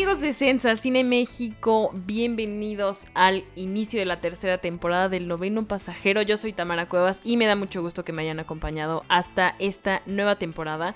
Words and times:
Amigos 0.00 0.22
de 0.22 0.32
Sensa 0.32 0.76
Cine 0.76 1.04
México, 1.04 1.90
bienvenidos 1.92 3.06
al 3.12 3.44
inicio 3.54 4.00
de 4.00 4.06
la 4.06 4.18
tercera 4.18 4.56
temporada 4.56 5.10
del 5.10 5.28
noveno 5.28 5.66
pasajero. 5.66 6.22
Yo 6.22 6.38
soy 6.38 6.54
Tamara 6.54 6.88
Cuevas 6.88 7.20
y 7.22 7.36
me 7.36 7.44
da 7.44 7.54
mucho 7.54 7.82
gusto 7.82 8.02
que 8.02 8.14
me 8.14 8.22
hayan 8.22 8.40
acompañado 8.40 9.04
hasta 9.10 9.56
esta 9.58 10.00
nueva 10.06 10.36
temporada. 10.36 10.94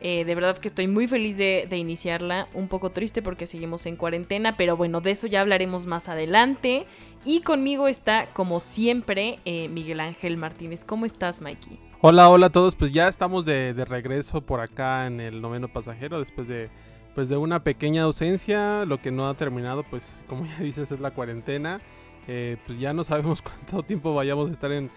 Eh, 0.00 0.24
de 0.24 0.34
verdad 0.34 0.56
que 0.56 0.68
estoy 0.68 0.88
muy 0.88 1.06
feliz 1.06 1.36
de, 1.36 1.68
iniciarla, 1.70 2.48
un 2.54 2.68
poco 2.68 2.92
triste 2.92 3.20
porque 3.20 3.46
seguimos 3.46 3.84
en 3.84 3.96
cuarentena, 3.96 4.56
pero 4.56 4.74
bueno, 4.74 5.02
de 5.02 5.10
eso 5.10 5.26
ya 5.26 5.42
hablaremos 5.42 5.84
más 5.84 6.08
adelante. 6.08 6.86
Y 7.26 7.42
conmigo 7.42 7.88
está, 7.88 8.32
como 8.32 8.60
siempre, 8.60 9.38
eh, 9.44 9.68
Miguel 9.68 10.00
Ángel 10.00 10.38
Martínez. 10.38 10.82
¿Cómo 10.82 11.04
estás, 11.04 11.42
Mikey? 11.42 11.78
Hola, 12.00 12.30
hola 12.30 12.46
a 12.46 12.50
todos. 12.50 12.74
Pues 12.74 12.90
ya 12.90 13.06
estamos 13.06 13.44
de 13.44 13.84
regreso 13.84 14.40
por 14.40 14.60
acá 14.60 15.06
en 15.06 15.20
el 15.20 15.42
noveno 15.42 15.68
pasajero 15.68 16.18
después 16.20 16.48
de 16.48 16.70
pues 17.16 17.30
de 17.30 17.38
una 17.38 17.64
pequeña 17.64 18.02
ausencia, 18.02 18.84
lo 18.84 19.00
que 19.00 19.10
no 19.10 19.26
ha 19.26 19.32
terminado, 19.32 19.84
pues 19.84 20.22
como 20.28 20.44
ya 20.44 20.58
dices, 20.60 20.92
es 20.92 21.00
la 21.00 21.12
cuarentena. 21.12 21.80
Eh, 22.28 22.58
pues 22.66 22.78
ya 22.78 22.92
no 22.92 23.04
sabemos 23.04 23.40
cuánto 23.42 23.82
tiempo 23.82 24.14
vayamos 24.14 24.50
a 24.50 24.52
estar 24.52 24.70
en, 24.70 24.90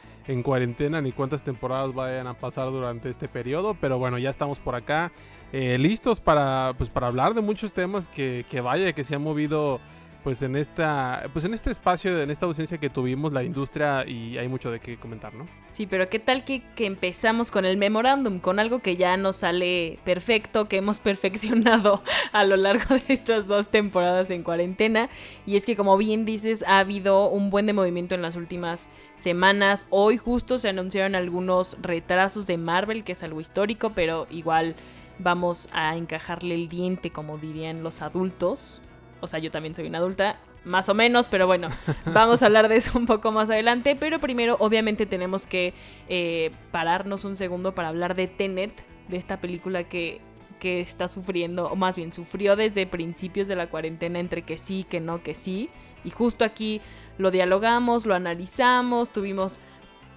cuarentena 0.43 1.01
ni 1.01 1.11
cuántas 1.11 1.41
temporadas 1.41 1.93
vayan 1.95 2.27
a 2.27 2.35
pasar 2.35 2.69
durante 2.69 3.09
este 3.09 3.27
periodo, 3.27 3.75
pero 3.79 3.97
bueno, 3.97 4.19
ya 4.19 4.29
estamos 4.29 4.59
por 4.59 4.75
acá 4.75 5.11
eh, 5.53 5.77
listos 5.79 6.19
para, 6.19 6.73
pues, 6.77 6.91
para 6.91 7.07
hablar 7.07 7.33
de 7.33 7.41
muchos 7.41 7.73
temas 7.73 8.07
que, 8.09 8.45
que 8.47 8.61
vaya, 8.61 8.93
que 8.93 9.03
se 9.03 9.15
han 9.15 9.23
movido 9.23 9.79
pues 10.23 10.41
en 10.41 10.55
esta 10.55 11.29
pues 11.33 11.45
en 11.45 11.53
este 11.53 11.71
espacio 11.71 12.21
en 12.21 12.29
esta 12.29 12.45
ausencia 12.45 12.77
que 12.77 12.89
tuvimos 12.89 13.31
la 13.31 13.43
industria 13.43 14.05
y 14.07 14.37
hay 14.37 14.47
mucho 14.47 14.69
de 14.71 14.79
qué 14.79 14.97
comentar 14.97 15.33
no 15.33 15.47
sí 15.67 15.87
pero 15.87 16.09
qué 16.09 16.19
tal 16.19 16.43
que, 16.43 16.61
que 16.75 16.85
empezamos 16.85 17.51
con 17.51 17.65
el 17.65 17.77
memorándum 17.77 18.39
con 18.39 18.59
algo 18.59 18.79
que 18.79 18.97
ya 18.97 19.15
nos 19.17 19.37
sale 19.37 19.99
perfecto 20.03 20.67
que 20.67 20.77
hemos 20.77 20.99
perfeccionado 21.09 22.03
a 22.31 22.43
lo 22.43 22.57
largo 22.57 22.95
de 22.95 23.03
estas 23.07 23.47
dos 23.47 23.69
temporadas 23.69 24.29
en 24.31 24.43
cuarentena 24.43 25.09
y 25.45 25.55
es 25.55 25.65
que 25.65 25.75
como 25.75 25.97
bien 25.97 26.25
dices 26.25 26.63
ha 26.67 26.79
habido 26.79 27.29
un 27.29 27.49
buen 27.49 27.65
de 27.65 27.73
movimiento 27.73 28.15
en 28.15 28.21
las 28.21 28.35
últimas 28.35 28.89
semanas. 29.15 29.87
Hoy 29.89 30.17
justo 30.17 30.57
se 30.57 30.69
anunciaron 30.69 31.15
algunos 31.15 31.77
retrasos 31.81 32.47
de 32.47 32.57
Marvel 32.57 33.03
que 33.03 33.13
es 33.13 33.23
algo 33.23 33.41
histórico 33.41 33.91
pero 33.95 34.27
igual 34.29 34.75
vamos 35.17 35.69
a 35.73 35.95
encajarle 35.97 36.55
el 36.55 36.69
diente 36.69 37.11
como 37.11 37.37
dirían 37.37 37.83
los 37.83 38.01
adultos 38.01 38.81
o 39.21 39.27
sea, 39.27 39.39
yo 39.39 39.51
también 39.51 39.75
soy 39.75 39.87
una 39.87 39.99
adulta, 39.99 40.39
más 40.65 40.89
o 40.89 40.93
menos, 40.93 41.27
pero 41.27 41.47
bueno, 41.47 41.69
vamos 42.13 42.41
a 42.41 42.47
hablar 42.47 42.67
de 42.67 42.77
eso 42.77 42.97
un 42.97 43.05
poco 43.05 43.31
más 43.31 43.49
adelante. 43.49 43.95
Pero 43.95 44.19
primero, 44.19 44.57
obviamente, 44.59 45.05
tenemos 45.05 45.47
que 45.47 45.73
eh, 46.07 46.51
pararnos 46.71 47.25
un 47.25 47.35
segundo 47.35 47.75
para 47.75 47.89
hablar 47.89 48.15
de 48.15 48.27
Tenet, 48.27 48.71
de 49.07 49.17
esta 49.17 49.41
película 49.41 49.85
que, 49.85 50.21
que 50.59 50.79
está 50.79 51.07
sufriendo, 51.07 51.69
o 51.69 51.75
más 51.75 51.95
bien 51.95 52.13
sufrió 52.13 52.55
desde 52.55 52.85
principios 52.85 53.47
de 53.47 53.55
la 53.55 53.69
cuarentena 53.69 54.19
entre 54.19 54.43
que 54.43 54.57
sí, 54.57 54.85
que 54.87 54.99
no, 54.99 55.23
que 55.23 55.35
sí. 55.35 55.69
Y 56.03 56.11
justo 56.11 56.45
aquí 56.45 56.81
lo 57.17 57.31
dialogamos, 57.31 58.05
lo 58.05 58.15
analizamos, 58.15 59.11
tuvimos 59.11 59.59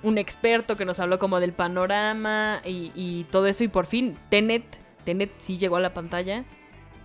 un 0.03 0.19
experto 0.19 0.77
que 0.77 0.85
nos 0.85 0.99
habló 1.01 1.19
como 1.19 1.41
del 1.41 1.53
panorama 1.53 2.61
y, 2.65 2.93
y 2.95 3.25
todo 3.31 3.47
eso. 3.47 3.65
Y 3.65 3.69
por 3.69 3.87
fin, 3.87 4.19
Tenet, 4.29 4.65
Tenet 5.05 5.33
sí 5.39 5.59
llegó 5.59 5.77
a 5.77 5.81
la 5.81 5.95
pantalla 5.95 6.45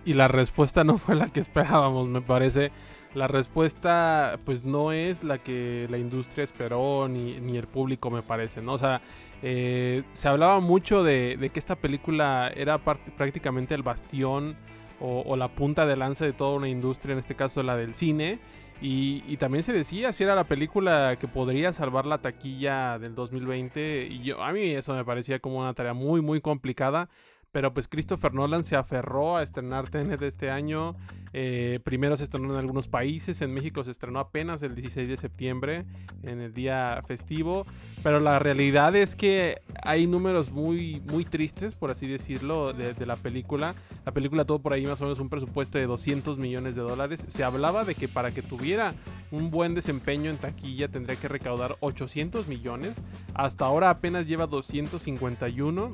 y 0.04 0.14
la 0.14 0.28
respuesta 0.28 0.84
no 0.84 0.98
fue 0.98 1.14
la 1.14 1.28
que 1.28 1.40
esperábamos, 1.40 2.08
me 2.08 2.20
parece. 2.20 2.70
La 3.14 3.26
respuesta 3.26 4.38
pues 4.44 4.64
no 4.64 4.92
es 4.92 5.24
la 5.24 5.38
que 5.38 5.86
la 5.90 5.98
industria 5.98 6.44
esperó 6.44 7.08
ni, 7.08 7.56
el 7.56 7.66
público 7.66 8.10
me 8.10 8.22
parece, 8.22 8.60
¿no? 8.60 8.74
O 8.74 8.78
sea, 8.78 9.00
eh, 9.42 10.02
se 10.12 10.28
hablaba 10.28 10.60
mucho 10.60 11.02
de, 11.02 11.50
que 11.52 11.58
esta 11.58 11.76
película 11.76 12.52
era 12.54 12.78
prácticamente 12.78 13.74
el 13.74 13.82
bastión 13.82 14.56
o, 15.00 15.36
la 15.36 15.48
punta 15.48 15.86
de 15.86 15.96
lanza 15.96 16.24
de 16.24 16.32
toda 16.32 16.56
una 16.56 16.68
industria, 16.68 17.12
en 17.12 17.20
este 17.20 17.34
caso 17.34 17.62
la 17.62 17.76
del 17.76 17.94
cine. 17.94 18.38
Y, 18.80 19.24
y, 19.26 19.38
también 19.38 19.64
se 19.64 19.72
decía 19.72 20.12
si 20.12 20.22
era 20.22 20.36
la 20.36 20.44
película 20.44 21.16
que 21.18 21.26
podría 21.26 21.72
salvar 21.72 22.06
la 22.06 22.18
taquilla 22.18 22.98
del 22.98 23.14
2020. 23.14 24.06
Y 24.10 24.22
yo, 24.22 24.42
a 24.42 24.52
mí 24.52 24.70
eso 24.70 24.94
me 24.94 25.04
parecía 25.04 25.40
como 25.40 25.58
una 25.58 25.74
tarea 25.74 25.94
muy, 25.94 26.20
muy 26.20 26.40
complicada. 26.40 27.08
Pero 27.50 27.72
pues 27.72 27.88
Christopher 27.88 28.34
Nolan 28.34 28.62
se 28.62 28.76
aferró 28.76 29.36
a 29.36 29.42
estrenar 29.42 29.88
Tenet 29.88 30.20
este 30.20 30.50
año. 30.50 30.94
Eh, 31.32 31.80
primero 31.82 32.16
se 32.16 32.24
estrenó 32.24 32.52
en 32.52 32.58
algunos 32.58 32.88
países. 32.88 33.40
En 33.40 33.54
México 33.54 33.82
se 33.84 33.90
estrenó 33.90 34.18
apenas 34.18 34.62
el 34.62 34.74
16 34.74 35.08
de 35.08 35.16
septiembre, 35.16 35.86
en 36.22 36.40
el 36.40 36.52
día 36.52 37.02
festivo. 37.06 37.64
Pero 38.02 38.20
la 38.20 38.38
realidad 38.38 38.94
es 38.96 39.16
que 39.16 39.62
hay 39.82 40.06
números 40.06 40.50
muy, 40.50 41.00
muy 41.06 41.24
tristes, 41.24 41.74
por 41.74 41.90
así 41.90 42.06
decirlo, 42.06 42.74
de, 42.74 42.92
de 42.92 43.06
la 43.06 43.16
película. 43.16 43.74
La 44.04 44.12
película 44.12 44.44
tuvo 44.44 44.58
por 44.58 44.74
ahí 44.74 44.86
más 44.86 45.00
o 45.00 45.04
menos 45.04 45.18
un 45.18 45.30
presupuesto 45.30 45.78
de 45.78 45.86
200 45.86 46.36
millones 46.36 46.74
de 46.74 46.82
dólares. 46.82 47.24
Se 47.28 47.44
hablaba 47.44 47.84
de 47.84 47.94
que 47.94 48.08
para 48.08 48.30
que 48.30 48.42
tuviera 48.42 48.92
un 49.30 49.50
buen 49.50 49.74
desempeño 49.74 50.30
en 50.30 50.36
taquilla 50.36 50.88
tendría 50.88 51.16
que 51.16 51.28
recaudar 51.28 51.76
800 51.80 52.46
millones. 52.46 52.94
Hasta 53.34 53.64
ahora 53.64 53.88
apenas 53.88 54.26
lleva 54.26 54.46
251 54.46 55.92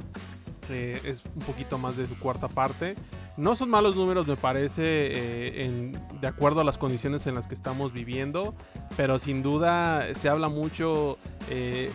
es 0.70 1.22
un 1.34 1.42
poquito 1.42 1.78
más 1.78 1.96
de 1.96 2.06
su 2.06 2.18
cuarta 2.18 2.48
parte. 2.48 2.96
No 3.36 3.56
son 3.56 3.70
malos 3.70 3.96
números, 3.96 4.26
me 4.26 4.36
parece, 4.36 4.82
eh, 4.84 5.92
de 6.20 6.26
acuerdo 6.28 6.60
a 6.60 6.64
las 6.64 6.78
condiciones 6.78 7.26
en 7.26 7.34
las 7.34 7.48
que 7.48 7.54
estamos 7.54 7.92
viviendo, 7.92 8.54
pero 8.96 9.18
sin 9.18 9.42
duda 9.42 10.14
se 10.14 10.28
habla 10.28 10.48
mucho 10.48 11.18
eh, 11.50 11.90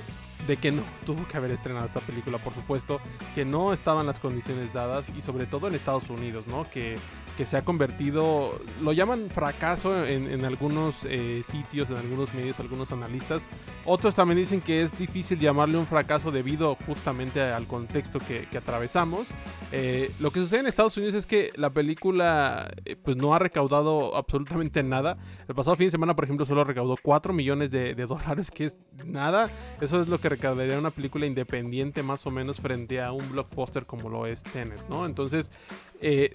de 0.47 0.57
que 0.57 0.71
no 0.71 0.81
tuvo 1.05 1.25
que 1.27 1.37
haber 1.37 1.51
estrenado 1.51 1.85
esta 1.85 2.01
película, 2.01 2.37
por 2.39 2.53
supuesto, 2.53 2.99
que 3.35 3.45
no 3.45 3.71
estaban 3.71 4.05
las 4.05 4.19
condiciones 4.19 4.73
dadas 4.73 5.05
y 5.17 5.21
sobre 5.21 5.45
todo 5.45 5.67
en 5.67 5.75
Estados 5.75 6.09
Unidos, 6.09 6.45
¿no? 6.47 6.69
Que, 6.69 6.97
que 7.39 7.45
se 7.45 7.55
ha 7.55 7.61
convertido, 7.61 8.59
lo 8.81 8.91
llaman 8.91 9.29
fracaso 9.29 10.05
en, 10.05 10.43
algunos 10.43 11.05
eh, 11.05 11.41
sitios, 11.45 11.89
en 11.89 11.95
algunos 11.95 12.33
medios, 12.33 12.59
algunos 12.59 12.91
analistas. 12.91 13.47
Otros 13.85 14.13
también 14.13 14.39
dicen 14.39 14.59
que 14.59 14.81
es 14.81 14.99
difícil 14.99 15.39
llamarle 15.39 15.77
un 15.77 15.87
fracaso 15.87 16.31
debido 16.31 16.75
justamente 16.85 17.39
al 17.39 17.65
contexto 17.65 18.19
que, 18.19 18.45
atravesamos. 18.57 19.27
Eh, 19.71 20.11
lo 20.19 20.31
que 20.31 20.41
sucede 20.41 20.59
en 20.59 20.67
Estados 20.67 20.97
Unidos 20.97 21.15
es 21.15 21.25
que 21.25 21.53
la 21.55 21.69
película 21.69 22.69
eh, 22.83 22.97
pues 22.97 23.15
no 23.15 23.33
ha 23.33 23.39
recaudado 23.39 24.17
absolutamente 24.17 24.83
nada. 24.83 25.17
El 25.47 25.55
pasado 25.55 25.77
fin 25.77 25.87
de 25.87 25.91
semana, 25.91 26.17
por 26.17 26.25
ejemplo, 26.25 26.45
solo 26.45 26.65
recaudó 26.65 26.97
4 27.01 27.31
millones 27.31 27.71
de, 27.71 27.95
dólares, 27.95 28.51
que 28.51 28.65
es 28.65 28.77
nada. 29.05 29.49
Eso 29.79 30.01
es 30.01 30.09
lo 30.09 30.17
que 30.17 30.27
recaudaría 30.27 30.77
una 30.77 30.91
película 30.91 31.25
independiente 31.25 32.03
más 32.03 32.25
o 32.25 32.31
menos 32.31 32.59
frente 32.59 33.01
a 33.01 33.13
un 33.13 33.31
blockbuster 33.31 33.85
como 33.85 34.09
lo 34.09 34.25
es 34.25 34.43
Tenet, 34.43 34.89
¿no? 34.89 35.05
Entonces 35.05 35.53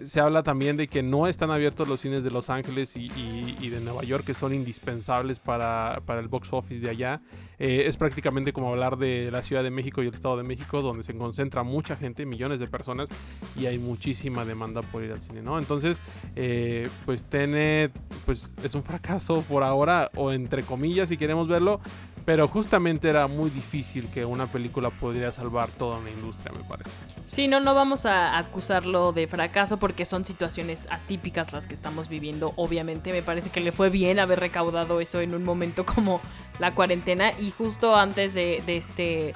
se 0.05 0.21
habla 0.21 0.43
también 0.43 0.77
de 0.77 0.89
que 0.94 0.94
no 1.03 1.27
están 1.27 1.51
abiertos 1.51 1.89
los 1.89 2.01
cines 2.01 2.25
de 2.25 2.31
Los 2.31 2.51
Ángeles 2.51 2.97
y, 2.97 3.69
de 3.69 3.81
Nueva 3.81 4.03
York, 4.03 4.25
que 4.25 4.35
son 4.35 4.55
indispensables 4.55 5.39
para, 5.39 6.01
el 6.09 6.29
box 6.29 6.53
office 6.53 6.81
de 6.81 6.91
allá. 6.91 7.21
Eh, 7.59 7.85
es 7.87 7.97
prácticamente 7.97 8.53
como 8.53 8.71
hablar 8.71 8.97
de 8.99 9.31
la 9.31 9.43
Ciudad 9.43 9.63
de 9.63 9.71
México 9.71 10.03
y 10.03 10.09
el 10.09 10.15
Estado 10.15 10.37
de 10.37 10.43
México, 10.43 10.83
donde 10.83 11.05
se 11.05 11.17
concentra 11.17 11.63
mucha 11.63 11.97
gente, 11.97 12.27
millones 12.27 12.59
de 12.59 12.67
personas, 12.67 13.09
y 13.57 13.67
hay 13.67 13.79
muchísima 13.79 14.45
demanda 14.45 14.83
por 14.83 15.05
ir 15.05 15.13
al 15.13 15.23
cine, 15.23 15.43
¿no? 15.43 15.59
Entonces, 15.59 16.03
eh, 16.37 16.89
pues 17.05 17.25
Tenet 17.25 17.93
pues, 18.27 18.51
es 18.63 18.75
un 18.75 18.83
fracaso 18.83 19.43
por 19.49 19.63
ahora, 19.63 20.11
o 20.17 20.33
entre 20.33 20.63
comillas, 20.63 21.09
si 21.09 21.17
queremos 21.17 21.49
verlo, 21.49 21.81
pero 22.25 22.49
justamente 22.49 23.09
era 23.09 23.27
muy 23.27 23.51
difícil 23.51 24.09
que 24.09 24.25
una 24.25 24.47
película 24.47 24.91
podría 24.91 25.31
salvar 25.31 25.69
toda 25.69 25.99
una 25.99 26.11
industria, 26.11 26.53
me 26.53 26.65
parece. 26.65 26.91
Sí, 27.27 27.49
no, 27.49 27.61
no 27.61 27.75
vamos 27.75 28.07
a 28.07 28.39
acusarlo 28.39 29.13
de 29.13 29.27
fracaso 29.27 29.79
porque 29.79 30.05
son 30.05 30.25
situaciones 30.25 30.89
atípicas 30.91 31.53
las 31.53 31.67
que 31.67 31.75
estamos 31.75 32.09
viviendo. 32.09 32.53
Obviamente 32.57 33.13
me 33.13 33.23
parece 33.23 33.51
que 33.51 33.61
le 33.61 33.73
fue 33.73 33.91
bien 33.91 34.19
haber 34.19 34.41
recaudado 34.41 35.01
eso 35.01 35.21
en 35.21 35.35
un 35.35 35.45
momento 35.45 35.85
como 35.85 36.21
la 36.59 36.75
cuarentena. 36.75 37.33
Y 37.39 37.51
justo 37.51 37.95
antes 37.95 38.35
de, 38.35 38.63
este 38.67 39.35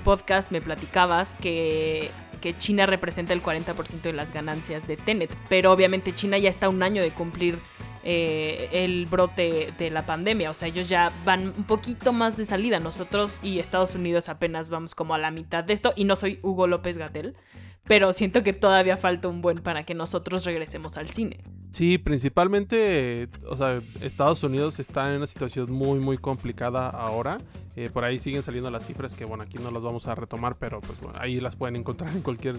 podcast 0.00 0.50
me 0.50 0.60
platicabas 0.60 1.34
que 1.36 2.10
que 2.40 2.56
China 2.56 2.86
representa 2.86 3.32
el 3.32 3.42
40% 3.42 4.00
de 4.00 4.12
las 4.12 4.32
ganancias 4.32 4.86
de 4.88 4.96
Tenet, 4.96 5.34
pero 5.48 5.72
obviamente 5.72 6.14
China 6.14 6.38
ya 6.38 6.48
está 6.48 6.68
un 6.68 6.82
año 6.82 7.02
de 7.02 7.10
cumplir 7.10 7.58
eh, 8.02 8.68
el 8.72 9.06
brote 9.06 9.72
de 9.76 9.90
la 9.90 10.06
pandemia. 10.06 10.50
O 10.50 10.54
sea, 10.54 10.68
ellos 10.68 10.88
ya 10.88 11.12
van 11.24 11.48
un 11.56 11.64
poquito 11.64 12.12
más 12.12 12.36
de 12.36 12.44
salida. 12.44 12.80
Nosotros 12.80 13.38
y 13.42 13.58
Estados 13.58 13.94
Unidos 13.94 14.28
apenas 14.28 14.70
vamos 14.70 14.94
como 14.94 15.14
a 15.14 15.18
la 15.18 15.30
mitad 15.30 15.64
de 15.64 15.74
esto. 15.74 15.92
Y 15.96 16.04
no 16.04 16.16
soy 16.16 16.40
Hugo 16.42 16.66
López 16.66 16.96
Gatel, 16.96 17.36
pero 17.84 18.12
siento 18.12 18.42
que 18.42 18.52
todavía 18.52 18.96
falta 18.96 19.28
un 19.28 19.42
buen 19.42 19.62
para 19.62 19.84
que 19.84 19.94
nosotros 19.94 20.44
regresemos 20.44 20.96
al 20.96 21.10
cine. 21.10 21.44
Sí, 21.72 21.98
principalmente, 21.98 23.28
o 23.48 23.56
sea, 23.56 23.80
Estados 24.00 24.42
Unidos 24.42 24.80
está 24.80 25.10
en 25.10 25.18
una 25.18 25.26
situación 25.26 25.70
muy, 25.70 26.00
muy 26.00 26.18
complicada 26.18 26.88
ahora. 26.88 27.38
Eh, 27.76 27.88
por 27.92 28.04
ahí 28.04 28.18
siguen 28.18 28.42
saliendo 28.42 28.70
las 28.70 28.86
cifras 28.86 29.14
que, 29.14 29.24
bueno, 29.24 29.44
aquí 29.44 29.58
no 29.58 29.70
las 29.70 29.82
vamos 29.82 30.06
a 30.08 30.14
retomar, 30.14 30.56
pero 30.58 30.80
pues 30.80 31.00
bueno, 31.00 31.18
ahí 31.20 31.40
las 31.40 31.54
pueden 31.54 31.76
encontrar 31.76 32.12
en 32.12 32.22
cualquier 32.22 32.56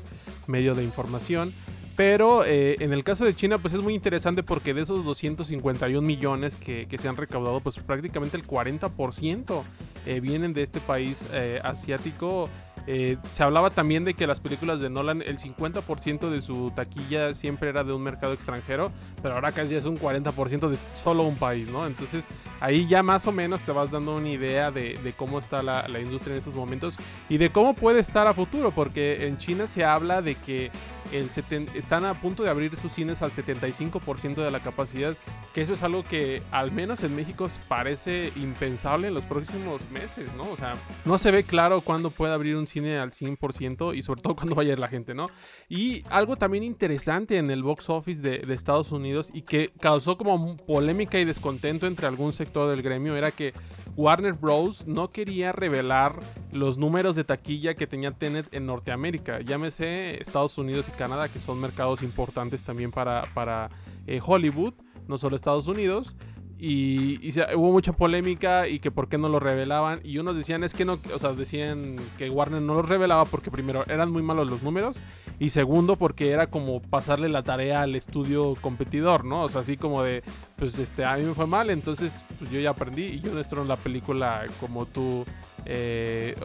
medio 0.47 0.75
de 0.75 0.83
información. 0.83 1.53
Pero 1.97 2.45
eh, 2.45 2.77
en 2.79 2.93
el 2.93 3.03
caso 3.03 3.25
de 3.25 3.35
China, 3.35 3.57
pues 3.57 3.73
es 3.73 3.81
muy 3.81 3.93
interesante 3.93 4.43
porque 4.43 4.73
de 4.73 4.81
esos 4.81 5.03
251 5.03 6.01
millones 6.01 6.55
que, 6.55 6.87
se 6.97 7.07
han 7.09 7.17
recaudado, 7.17 7.59
pues 7.59 7.77
prácticamente 7.79 8.37
el 8.37 8.47
40% 8.47 9.63
eh, 10.05 10.19
vienen 10.21 10.53
de 10.53 10.63
este 10.63 10.79
país 10.79 11.29
asiático 11.63 12.49
eh, 12.87 13.17
se 13.29 13.43
hablaba 13.43 13.69
también 13.69 14.03
de 14.03 14.13
que 14.13 14.27
las 14.27 14.39
películas 14.39 14.81
de 14.81 14.89
Nolan, 14.89 15.21
el 15.21 15.37
50% 15.37 16.29
de 16.29 16.41
su 16.41 16.71
taquilla 16.71 17.35
siempre 17.35 17.69
era 17.69 17.83
de 17.83 17.93
un 17.93 18.01
mercado 18.01 18.33
extranjero, 18.33 18.91
pero 19.21 19.35
ahora 19.35 19.51
casi 19.51 19.75
es 19.75 19.85
un 19.85 19.99
40% 19.99 20.69
de 20.69 20.77
solo 20.95 21.23
un 21.23 21.35
país, 21.35 21.67
¿no? 21.67 21.85
Entonces 21.85 22.25
ahí 22.59 22.87
ya 22.87 23.03
más 23.03 23.27
o 23.27 23.31
menos 23.31 23.61
te 23.61 23.71
vas 23.71 23.91
dando 23.91 24.15
una 24.15 24.29
idea 24.29 24.71
de, 24.71 25.13
cómo 25.17 25.39
está 25.39 25.61
la, 25.61 25.99
industria 25.99 26.33
en 26.33 26.39
estos 26.39 26.55
momentos 26.55 26.95
y 27.29 27.37
de 27.37 27.51
cómo 27.51 27.73
puede 27.73 27.99
estar 27.99 28.27
a 28.27 28.33
futuro, 28.33 28.71
porque 28.71 29.27
en 29.27 29.37
China 29.37 29.67
se 29.67 29.83
habla 29.83 30.21
de 30.21 30.35
que 30.35 30.71
están 31.11 32.05
a 32.05 32.19
punto 32.19 32.43
de 32.43 32.49
abrir 32.49 32.75
sus 32.75 32.91
cines 32.91 33.21
al 33.21 33.31
75% 33.31 34.35
de 34.35 34.51
la 34.51 34.59
capacidad, 34.59 35.15
que 35.53 35.61
eso 35.61 35.73
es 35.73 35.83
algo 35.83 36.03
que 36.03 36.41
al 36.51 36.71
menos 36.71 37.03
en 37.03 37.15
México 37.15 37.49
parece 37.67 38.31
impensable 38.35 39.07
en 39.07 39.13
los 39.13 39.25
próximos 39.25 39.89
meses, 39.91 40.33
¿no? 40.35 40.43
O 40.43 40.57
sea, 40.57 40.73
no 41.05 41.17
se 41.17 41.31
ve 41.31 41.43
claro 41.43 41.81
cuándo 41.81 42.11
puede 42.11 42.33
abrir 42.33 42.55
un 42.55 42.67
cine 42.67 42.99
al 42.99 43.11
100% 43.11 43.95
y 43.95 44.01
sobre 44.01 44.21
todo 44.21 44.35
cuando 44.35 44.55
vaya 44.55 44.75
la 44.75 44.87
gente, 44.87 45.13
¿no? 45.13 45.29
Y 45.69 46.03
algo 46.09 46.35
también 46.35 46.63
interesante 46.63 47.37
en 47.37 47.51
el 47.51 47.63
box 47.63 47.89
office 47.89 48.21
de, 48.21 48.39
de 48.39 48.53
Estados 48.53 48.91
Unidos 48.91 49.29
y 49.33 49.41
que 49.43 49.71
causó 49.79 50.17
como 50.17 50.57
polémica 50.57 51.19
y 51.19 51.25
descontento 51.25 51.87
entre 51.87 52.07
algún 52.07 52.33
sector 52.33 52.69
del 52.69 52.81
gremio 52.81 53.15
era 53.15 53.31
que 53.31 53.53
Warner 53.95 54.33
Bros. 54.33 54.87
no 54.87 55.09
quería 55.09 55.51
revelar 55.51 56.19
los 56.51 56.77
números 56.77 57.15
de 57.15 57.23
taquilla 57.23 57.75
que 57.75 57.87
tenía 57.87 58.11
Tenet 58.11 58.53
en 58.53 58.65
Norteamérica. 58.65 59.41
Llámese 59.41 60.21
Estados 60.21 60.57
Unidos 60.57 60.87
Canadá, 60.91 61.29
que 61.29 61.39
son 61.39 61.59
mercados 61.59 62.03
importantes 62.03 62.63
también 62.63 62.91
para, 62.91 63.23
para 63.33 63.69
eh, 64.07 64.19
Hollywood, 64.23 64.73
no 65.07 65.17
solo 65.17 65.35
Estados 65.35 65.67
Unidos. 65.67 66.15
Y, 66.63 67.31
hubo 67.55 67.71
mucha 67.71 67.91
polémica 67.91 68.67
y 68.67 68.79
que 68.79 68.91
por 68.91 69.09
qué 69.09 69.17
no 69.17 69.29
lo 69.29 69.39
revelaban. 69.39 69.99
Y 70.03 70.19
unos 70.19 70.37
decían, 70.37 70.63
es 70.63 70.75
que 70.75 70.85
no, 70.85 70.99
o 71.11 71.17
sea, 71.17 71.33
decían 71.33 71.95
que 72.19 72.29
Warner 72.29 72.61
no 72.61 72.75
los 72.75 72.87
revelaba 72.87 73.25
porque 73.25 73.49
primero 73.49 73.83
eran 73.87 74.11
muy 74.11 74.21
malos 74.21 74.47
los 74.47 74.61
números 74.61 75.01
y 75.39 75.49
segundo 75.49 75.95
porque 75.95 76.29
era 76.29 76.45
como 76.45 76.79
pasarle 76.79 77.29
la 77.29 77.41
tarea 77.41 77.81
al 77.81 77.95
estudio 77.95 78.53
competidor, 78.61 79.25
¿no? 79.25 79.41
O 79.41 79.49
sea, 79.49 79.61
así 79.61 79.75
como 79.75 80.03
de, 80.03 80.21
pues 80.55 80.77
este, 80.77 81.03
a 81.03 81.17
mí 81.17 81.23
me 81.23 81.33
fue 81.33 81.47
mal, 81.47 81.71
entonces 81.71 82.23
pues, 82.37 82.51
yo 82.51 82.59
ya 82.59 82.69
aprendí 82.69 83.05
y 83.05 83.21
yo 83.21 83.33
no 83.33 83.39
estreno 83.39 83.65
la 83.65 83.77
película 83.77 84.45
como 84.59 84.85
tú 84.85 85.25
eh, 85.65 86.35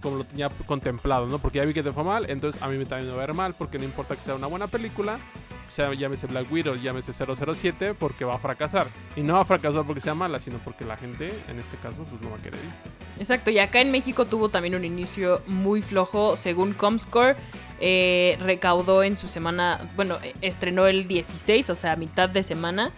como 0.00 0.18
lo 0.18 0.24
tenía 0.24 0.48
contemplado, 0.48 1.26
¿no? 1.26 1.40
Porque 1.40 1.58
ya 1.58 1.64
vi 1.64 1.74
que 1.74 1.82
te 1.82 1.92
fue 1.92 2.04
mal, 2.04 2.30
entonces 2.30 2.62
a 2.62 2.68
mí 2.68 2.78
me 2.78 2.86
también 2.86 3.10
me 3.10 3.16
va 3.16 3.24
a 3.24 3.26
ver 3.26 3.34
mal, 3.34 3.54
porque 3.58 3.78
no 3.78 3.84
importa 3.84 4.14
que 4.14 4.20
sea 4.20 4.36
una 4.36 4.46
buena 4.46 4.68
película, 4.68 5.18
sea 5.68 5.92
llámese 5.94 6.26
Black 6.26 6.50
Widow, 6.50 6.74
llámese 6.76 7.12
007, 7.12 7.94
porque 7.94 8.24
va 8.24 8.34
a 8.34 8.38
fracasar. 8.38 8.86
Y 9.16 9.22
no 9.22 9.34
va 9.34 9.40
a 9.40 9.44
fracasar 9.44 9.84
porque 9.84 10.00
sea 10.00 10.14
mala, 10.14 10.40
sino 10.40 10.58
porque 10.58 10.84
la 10.84 10.96
gente, 10.96 11.28
en 11.48 11.58
este 11.58 11.76
caso, 11.76 12.04
pues 12.04 12.20
no 12.22 12.30
va 12.30 12.36
a 12.36 12.42
querer 12.42 12.58
ir. 12.58 12.70
Exacto, 13.18 13.50
y 13.50 13.58
acá 13.58 13.80
en 13.80 13.90
México 13.90 14.26
tuvo 14.26 14.48
también 14.48 14.74
un 14.74 14.84
inicio 14.84 15.42
muy 15.46 15.82
flojo, 15.82 16.36
según 16.36 16.74
Comscore, 16.74 17.36
eh, 17.80 18.38
recaudó 18.40 19.02
en 19.02 19.16
su 19.16 19.28
semana, 19.28 19.90
bueno, 19.96 20.18
estrenó 20.42 20.86
el 20.86 21.08
16, 21.08 21.70
o 21.70 21.74
sea, 21.74 21.96
mitad 21.96 22.28
de 22.28 22.42
semana, 22.42 22.92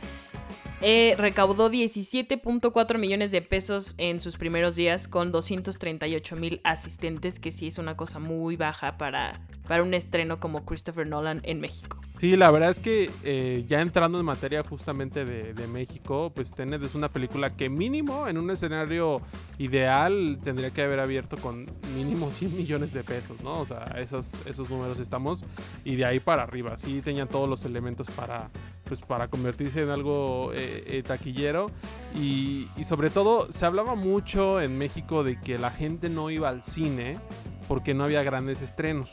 eh, 0.80 1.14
recaudó 1.18 1.70
17.4 1.70 2.98
millones 2.98 3.30
de 3.30 3.42
pesos 3.42 3.94
en 3.98 4.20
sus 4.20 4.36
primeros 4.36 4.76
días 4.76 5.08
con 5.08 5.32
238 5.32 6.36
mil 6.36 6.60
asistentes, 6.64 7.40
que 7.40 7.52
sí 7.52 7.66
es 7.66 7.78
una 7.78 7.96
cosa 7.96 8.18
muy 8.18 8.56
baja 8.56 8.96
para, 8.96 9.40
para 9.66 9.82
un 9.82 9.94
estreno 9.94 10.38
como 10.38 10.64
Christopher 10.64 11.06
Nolan 11.06 11.40
en 11.44 11.60
México. 11.60 12.00
Sí, 12.18 12.36
la 12.36 12.50
verdad 12.50 12.70
es 12.70 12.80
que 12.80 13.12
eh, 13.22 13.64
ya 13.68 13.80
entrando 13.80 14.18
en 14.18 14.24
materia 14.24 14.64
justamente 14.64 15.24
de, 15.24 15.68
México, 15.68 16.32
pues 16.34 16.50
Tenet 16.50 16.82
es 16.82 16.96
una 16.96 17.10
película 17.10 17.54
que 17.54 17.68
mínimo 17.68 18.26
en 18.26 18.38
un 18.38 18.50
escenario 18.50 19.20
ideal 19.58 20.40
tendría 20.42 20.70
que 20.70 20.82
haber 20.82 20.98
abierto 20.98 21.36
con 21.36 21.66
mínimo 21.94 22.28
100 22.32 22.56
millones 22.56 22.92
de 22.92 23.04
pesos, 23.04 23.40
¿no? 23.44 23.60
O 23.60 23.66
sea, 23.66 23.94
esos, 23.98 24.32
esos 24.46 24.68
números 24.68 24.98
estamos 24.98 25.44
y 25.84 25.94
de 25.94 26.06
ahí 26.06 26.18
para 26.18 26.42
arriba. 26.42 26.76
Sí 26.76 27.02
tenían 27.02 27.28
todos 27.28 27.48
los 27.48 27.64
elementos 27.64 28.08
para, 28.08 28.50
pues, 28.88 29.00
para 29.00 29.28
convertirse 29.28 29.82
en 29.82 29.90
algo 29.90 30.52
eh, 30.54 30.84
eh, 30.86 31.02
taquillero. 31.02 31.70
Y, 32.16 32.66
y 32.76 32.84
sobre 32.84 33.10
todo 33.10 33.52
se 33.52 33.66
hablaba 33.66 33.94
mucho 33.94 34.60
en 34.60 34.78
México 34.78 35.22
de 35.22 35.40
que 35.40 35.58
la 35.58 35.70
gente 35.70 36.08
no 36.08 36.30
iba 36.30 36.48
al 36.48 36.64
cine 36.64 37.18
porque 37.68 37.94
no 37.94 38.04
había 38.04 38.22
grandes 38.22 38.62
estrenos 38.62 39.10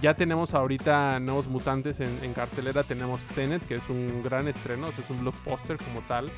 ya 0.00 0.14
tenemos 0.14 0.54
ahorita 0.54 1.18
nuevos 1.20 1.46
mutantes 1.46 2.00
en, 2.00 2.32
cartelera. 2.32 2.82
Tenemos 2.82 3.22
Tenet, 3.34 3.66
que 3.66 3.76
es 3.76 3.88
un 3.88 4.22
gran 4.22 4.48
estreno, 4.48 4.88
es 4.88 5.10
un 5.10 5.20
blockbuster 5.20 5.76
como 5.78 6.00
tal. 6.02 6.30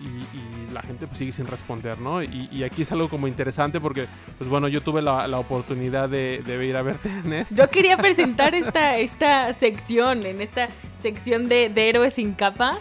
Y, 0.00 0.72
la 0.72 0.82
gente 0.82 1.06
pues 1.06 1.18
sigue 1.18 1.32
sin 1.32 1.46
responder, 1.46 1.98
¿no? 1.98 2.22
Y, 2.22 2.62
aquí 2.64 2.82
es 2.82 2.92
algo 2.92 3.08
como 3.08 3.28
interesante 3.28 3.80
porque, 3.80 4.06
pues 4.38 4.50
bueno, 4.50 4.68
yo 4.68 4.80
tuve 4.80 5.02
la, 5.02 5.38
oportunidad 5.38 6.08
de, 6.08 6.42
ir 6.66 6.76
a 6.76 6.82
ver 6.82 6.98
Tenet. 7.02 7.46
Yo 7.50 7.70
quería 7.70 7.96
presentar 7.96 8.54
esta, 8.54 9.54
sección, 9.54 10.24
en 10.26 10.40
esta 10.40 10.68
sección 11.00 11.48
de, 11.48 11.72
héroes 11.74 12.14
sin 12.14 12.32
capa. 12.32 12.76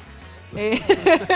Eh, 0.55 0.79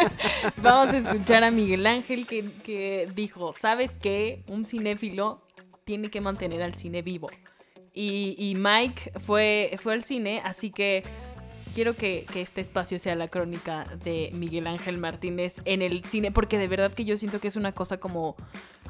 vamos 0.62 0.94
a 0.94 0.98
escuchar 0.98 1.44
a 1.44 1.52
Miguel 1.52 1.86
Ángel 1.88 2.26
que 2.28 3.10
dijo, 3.16 3.54
¿sabes 3.54 3.92
qué? 4.02 4.44
Un 4.48 4.66
cinéfilo 4.66 5.42
tiene 5.84 6.10
que 6.10 6.22
mantener 6.22 6.62
al 6.62 6.76
cine 6.76 7.02
vivo. 7.02 7.30
Y, 7.94 8.56
Mike 8.58 9.14
fue, 9.20 9.78
fue 9.82 9.94
al 9.94 10.04
cine, 10.04 10.42
así 10.44 10.72
que 10.72 11.04
quiero 11.74 11.96
que, 11.96 12.26
este 12.36 12.62
espacio 12.62 13.00
sea 13.00 13.16
la 13.16 13.28
crónica 13.28 13.86
de 14.04 14.32
Miguel 14.34 14.68
Ángel 14.68 14.98
Martínez 14.98 15.62
en 15.66 15.82
el 15.82 16.04
cine, 16.04 16.32
porque 16.32 16.58
de 16.58 16.68
verdad 16.68 16.94
que 16.94 17.06
yo 17.06 17.18
siento 17.18 17.40
que 17.40 17.48
es 17.48 17.56
una 17.56 17.72
cosa 17.74 18.00
como, 18.00 18.36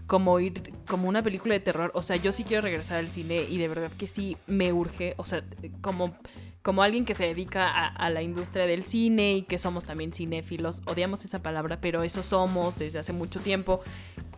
como 0.07 0.39
ir, 0.39 0.73
como 0.87 1.07
una 1.07 1.21
película 1.21 1.53
de 1.53 1.59
terror. 1.59 1.91
O 1.93 2.03
sea, 2.03 2.15
yo 2.15 2.31
sí 2.31 2.43
quiero 2.43 2.63
regresar 2.63 2.97
al 2.97 3.09
cine 3.09 3.43
y 3.49 3.57
de 3.57 3.67
verdad 3.67 3.91
que 3.97 4.07
sí 4.07 4.37
me 4.47 4.73
urge. 4.73 5.13
O 5.17 5.25
sea, 5.25 5.43
como, 5.81 6.15
como 6.61 6.83
alguien 6.83 7.05
que 7.05 7.13
se 7.13 7.25
dedica 7.25 7.67
a, 7.69 7.87
a 7.87 8.09
la 8.09 8.21
industria 8.21 8.65
del 8.65 8.85
cine 8.85 9.33
y 9.33 9.41
que 9.43 9.57
somos 9.57 9.85
también 9.85 10.13
cinéfilos, 10.13 10.81
odiamos 10.85 11.23
esa 11.25 11.41
palabra, 11.41 11.79
pero 11.81 12.03
eso 12.03 12.23
somos 12.23 12.77
desde 12.79 12.99
hace 12.99 13.13
mucho 13.13 13.39
tiempo. 13.39 13.81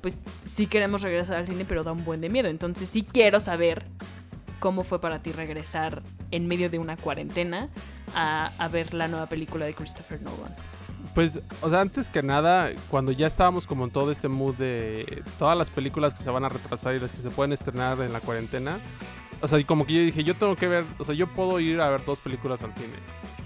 Pues 0.02 0.22
sí 0.46 0.66
queremos 0.68 1.04
regresar 1.04 1.38
al 1.38 1.48
cine, 1.48 1.64
pero 1.64 1.84
da 1.84 1.92
un 1.92 2.04
buen 2.04 2.22
de 2.22 2.30
miedo. 2.30 2.50
Entonces 2.50 2.90
sí 2.90 3.04
quiero 3.04 3.40
saber 3.40 3.86
¿Cómo 4.62 4.84
fue 4.84 5.02
para 5.02 5.24
ti 5.24 5.32
regresar 5.32 6.04
en 6.30 6.48
medio 6.48 6.70
de 6.70 6.78
una 6.78 6.96
cuarentena 6.96 7.68
a, 8.14 8.70
ver 8.72 8.94
la 8.94 9.08
nueva 9.08 9.26
película 9.26 9.66
de 9.66 9.74
Christopher 9.74 10.22
Nolan? 10.22 10.56
Pues, 11.16 11.40
o 11.62 11.70
sea, 11.72 11.82
antes 11.82 12.10
que 12.10 12.22
nada, 12.22 12.70
cuando 12.92 13.12
ya 13.12 13.26
estábamos 13.26 13.66
como 13.66 13.86
en 13.86 13.90
todo 13.90 14.12
este 14.12 14.28
mood 14.28 14.54
de 14.54 15.24
todas 15.40 15.58
las 15.58 15.72
películas 15.72 16.14
que 16.14 16.22
se 16.22 16.30
van 16.30 16.46
a 16.46 16.50
retrasar 16.50 16.94
y 16.94 17.00
las 17.00 17.12
que 17.12 17.18
se 17.18 17.32
pueden 17.32 17.54
estrenar 17.54 18.00
en 18.02 18.14
la 18.14 18.20
cuarentena, 18.20 18.78
o 19.42 19.48
sea, 19.48 19.64
como 19.64 19.88
que 19.88 19.94
yo 19.94 20.02
dije, 20.02 20.24
yo 20.24 20.36
tengo 20.36 20.56
que 20.56 20.68
ver, 20.68 20.86
o 21.00 21.06
sea, 21.06 21.16
yo 21.16 21.26
puedo 21.26 21.60
ir 21.60 21.82
a 21.82 21.90
ver 21.90 22.06
dos 22.06 22.20
películas 22.20 22.62
al 22.62 22.76
cine. 22.76 22.94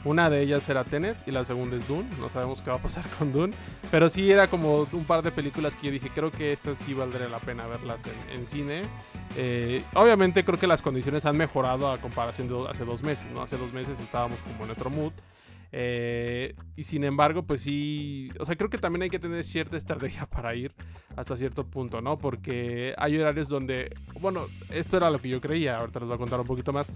Una 0.05 0.29
de 0.29 0.41
ellas 0.41 0.69
era 0.69 0.83
Tenet 0.83 1.17
y 1.27 1.31
la 1.31 1.43
segunda 1.43 1.77
es 1.77 1.87
Dune. 1.87 2.07
No 2.19 2.29
sabemos 2.29 2.61
qué 2.61 2.69
va 2.69 2.75
a 2.77 2.81
pasar 2.81 3.03
con 3.17 3.33
Dune. 3.33 3.55
Pero 3.89 4.07
sí 4.07 4.31
era 4.31 4.47
como 4.47 4.87
un 4.91 5.03
par 5.05 5.23
de 5.23 5.31
películas 5.31 5.75
que 5.75 5.87
yo 5.87 5.91
dije, 5.91 6.11
creo 6.13 6.31
que 6.31 6.53
estas 6.53 6.77
sí 6.77 6.93
valdría 6.93 7.27
la 7.27 7.39
pena 7.39 7.65
verlas 7.65 8.03
en, 8.31 8.45
cine. 8.47 8.83
Eh, 9.35 9.81
obviamente 9.95 10.45
creo 10.45 10.59
que 10.59 10.67
las 10.67 10.83
condiciones 10.83 11.25
han 11.25 11.35
mejorado 11.35 11.91
a 11.91 11.97
comparación 11.97 12.47
de 12.47 12.69
hace 12.69 12.85
dos 12.85 13.01
meses. 13.01 13.25
¿no? 13.33 13.41
Hace 13.41 13.57
dos 13.57 13.73
meses 13.73 13.99
estábamos 13.99 14.37
como 14.39 14.65
en 14.65 14.71
otro 14.71 14.91
mood. 14.91 15.11
Eh, 15.71 16.55
y 16.75 16.83
sin 16.83 17.03
embargo, 17.03 17.43
pues 17.43 17.61
sí, 17.61 18.29
o 18.39 18.45
sea, 18.45 18.55
creo 18.55 18.69
que 18.69 18.77
también 18.77 19.01
hay 19.01 19.09
que 19.09 19.19
tener 19.19 19.43
cierta 19.43 19.75
estrategia 19.75 20.25
para 20.29 20.55
ir 20.55 20.73
hasta 21.17 21.35
cierto 21.35 21.65
punto, 21.65 21.99
¿no? 21.99 22.17
Porque 22.17 22.93
hay 22.97 23.17
horarios 23.17 23.49
donde, 23.49 23.93
bueno, 24.21 24.45
esto 24.69 24.97
era 24.97 25.09
lo 25.09 25.19
que 25.19 25.29
yo 25.29 25.41
creía, 25.41 25.77
ahorita 25.77 25.99
les 25.99 26.07
voy 26.07 26.15
a 26.15 26.19
contar 26.19 26.39
un 26.39 26.47
poquito 26.47 26.71
más. 26.71 26.93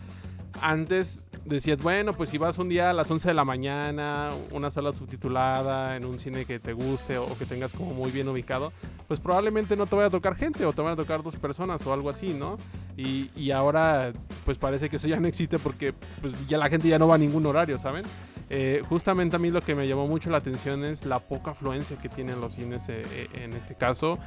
Antes 0.62 1.24
decías, 1.46 1.82
bueno, 1.82 2.14
pues 2.14 2.30
si 2.30 2.38
vas 2.38 2.58
un 2.58 2.70
día 2.70 2.90
a 2.90 2.94
las 2.94 3.10
11 3.10 3.30
de 3.30 3.34
la 3.34 3.46
mañana, 3.46 4.30
una 4.52 4.72
sala 4.72 4.94
subtitulada, 4.94 5.96
en 5.96 6.06
un 6.06 6.20
cine 6.20 6.46
que 6.46 6.60
te 6.60 6.74
guste 6.74 7.18
o 7.18 7.38
que 7.38 7.46
tengas 7.46 7.72
como 7.72 7.94
muy 7.94 8.12
bien 8.12 8.28
ubicado, 8.28 8.72
pues 9.08 9.20
probablemente 9.20 9.76
no 9.76 9.86
te 9.88 9.96
vaya 9.96 10.08
a 10.08 10.12
tocar 10.12 10.36
gente 10.36 10.66
o 10.66 10.74
te 10.74 10.82
van 10.82 10.94
a 10.94 10.96
tocar 10.96 11.24
dos 11.24 11.36
personas 11.36 11.86
o 11.86 11.94
algo 11.94 12.10
así, 12.10 12.34
¿no? 12.34 12.58
Y, 12.98 13.32
y 13.36 13.52
ahora 13.52 14.12
pues 14.46 14.58
parece 14.58 14.90
que 14.90 14.98
eso 14.98 15.08
ya 15.08 15.20
no 15.20 15.28
existe 15.28 15.60
porque 15.60 15.94
pues 16.22 16.34
ya 16.48 16.58
la 16.58 16.70
gente 16.70 16.88
ya 16.88 17.00
no 17.00 17.08
va 17.08 17.16
a 17.16 17.20
ningún 17.20 17.46
horario, 17.46 17.80
¿saben? 17.80 18.06
Eh, 18.50 18.82
justamente 18.90 19.36
a 19.36 19.40
mí 19.40 19.52
lo 19.52 19.62
que 19.62 19.76
me 19.76 19.88
llamó 19.88 20.08
mucho 20.08 20.30
la 20.30 20.38
atención 20.38 20.84
es 20.84 21.06
la 21.06 21.20
poca 21.20 21.52
afluencia 21.52 21.98
que 21.98 22.10
tienen 22.10 22.42
los 22.42 22.56
cines 22.56 22.90
eh, 22.90 23.04
eh, 23.14 23.28
en 23.44 23.54
este 23.54 23.76
caso. 23.76 24.18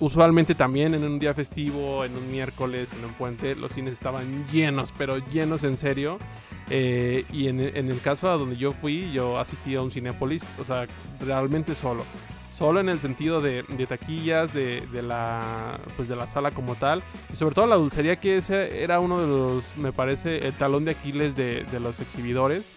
usualmente 0.00 0.54
también 0.54 0.94
en 0.94 1.04
un 1.04 1.18
día 1.18 1.34
festivo, 1.34 2.04
en 2.04 2.16
un 2.16 2.30
miércoles, 2.30 2.90
en 2.98 3.04
un 3.04 3.12
puente, 3.12 3.54
los 3.56 3.72
cines 3.72 3.92
estaban 3.92 4.46
llenos, 4.50 4.92
pero 4.96 5.18
llenos 5.18 5.64
en 5.64 5.76
serio. 5.76 6.18
Eh, 6.70 7.24
y 7.32 7.48
en, 7.48 7.60
en, 7.60 7.90
el 7.90 8.00
caso 8.00 8.28
a 8.28 8.36
donde 8.36 8.56
yo 8.56 8.72
fui, 8.72 9.12
yo 9.12 9.38
asistí 9.38 9.76
a 9.76 9.82
un 9.82 9.90
Cinepolis, 9.90 10.42
o 10.58 10.64
sea, 10.64 10.86
realmente 11.20 11.74
solo. 11.74 12.04
Solo 12.52 12.80
en 12.80 12.88
el 12.88 12.98
sentido 12.98 13.42
de, 13.42 13.62
de 13.62 13.86
taquillas, 13.86 14.52
de, 14.54 14.80
de, 14.90 15.02
la, 15.02 15.78
pues 15.96 16.08
de 16.08 16.16
la 16.16 16.26
sala 16.26 16.52
como 16.52 16.74
tal. 16.74 17.02
Y 17.32 17.36
sobre 17.36 17.54
todo 17.54 17.66
la 17.66 17.76
dulcería, 17.76 18.16
que 18.16 18.38
ese 18.38 18.82
era 18.82 18.98
uno 18.98 19.20
de 19.20 19.26
los, 19.26 19.76
me 19.76 19.92
parece, 19.92 20.46
el 20.46 20.54
talón 20.54 20.84
de 20.86 20.92
Aquiles 20.92 21.36
de, 21.36 21.64
de 21.64 21.80
los 21.80 22.00
exhibidores 22.00 22.72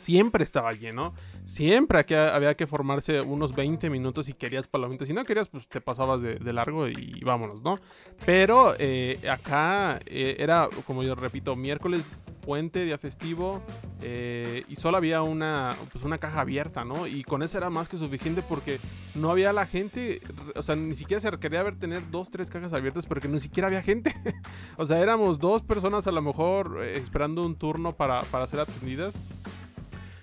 siempre 0.00 0.44
estaba 0.44 0.72
lleno. 0.72 1.14
Siempre 1.44 2.04
había 2.16 2.56
que 2.56 2.66
formarse 2.66 3.20
unos 3.20 3.54
20 3.54 3.90
minutos 3.90 4.26
si 4.26 4.32
querías 4.32 4.66
palomitas. 4.66 5.06
Si 5.06 5.14
no 5.14 5.24
querías, 5.24 5.48
pues 5.48 5.68
te 5.68 5.80
pasabas 5.80 6.22
de, 6.22 6.52
largo 6.52 6.88
y, 6.88 7.20
vámonos, 7.24 7.62
¿no? 7.62 7.78
Pero 8.24 8.74
eh, 8.78 9.18
acá 9.30 10.00
eh, 10.06 10.36
era, 10.38 10.68
como 10.86 11.02
yo 11.02 11.14
repito, 11.14 11.54
miércoles, 11.54 12.22
puente, 12.40 12.84
día 12.84 12.98
festivo. 12.98 13.62
Eh, 14.02 14.64
y 14.68 14.76
solo 14.76 14.96
había 14.96 15.22
una, 15.22 15.76
pues 15.92 16.04
una 16.04 16.18
caja 16.18 16.40
abierta, 16.40 16.84
¿no? 16.84 17.06
Y 17.06 17.22
con 17.22 17.42
eso 17.42 17.58
era 17.58 17.70
más 17.70 17.88
que 17.88 17.98
suficiente 17.98 18.42
porque 18.42 18.80
no 19.14 19.30
había 19.30 19.52
la 19.52 19.66
gente. 19.66 20.20
O 20.56 20.62
sea, 20.62 20.76
ni 20.76 20.96
siquiera 20.96 21.20
se 21.20 21.30
requería 21.30 21.62
ver 21.62 21.78
tener 21.78 22.10
dos, 22.10 22.30
tres 22.30 22.50
cajas 22.50 22.72
abiertas 22.72 23.06
porque 23.06 23.28
ni 23.28 23.40
siquiera 23.40 23.68
había 23.68 23.82
gente. 23.82 24.14
o 24.76 24.86
sea, 24.86 24.98
éramos 24.98 25.38
dos 25.38 25.62
personas 25.62 26.06
a 26.06 26.12
lo 26.12 26.22
mejor 26.22 26.82
esperando 26.84 27.44
un 27.44 27.54
turno 27.56 27.92
para, 27.92 28.22
para 28.22 28.46
ser 28.46 28.60
atendidas. 28.60 29.14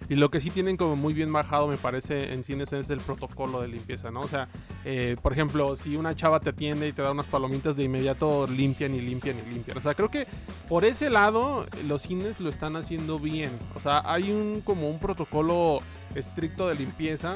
Y 0.10 0.16
lo 0.16 0.32
que 0.32 0.40
sí 0.40 0.50
tienen 0.50 0.78
como 0.78 0.96
muy 0.96 1.14
bien 1.14 1.34
bajado, 1.34 1.68
me 1.68 1.76
parece, 1.76 2.34
en 2.34 2.44
cines 2.44 2.72
es 2.72 2.90
el 2.90 3.00
protocolo 3.00 3.62
de 3.62 3.68
limpieza, 3.68 4.10
¿no? 4.10 4.22
O 4.22 4.28
sea, 4.28 4.48
eh, 4.86 5.18
por 5.22 5.34
ejemplo, 5.34 5.76
si 5.76 5.98
una 5.98 6.16
chava 6.16 6.40
te 6.40 6.52
atiende 6.52 6.88
y 6.88 6.94
te 6.94 7.02
da 7.02 7.12
unas 7.12 7.26
palomitas, 7.26 7.76
de 7.76 7.84
inmediato 7.84 8.48
limpian 8.48 8.96
y 8.96 9.02
limpian 9.02 9.38
y 9.38 9.54
limpian. 9.54 9.78
O 9.78 9.82
sea, 9.82 9.96
creo 9.96 10.10
que 10.10 10.26
por 10.70 10.86
ese 10.86 11.10
lado 11.10 11.66
los 11.88 12.04
cines 12.04 12.40
lo 12.40 12.50
están 12.50 12.78
haciendo 12.78 13.20
bien. 13.20 13.52
O 13.76 13.82
sea, 13.82 14.02
hay 14.06 14.32
un 14.32 14.62
como 14.62 14.90
un 14.90 15.00
protocolo 15.00 15.82
estricto 16.16 16.70
de 16.70 16.76
limpieza, 16.76 17.36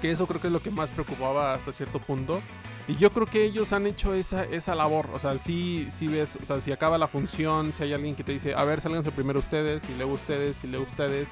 que 0.00 0.10
eso 0.10 0.26
creo 0.26 0.40
que 0.40 0.46
es 0.46 0.52
lo 0.52 0.60
que 0.60 0.70
más 0.70 0.88
preocupaba 0.88 1.52
hasta 1.52 1.72
cierto 1.72 1.98
punto. 1.98 2.40
Y 2.88 2.96
yo 2.96 3.12
creo 3.12 3.26
que 3.26 3.44
ellos 3.44 3.72
han 3.72 3.86
hecho 3.86 4.14
esa, 4.14 4.44
esa 4.44 4.74
labor. 4.74 5.08
O 5.12 5.18
sea, 5.18 5.38
si 5.38 5.86
sí 5.90 6.08
ves, 6.08 6.36
o 6.40 6.44
sea, 6.44 6.60
si 6.60 6.72
acaba 6.72 6.98
la 6.98 7.06
función, 7.06 7.72
si 7.72 7.84
hay 7.84 7.92
alguien 7.92 8.16
que 8.16 8.24
te 8.24 8.32
dice, 8.32 8.54
a 8.54 8.64
ver, 8.64 8.80
sálganse 8.80 9.12
primero 9.12 9.38
ustedes, 9.38 9.82
y 9.88 9.94
luego 9.96 10.14
ustedes, 10.14 10.64
y 10.64 10.66
luego 10.66 10.86
ustedes 10.86 11.28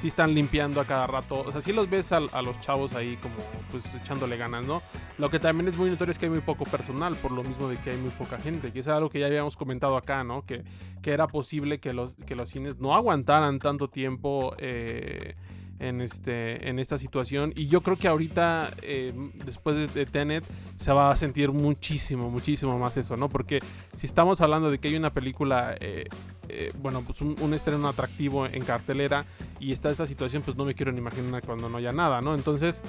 sí 0.00 0.08
están 0.08 0.34
limpiando 0.34 0.80
a 0.80 0.86
cada 0.86 1.06
rato. 1.06 1.42
O 1.46 1.52
sea, 1.52 1.60
sí 1.60 1.72
los 1.72 1.90
ves 1.90 2.10
a, 2.12 2.20
los 2.20 2.58
chavos 2.60 2.94
ahí 2.94 3.18
como 3.18 3.34
pues 3.70 3.94
echándole 3.94 4.38
ganas, 4.38 4.64
¿no? 4.64 4.80
Lo 5.18 5.30
que 5.30 5.38
también 5.38 5.68
es 5.68 5.76
muy 5.76 5.90
notorio 5.90 6.12
es 6.12 6.18
que 6.18 6.26
hay 6.26 6.30
muy 6.30 6.40
poco 6.40 6.64
personal, 6.64 7.16
por 7.16 7.32
lo 7.32 7.42
mismo 7.42 7.68
de 7.68 7.76
que 7.76 7.90
hay 7.90 7.98
muy 7.98 8.10
poca 8.10 8.38
gente, 8.38 8.72
que 8.72 8.80
es 8.80 8.88
algo 8.88 9.10
que 9.10 9.20
ya 9.20 9.26
habíamos 9.26 9.58
comentado 9.58 9.98
acá, 9.98 10.24
¿no? 10.24 10.46
Que, 10.46 10.64
que 11.02 11.10
era 11.10 11.26
posible 11.26 11.80
que 11.80 11.92
los, 11.92 12.14
que 12.26 12.34
los 12.34 12.48
cines 12.48 12.78
no 12.78 12.94
aguantaran 12.94 13.58
tanto 13.58 13.88
tiempo. 13.88 14.54
Eh, 14.58 15.34
en, 15.80 16.00
este, 16.02 16.68
en 16.68 16.78
esta 16.78 16.98
situación. 16.98 17.52
Y 17.56 17.66
yo 17.66 17.80
creo 17.80 17.96
que 17.96 18.06
ahorita, 18.06 18.70
eh, 18.82 19.12
después 19.44 19.94
de, 19.94 20.06
Tenet, 20.06 20.44
se 20.76 20.92
va 20.92 21.10
a 21.10 21.16
sentir 21.16 21.50
muchísimo, 21.50 22.30
muchísimo 22.30 22.78
más 22.78 22.96
eso, 22.98 23.16
¿no? 23.16 23.28
Porque 23.28 23.60
si 23.94 24.06
estamos 24.06 24.40
hablando 24.40 24.70
de 24.70 24.78
que 24.78 24.88
hay 24.88 24.96
una 24.96 25.12
película, 25.12 25.74
eh, 25.80 26.04
eh, 26.52 26.72
bueno, 26.78 27.02
pues 27.02 27.20
un, 27.20 27.54
estreno 27.54 27.88
atractivo 27.88 28.46
en 28.46 28.64
cartelera 28.64 29.24
y 29.58 29.72
está 29.72 29.90
esta 29.90 30.06
situación, 30.06 30.42
pues 30.42 30.56
no 30.56 30.64
me 30.64 30.74
quiero 30.74 30.92
ni 30.92 30.98
imaginar 30.98 31.42
cuando 31.44 31.68
no 31.68 31.78
haya 31.78 31.92
nada, 31.92 32.20
¿no? 32.20 32.34
Entonces, 32.34 32.82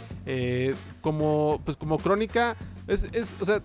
como, 1.01 1.61
pues 1.65 1.77
como 1.77 1.97
crónica, 1.97 2.55
es, 2.87 3.05
es, 3.11 3.29
o 3.39 3.45
sea, 3.45 3.61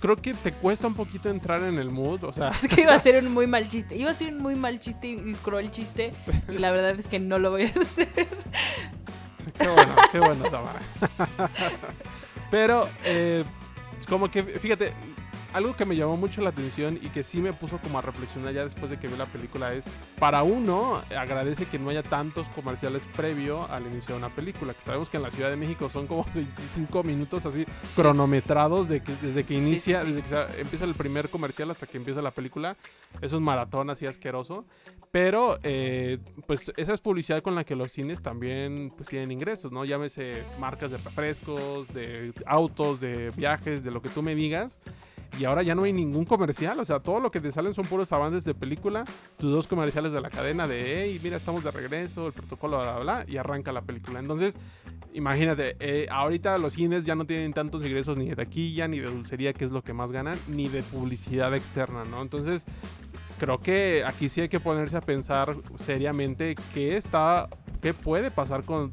creo 0.00 0.16
que 0.16 0.34
te 0.34 0.52
cuesta 0.52 0.86
un 0.86 0.94
poquito 0.94 1.28
entrar 1.28 1.62
en 1.62 1.78
el 1.78 1.90
mood, 1.90 2.24
o 2.24 2.32
sea... 2.32 2.50
Es 2.62 2.68
que 2.68 2.82
iba 2.82 2.94
a 2.94 2.98
ser 2.98 3.22
un 3.22 3.32
muy 3.34 3.46
mal 3.46 3.68
chiste, 3.68 3.96
iba 3.96 4.10
a 4.10 4.14
ser 4.14 4.32
un 4.32 4.38
muy 4.38 4.56
mal 4.56 4.78
chiste 4.78 5.08
y 5.08 5.34
cruel 5.42 5.70
chiste, 5.70 6.12
y 6.48 6.58
la 6.58 6.70
verdad 6.70 6.98
es 6.98 7.08
que 7.08 7.18
no 7.18 7.38
lo 7.38 7.50
voy 7.50 7.64
a 7.64 7.80
hacer. 7.80 8.08
Qué 9.58 9.68
bueno, 9.68 9.94
qué 10.12 10.18
bueno, 10.18 10.44
Tamara. 10.44 10.80
Pero, 12.50 12.88
eh, 13.04 13.44
como 14.08 14.30
que, 14.30 14.42
fíjate, 14.42 14.92
algo 15.56 15.74
que 15.74 15.86
me 15.86 15.96
llamó 15.96 16.18
mucho 16.18 16.42
la 16.42 16.50
atención 16.50 16.98
y 17.00 17.08
que 17.08 17.22
sí 17.22 17.40
me 17.40 17.54
puso 17.54 17.78
como 17.78 17.98
a 17.98 18.02
reflexionar 18.02 18.52
ya 18.52 18.64
después 18.64 18.90
de 18.90 18.98
que 18.98 19.08
vi 19.08 19.16
la 19.16 19.24
película 19.24 19.72
es, 19.72 19.84
para 20.18 20.42
uno, 20.42 21.00
agradece 21.16 21.64
que 21.64 21.78
no 21.78 21.88
haya 21.88 22.02
tantos 22.02 22.46
comerciales 22.50 23.06
previo 23.16 23.66
al 23.70 23.86
inicio 23.86 24.14
de 24.14 24.18
una 24.18 24.34
película, 24.34 24.74
que 24.74 24.84
sabemos 24.84 25.08
que 25.08 25.16
en 25.16 25.22
la 25.22 25.30
Ciudad 25.30 25.48
de 25.48 25.56
México 25.56 25.88
son 25.88 26.06
como 26.06 26.26
25 26.34 27.02
minutos 27.04 27.46
así 27.46 27.64
cronometrados 27.94 28.86
de 28.88 29.02
que, 29.02 29.12
desde 29.12 29.44
que 29.44 29.54
inicia, 29.54 30.04
desde 30.04 30.22
que 30.22 30.60
empieza 30.60 30.84
el 30.84 30.94
primer 30.94 31.30
comercial 31.30 31.70
hasta 31.70 31.86
que 31.86 31.96
empieza 31.96 32.20
la 32.20 32.32
película. 32.32 32.76
Es 33.22 33.32
un 33.32 33.42
maratón 33.42 33.88
así 33.88 34.04
asqueroso. 34.04 34.66
Pero, 35.10 35.58
eh, 35.62 36.18
pues 36.46 36.70
esa 36.76 36.92
es 36.92 37.00
publicidad 37.00 37.42
con 37.42 37.54
la 37.54 37.64
que 37.64 37.74
los 37.74 37.92
cines 37.92 38.20
también 38.20 38.92
pues, 38.94 39.08
tienen 39.08 39.30
ingresos, 39.30 39.72
¿no? 39.72 39.86
Llámese 39.86 40.44
marcas 40.58 40.90
de 40.90 40.98
refrescos, 40.98 41.88
de 41.94 42.34
autos, 42.44 43.00
de 43.00 43.30
viajes, 43.30 43.82
de 43.82 43.90
lo 43.90 44.02
que 44.02 44.10
tú 44.10 44.22
me 44.22 44.34
digas. 44.34 44.78
Y 45.38 45.44
ahora 45.44 45.62
ya 45.62 45.74
no 45.74 45.82
hay 45.82 45.92
ningún 45.92 46.24
comercial, 46.24 46.78
o 46.80 46.84
sea, 46.84 47.00
todo 47.00 47.20
lo 47.20 47.30
que 47.30 47.40
te 47.40 47.52
salen 47.52 47.74
son 47.74 47.84
puros 47.84 48.10
avances 48.12 48.44
de 48.44 48.54
película, 48.54 49.04
tus 49.38 49.52
dos 49.52 49.66
comerciales 49.66 50.12
de 50.12 50.20
la 50.20 50.30
cadena 50.30 50.66
de, 50.66 51.04
hey, 51.04 51.20
mira, 51.22 51.36
estamos 51.36 51.62
de 51.62 51.70
regreso, 51.70 52.28
el 52.28 52.32
protocolo, 52.32 52.78
bla, 52.78 52.98
bla, 52.98 53.24
y 53.28 53.36
arranca 53.36 53.72
la 53.72 53.82
película. 53.82 54.18
Entonces, 54.18 54.56
imagínate, 55.12 55.76
eh, 55.80 56.06
ahorita 56.10 56.56
los 56.58 56.74
cines 56.74 57.04
ya 57.04 57.14
no 57.14 57.24
tienen 57.24 57.52
tantos 57.52 57.84
ingresos 57.84 58.16
ni 58.16 58.28
de 58.28 58.36
taquilla, 58.36 58.88
ni 58.88 58.98
de 58.98 59.10
dulcería, 59.10 59.52
que 59.52 59.64
es 59.64 59.70
lo 59.70 59.82
que 59.82 59.92
más 59.92 60.12
ganan, 60.12 60.38
ni 60.48 60.68
de 60.68 60.82
publicidad 60.82 61.54
externa, 61.54 62.04
¿no? 62.04 62.22
Entonces, 62.22 62.64
creo 63.38 63.58
que 63.60 64.04
aquí 64.06 64.28
sí 64.28 64.40
hay 64.40 64.48
que 64.48 64.60
ponerse 64.60 64.96
a 64.96 65.00
pensar 65.00 65.54
seriamente 65.78 66.56
qué 66.72 66.96
está, 66.96 67.48
qué 67.82 67.92
puede 67.94 68.30
pasar 68.30 68.64
con 68.64 68.90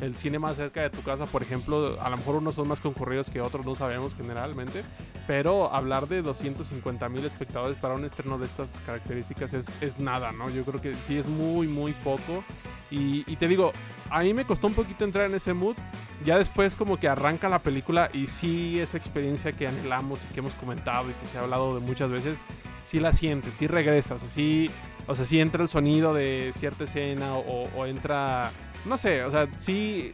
el 0.00 0.14
cine 0.16 0.38
más 0.38 0.56
cerca 0.56 0.82
de 0.82 0.90
tu 0.90 1.02
casa, 1.02 1.26
por 1.26 1.42
ejemplo, 1.42 1.98
a 2.00 2.10
lo 2.10 2.16
mejor 2.16 2.36
unos 2.36 2.54
son 2.54 2.68
más 2.68 2.80
concurridos 2.80 3.30
que 3.30 3.40
otros, 3.40 3.64
no 3.64 3.74
sabemos 3.74 4.14
generalmente, 4.14 4.84
pero 5.26 5.72
hablar 5.72 6.06
de 6.06 6.22
250 6.22 7.08
mil 7.08 7.24
espectadores 7.24 7.78
para 7.78 7.94
un 7.94 8.04
estreno 8.04 8.38
de 8.38 8.46
estas 8.46 8.72
características 8.84 9.54
es, 9.54 9.98
nada, 9.98 10.32
¿no? 10.32 10.50
Yo 10.50 10.64
creo 10.64 10.80
que 10.80 10.94
sí 10.94 11.16
es 11.16 11.26
muy, 11.26 11.66
muy 11.66 11.92
poco. 11.92 12.44
Y, 12.90 13.24
te 13.36 13.48
digo, 13.48 13.72
a 14.10 14.20
mí 14.20 14.32
me 14.32 14.44
costó 14.44 14.68
un 14.68 14.74
poquito 14.74 15.04
entrar 15.04 15.26
en 15.26 15.34
ese 15.34 15.54
mood. 15.54 15.76
Ya 16.24 16.38
después 16.38 16.76
como 16.76 16.98
que 16.98 17.08
arranca 17.08 17.48
la 17.48 17.58
película 17.58 18.10
y 18.12 18.28
sí 18.28 18.78
esa 18.78 18.96
experiencia 18.96 19.52
que 19.52 19.66
anhelamos 19.66 20.20
y 20.24 20.32
que 20.32 20.40
hemos 20.40 20.52
comentado 20.52 21.10
y 21.10 21.12
que 21.14 21.26
se 21.26 21.38
ha 21.38 21.42
hablado 21.42 21.78
de 21.78 21.84
muchas 21.84 22.10
veces, 22.10 22.38
sí 22.86 23.00
la 23.00 23.12
sientes, 23.12 23.54
sí 23.54 23.66
regresa, 23.66 24.14
o 24.14 24.18
sea, 24.18 24.28
sí, 24.28 24.70
o 25.06 25.16
sea, 25.16 25.24
sí 25.24 25.40
entra 25.40 25.62
el 25.62 25.68
sonido 25.68 26.14
de 26.14 26.52
cierta 26.54 26.84
escena 26.84 27.36
o, 27.36 27.68
o 27.76 27.86
entra, 27.86 28.50
no 28.86 28.96
sé, 28.96 29.24
o 29.24 29.30
sea, 29.30 29.48
sí 29.58 30.12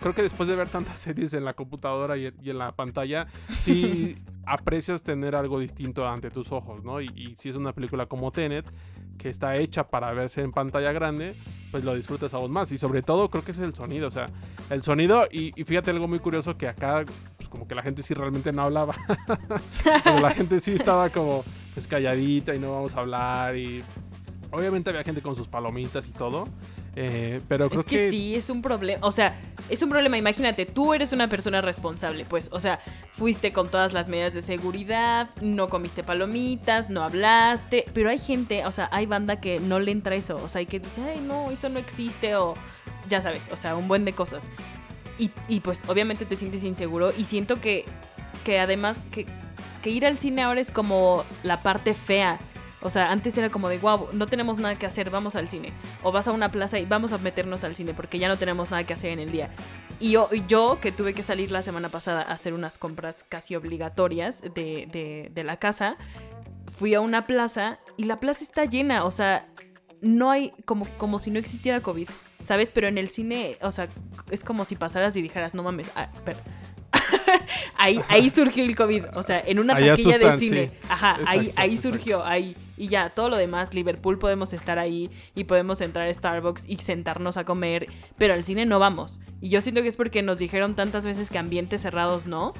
creo 0.00 0.14
que 0.14 0.22
después 0.22 0.48
de 0.48 0.56
ver 0.56 0.68
tantas 0.68 0.98
series 0.98 1.32
en 1.32 1.44
la 1.44 1.54
computadora 1.54 2.16
y, 2.16 2.26
en 2.26 2.58
la 2.58 2.72
pantalla, 2.72 3.26
sí 3.60 4.16
aprecias 4.46 5.02
tener 5.02 5.34
algo 5.34 5.60
distinto 5.60 6.06
ante 6.08 6.30
tus 6.30 6.50
ojos, 6.52 6.82
¿no? 6.84 7.00
Y, 7.00 7.34
si 7.38 7.50
es 7.50 7.56
una 7.56 7.72
película 7.72 8.06
como 8.06 8.32
Tenet, 8.32 8.66
que 9.18 9.28
está 9.28 9.56
hecha 9.56 9.88
para 9.88 10.12
verse 10.12 10.40
en 10.40 10.50
pantalla 10.50 10.92
grande, 10.92 11.34
pues 11.70 11.84
lo 11.84 11.94
disfrutas 11.94 12.32
aún 12.32 12.50
más. 12.50 12.72
Y 12.72 12.78
sobre 12.78 13.02
todo 13.02 13.28
creo 13.28 13.44
que 13.44 13.52
es 13.52 13.58
el 13.58 13.74
sonido, 13.74 14.08
o 14.08 14.10
sea, 14.10 14.30
el 14.70 14.82
sonido, 14.82 15.28
y, 15.30 15.52
fíjate 15.64 15.90
algo 15.90 16.08
muy 16.08 16.18
curioso 16.18 16.56
que 16.56 16.68
acá, 16.68 17.04
pues 17.36 17.48
como 17.48 17.68
que 17.68 17.74
la 17.74 17.82
gente 17.82 18.02
sí 18.02 18.14
realmente 18.14 18.52
no 18.52 18.62
hablaba. 18.62 18.94
la 20.04 20.30
gente 20.30 20.60
sí 20.60 20.72
estaba 20.72 21.10
como 21.10 21.44
pues 21.74 21.86
calladita 21.86 22.54
y 22.54 22.58
no 22.58 22.70
vamos 22.70 22.96
a 22.96 23.00
hablar 23.00 23.56
y 23.56 23.84
obviamente 24.50 24.90
había 24.90 25.04
gente 25.04 25.22
con 25.22 25.36
sus 25.36 25.46
palomitas 25.46 26.08
y 26.08 26.12
todo. 26.12 26.48
Eh, 26.96 27.40
pero 27.48 27.68
creo 27.68 27.80
es 27.80 27.86
que, 27.86 28.10
sí, 28.10 28.34
es 28.34 28.50
un 28.50 28.62
problema. 28.62 29.04
O 29.06 29.12
sea, 29.12 29.38
es 29.68 29.82
un 29.82 29.90
problema. 29.90 30.18
Imagínate, 30.18 30.66
tú 30.66 30.92
eres 30.92 31.12
una 31.12 31.28
persona 31.28 31.60
responsable, 31.60 32.24
pues. 32.24 32.48
O 32.52 32.60
sea, 32.60 32.80
fuiste 33.12 33.52
con 33.52 33.70
todas 33.70 33.92
las 33.92 34.08
medidas 34.08 34.34
de 34.34 34.42
seguridad, 34.42 35.30
no 35.40 35.68
comiste 35.68 36.02
palomitas, 36.02 36.90
no 36.90 37.02
hablaste. 37.02 37.84
Pero 37.94 38.10
hay 38.10 38.18
gente, 38.18 38.66
o 38.66 38.72
sea, 38.72 38.88
hay 38.92 39.06
banda 39.06 39.40
que 39.40 39.60
no 39.60 39.78
le 39.78 39.92
entra 39.92 40.14
eso. 40.16 40.36
O 40.36 40.48
sea, 40.48 40.60
hay 40.60 40.66
que 40.66 40.80
dice, 40.80 41.00
ay, 41.02 41.20
no, 41.20 41.50
eso 41.50 41.68
no 41.68 41.78
existe. 41.78 42.34
O 42.36 42.54
ya 43.08 43.20
sabes, 43.20 43.48
o 43.52 43.56
sea, 43.56 43.76
un 43.76 43.88
buen 43.88 44.04
de 44.04 44.12
cosas. 44.12 44.48
Y, 45.18 45.30
y 45.48 45.60
pues, 45.60 45.82
obviamente 45.86 46.24
te 46.24 46.34
sientes 46.34 46.64
inseguro. 46.64 47.12
Y 47.16 47.24
siento 47.24 47.60
que, 47.60 47.84
que 48.44 48.58
además, 48.58 48.96
que, 49.12 49.26
que 49.82 49.90
ir 49.90 50.06
al 50.06 50.18
cine 50.18 50.42
ahora 50.42 50.60
es 50.60 50.70
como 50.70 51.24
la 51.44 51.62
parte 51.62 51.94
fea 51.94 52.40
o 52.82 52.90
sea, 52.90 53.10
antes 53.10 53.36
era 53.36 53.50
como 53.50 53.68
de, 53.68 53.78
wow, 53.78 54.08
no 54.12 54.26
tenemos 54.26 54.58
nada 54.58 54.78
que 54.78 54.86
hacer, 54.86 55.10
vamos 55.10 55.36
al 55.36 55.48
cine. 55.48 55.72
O 56.02 56.12
vas 56.12 56.28
a 56.28 56.32
una 56.32 56.50
plaza 56.50 56.78
y 56.78 56.86
vamos 56.86 57.12
a 57.12 57.18
meternos 57.18 57.64
al 57.64 57.76
cine 57.76 57.94
porque 57.94 58.18
ya 58.18 58.28
no 58.28 58.36
tenemos 58.36 58.70
nada 58.70 58.84
que 58.84 58.94
hacer 58.94 59.10
en 59.10 59.18
el 59.18 59.32
día. 59.32 59.50
Y 59.98 60.12
yo, 60.12 60.30
yo 60.48 60.78
que 60.80 60.92
tuve 60.92 61.12
que 61.14 61.22
salir 61.22 61.50
la 61.50 61.62
semana 61.62 61.88
pasada 61.88 62.22
a 62.22 62.32
hacer 62.32 62.54
unas 62.54 62.78
compras 62.78 63.24
casi 63.28 63.54
obligatorias 63.54 64.42
de, 64.42 64.88
de, 64.90 65.30
de 65.32 65.44
la 65.44 65.58
casa, 65.58 65.96
fui 66.68 66.94
a 66.94 67.00
una 67.00 67.26
plaza 67.26 67.78
y 67.96 68.04
la 68.04 68.18
plaza 68.18 68.44
está 68.44 68.64
llena. 68.64 69.04
O 69.04 69.10
sea, 69.10 69.46
no 70.00 70.30
hay 70.30 70.52
como, 70.64 70.86
como 70.96 71.18
si 71.18 71.30
no 71.30 71.38
existiera 71.38 71.80
COVID, 71.80 72.08
¿sabes? 72.40 72.70
Pero 72.70 72.88
en 72.88 72.98
el 72.98 73.10
cine, 73.10 73.58
o 73.60 73.70
sea, 73.70 73.88
es 74.30 74.44
como 74.44 74.64
si 74.64 74.76
pasaras 74.76 75.16
y 75.16 75.22
dijeras, 75.22 75.54
no 75.54 75.62
mames, 75.62 75.90
ah, 75.96 76.10
pero 76.24 76.38
ahí, 77.76 78.00
ahí 78.08 78.30
surgió 78.30 78.64
el 78.64 78.74
COVID. 78.74 79.04
O 79.14 79.22
sea, 79.22 79.40
en 79.40 79.58
una 79.58 79.78
taquilla 79.78 80.18
de 80.18 80.38
cine. 80.38 80.72
Ajá, 80.88 81.16
ahí, 81.26 81.52
ahí 81.56 81.76
surgió, 81.76 82.24
ahí. 82.24 82.56
Y 82.76 82.88
ya, 82.88 83.10
todo 83.10 83.28
lo 83.28 83.36
demás, 83.36 83.74
Liverpool 83.74 84.18
podemos 84.18 84.52
estar 84.54 84.78
ahí 84.78 85.10
y 85.34 85.44
podemos 85.44 85.80
entrar 85.82 86.08
a 86.08 86.14
Starbucks 86.14 86.64
y 86.66 86.76
sentarnos 86.76 87.36
a 87.36 87.44
comer, 87.44 87.88
pero 88.16 88.32
al 88.32 88.42
cine 88.42 88.64
no 88.64 88.78
vamos. 88.78 89.20
Y 89.40 89.50
yo 89.50 89.60
siento 89.60 89.82
que 89.82 89.88
es 89.88 89.96
porque 89.96 90.22
nos 90.22 90.38
dijeron 90.38 90.74
tantas 90.74 91.04
veces 91.04 91.28
que 91.28 91.38
ambientes 91.38 91.82
cerrados 91.82 92.26
no, 92.26 92.54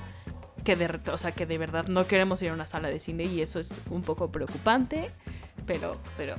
que 0.63 0.77
de, 0.77 1.01
o 1.11 1.19
sea, 1.19 1.33
que 1.33 1.47
de 1.47 1.57
verdad 1.57 1.87
no 1.89 2.07
queremos 2.07 2.43
ir 2.43 2.51
a 2.51 2.53
una 2.53 2.67
sala 2.67 2.89
de 2.89 3.01
cine 3.01 3.25
y 3.25 3.41
eso 3.41 3.59
es 3.59 3.81
un 3.89 4.03
poco 4.03 4.31
preocupante, 4.31 5.11
pero, 5.67 5.97
pero 6.17 6.35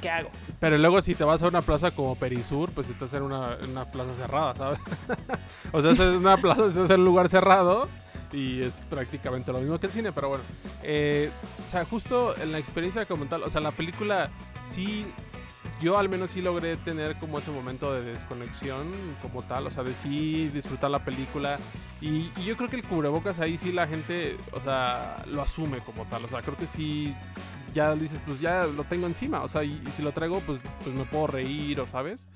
¿qué 0.00 0.10
hago? 0.10 0.30
Pero 0.60 0.78
luego 0.78 1.02
si 1.02 1.14
te 1.14 1.24
vas 1.24 1.42
a 1.42 1.48
una 1.48 1.62
plaza 1.62 1.90
como 1.90 2.16
Perisur, 2.16 2.70
pues 2.70 2.88
estás 2.88 3.12
en 3.14 3.22
una, 3.22 3.56
una 3.68 3.84
plaza 3.84 4.10
cerrada, 4.16 4.54
¿sabes? 4.54 4.78
o 5.72 5.82
sea, 5.82 5.90
es 5.90 5.98
una 5.98 6.36
plaza, 6.36 6.66
es 6.66 6.90
un 6.90 7.04
lugar 7.04 7.28
cerrado 7.28 7.88
y 8.32 8.62
es 8.62 8.74
prácticamente 8.90 9.52
lo 9.52 9.60
mismo 9.60 9.78
que 9.78 9.86
el 9.86 9.92
cine, 9.92 10.12
pero 10.12 10.28
bueno. 10.28 10.44
Eh, 10.82 11.30
o 11.66 11.70
sea, 11.70 11.84
justo 11.84 12.36
en 12.38 12.52
la 12.52 12.58
experiencia 12.58 13.06
como 13.06 13.26
tal, 13.26 13.42
o 13.42 13.50
sea, 13.50 13.60
la 13.60 13.72
película 13.72 14.30
sí, 14.70 15.06
yo 15.80 15.98
al 15.98 16.08
menos 16.08 16.30
sí 16.30 16.42
logré 16.42 16.76
tener 16.76 17.16
como 17.18 17.38
ese 17.38 17.50
momento 17.50 17.92
de 17.92 18.02
desconexión 18.02 18.90
como 19.22 19.42
tal, 19.42 19.66
o 19.66 19.70
sea, 19.70 19.82
de 19.82 19.92
sí 19.92 20.48
disfrutar 20.48 20.90
la 20.90 21.04
película. 21.04 21.58
Y, 22.00 22.30
y 22.36 22.44
yo 22.44 22.56
creo 22.56 22.68
que 22.68 22.76
el 22.76 22.84
cubrebocas 22.84 23.40
ahí 23.40 23.58
sí 23.58 23.72
la 23.72 23.86
gente, 23.86 24.36
o 24.52 24.60
sea, 24.60 25.24
lo 25.26 25.42
asume 25.42 25.78
como 25.80 26.04
tal, 26.06 26.24
o 26.24 26.28
sea, 26.28 26.42
creo 26.42 26.56
que 26.56 26.66
sí 26.66 27.14
ya 27.74 27.94
dices, 27.94 28.20
pues 28.26 28.40
ya 28.40 28.66
lo 28.66 28.84
tengo 28.84 29.06
encima, 29.06 29.42
o 29.42 29.48
sea, 29.48 29.64
y, 29.64 29.82
si 29.96 30.02
lo 30.02 30.12
traigo, 30.12 30.40
pues, 30.40 30.58
pues 30.82 30.94
me 30.94 31.04
puedo 31.04 31.26
reír, 31.28 31.80
o 31.80 31.86
sabes. 31.86 32.26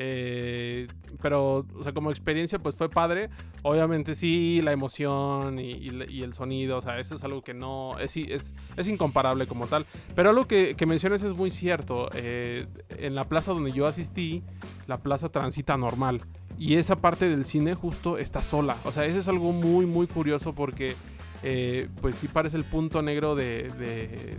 Eh, 0.00 0.86
pero, 1.20 1.66
o 1.76 1.82
sea, 1.82 1.92
como 1.92 2.10
experiencia, 2.10 2.60
pues 2.60 2.76
fue 2.76 2.88
padre. 2.88 3.30
Obviamente 3.62 4.14
sí, 4.14 4.60
la 4.62 4.70
emoción 4.70 5.58
y, 5.58 5.88
el 6.22 6.32
sonido, 6.34 6.78
o 6.78 6.82
sea, 6.82 7.00
eso 7.00 7.16
es 7.16 7.24
algo 7.24 7.42
que 7.42 7.52
no, 7.52 7.98
es, 7.98 8.16
es, 8.16 8.54
es 8.76 8.88
incomparable 8.88 9.48
como 9.48 9.66
tal. 9.66 9.86
Pero 10.14 10.30
algo 10.30 10.46
que, 10.46 10.76
que 10.76 10.86
mencionas 10.86 11.24
es 11.24 11.34
muy 11.34 11.50
cierto. 11.50 12.08
Eh, 12.14 12.68
en 12.90 13.16
la 13.16 13.28
plaza 13.28 13.52
donde 13.52 13.72
yo 13.72 13.86
asistí, 13.88 14.44
la 14.86 14.98
plaza 14.98 15.30
transita 15.30 15.76
normal. 15.76 16.22
Y 16.58 16.76
esa 16.76 16.96
parte 16.96 17.28
del 17.28 17.44
cine 17.44 17.74
justo 17.74 18.18
está 18.18 18.40
sola. 18.40 18.76
O 18.84 18.92
sea, 18.92 19.04
eso 19.04 19.18
es 19.18 19.26
algo 19.26 19.52
muy, 19.52 19.84
muy 19.84 20.06
curioso 20.06 20.54
porque 20.54 20.94
eh, 21.42 21.88
pues 22.00 22.16
sí 22.16 22.28
parece 22.28 22.56
el 22.56 22.64
punto 22.64 23.00
negro 23.02 23.34
de, 23.34 23.70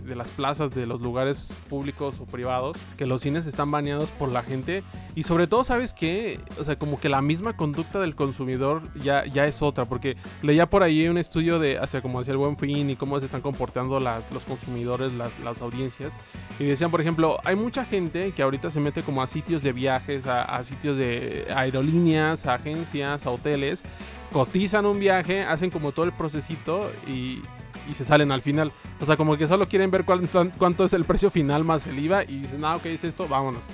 las 0.06 0.30
plazas, 0.30 0.70
de 0.74 0.86
los 0.86 1.00
lugares 1.00 1.56
públicos 1.68 2.20
o 2.20 2.26
privados, 2.26 2.76
que 2.96 3.06
los 3.06 3.22
cines 3.22 3.46
están 3.46 3.70
baneados 3.70 4.08
por 4.10 4.30
la 4.30 4.42
gente. 4.42 4.82
Y 5.14 5.22
sobre 5.22 5.46
todo, 5.46 5.64
¿sabes 5.64 5.94
qué? 5.94 6.38
O 6.58 6.64
sea, 6.64 6.78
como 6.78 7.00
que 7.00 7.08
la 7.08 7.22
misma 7.22 7.56
conducta 7.56 8.00
del 8.00 8.14
consumidor 8.14 8.82
ya, 8.94 9.24
ya 9.26 9.46
es 9.46 9.62
otra, 9.62 9.86
porque 9.86 10.16
leía 10.42 10.68
por 10.68 10.82
ahí 10.82 11.08
un 11.08 11.18
estudio 11.18 11.58
de, 11.58 11.78
hacia 11.78 12.02
como 12.02 12.20
hacia 12.20 12.32
el 12.32 12.36
buen 12.36 12.56
fin 12.56 12.90
y 12.90 12.96
cómo 12.96 13.18
se 13.18 13.24
están 13.24 13.40
comportando 13.40 13.98
los 14.00 14.44
consumidores, 14.46 15.12
las, 15.12 15.38
las 15.40 15.62
audiencias. 15.62 16.14
Y 16.58 16.64
decían, 16.64 16.90
por 16.90 17.00
ejemplo, 17.00 17.38
hay 17.44 17.56
mucha 17.56 17.84
gente 17.84 18.32
que 18.32 18.42
ahorita 18.42 18.70
se 18.70 18.80
mete 18.80 19.02
como 19.02 19.22
a 19.22 19.26
sitios 19.26 19.62
de 19.62 19.72
viajes, 19.72 20.26
a, 20.26 20.42
a 20.42 20.64
sitios 20.64 20.98
de 20.98 21.46
aerolíneas, 21.54 22.46
a 22.46 22.54
agencias, 22.54 23.26
a 23.26 23.30
hoteles, 23.30 23.84
cotizan 24.32 24.86
un 24.86 24.98
viaje, 24.98 25.42
hacen 25.42 25.70
como 25.70 25.92
todo 25.92 26.04
el 26.04 26.12
procesito 26.12 26.90
y, 27.06 27.42
se 27.94 28.04
salen 28.04 28.30
al 28.30 28.40
final. 28.40 28.70
O 29.00 29.06
sea, 29.06 29.16
como 29.16 29.36
que 29.36 29.48
solo 29.48 29.66
quieren 29.66 29.90
ver 29.90 30.04
cuánto, 30.04 30.84
es 30.84 30.92
el 30.92 31.04
precio 31.04 31.28
final 31.28 31.64
más 31.64 31.88
el 31.88 31.98
IVA 31.98 32.22
y 32.22 32.38
dicen, 32.42 32.64
ah, 32.64 32.76
ok, 32.76 32.86
es 32.86 33.02
esto, 33.02 33.26
vámonos. 33.26 33.64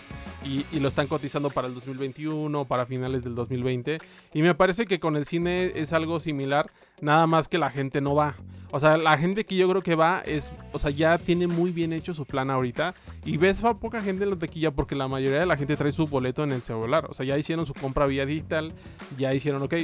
Y, 0.42 0.64
y, 0.72 0.80
lo 0.80 0.88
están 0.88 1.06
cotizando 1.06 1.50
para 1.50 1.68
el 1.68 1.74
2021, 1.74 2.64
para 2.64 2.86
finales 2.86 3.22
del 3.24 3.34
2020. 3.34 3.98
Y 4.32 4.42
me 4.42 4.54
parece 4.54 4.86
que 4.86 5.00
con 5.00 5.16
el 5.16 5.26
cine 5.26 5.72
es 5.74 5.92
algo 5.92 6.18
similar, 6.20 6.70
nada 7.00 7.26
más 7.26 7.48
que 7.48 7.58
la 7.58 7.70
gente 7.70 8.00
no 8.00 8.14
va. 8.14 8.36
O 8.72 8.80
sea, 8.80 8.96
la 8.96 9.16
gente 9.16 9.46
que 9.46 9.56
yo 9.56 9.68
creo 9.68 9.82
que 9.82 9.94
va 9.94 10.20
es, 10.26 10.52
o 10.72 10.78
sea, 10.78 10.90
ya 10.90 11.18
tiene 11.18 11.46
muy 11.46 11.70
bien 11.70 11.92
hecho 11.92 12.14
su 12.14 12.24
plan 12.24 12.50
ahorita. 12.50 12.94
Y 13.24 13.36
ves 13.36 13.62
poca 13.80 14.02
gente 14.02 14.24
en 14.24 14.30
la 14.30 14.36
taquilla 14.36 14.70
porque 14.70 14.94
la 14.94 15.08
mayoría 15.08 15.40
de 15.40 15.46
la 15.46 15.56
gente 15.56 15.76
trae 15.76 15.92
su 15.92 16.06
boleto 16.06 16.44
en 16.44 16.52
el 16.52 16.62
celular. 16.62 17.06
O 17.08 17.14
sea, 17.14 17.24
ya 17.24 17.38
hicieron 17.38 17.64
su 17.64 17.74
compra 17.74 18.06
vía 18.06 18.26
digital, 18.26 18.72
ya 19.16 19.32
hicieron, 19.34 19.62
ok, 19.62 19.74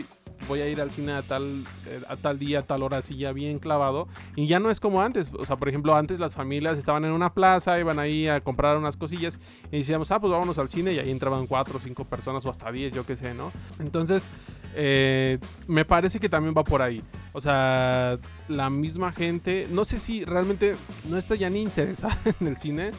voy 0.48 0.60
a 0.60 0.68
ir 0.68 0.80
al 0.80 0.90
cine 0.90 1.12
a 1.12 1.22
tal, 1.22 1.64
eh, 1.86 2.02
a 2.08 2.16
tal 2.16 2.38
día, 2.38 2.60
a 2.60 2.62
tal 2.62 2.82
hora, 2.82 2.98
así 2.98 3.16
ya 3.16 3.32
bien 3.32 3.58
clavado. 3.58 4.08
Y 4.36 4.46
ya 4.46 4.58
no 4.58 4.70
es 4.70 4.80
como 4.80 5.00
antes. 5.00 5.30
O 5.38 5.44
sea, 5.44 5.56
por 5.56 5.68
ejemplo, 5.68 5.94
antes 5.94 6.18
las 6.18 6.34
familias 6.34 6.76
estaban 6.76 7.04
en 7.04 7.12
una 7.12 7.30
plaza, 7.30 7.78
iban 7.78 7.98
ahí 7.98 8.28
a 8.28 8.40
comprar 8.40 8.76
unas 8.76 8.96
cosillas 8.96 9.38
y 9.70 9.78
decíamos, 9.78 10.10
ah, 10.10 10.20
pues 10.20 10.32
vámonos 10.32 10.58
al 10.58 10.68
cine 10.68 10.92
y 10.92 10.98
ahí 10.98 11.10
entraban 11.10 11.46
cuatro 11.46 11.78
o 11.78 11.80
cinco 11.80 12.04
personas 12.04 12.44
o 12.46 12.50
hasta 12.50 12.70
diez, 12.72 12.92
yo 12.92 13.06
qué 13.06 13.16
sé, 13.16 13.32
¿no? 13.32 13.52
Entonces, 13.78 14.24
eh, 14.74 15.38
me 15.66 15.84
parece 15.84 16.18
que 16.18 16.28
también 16.28 16.54
va 16.56 16.64
por 16.64 16.82
ahí. 16.82 17.02
O 17.32 17.40
sea, 17.40 18.18
la 18.48 18.70
misma 18.70 19.12
gente, 19.12 19.66
no 19.70 19.84
sé 19.84 19.98
si 19.98 20.24
realmente 20.24 20.76
no 21.08 21.16
está 21.16 21.34
ya 21.34 21.50
ni 21.50 21.62
interesada 21.62 22.18
en 22.40 22.46
el 22.46 22.56
cine, 22.56 22.90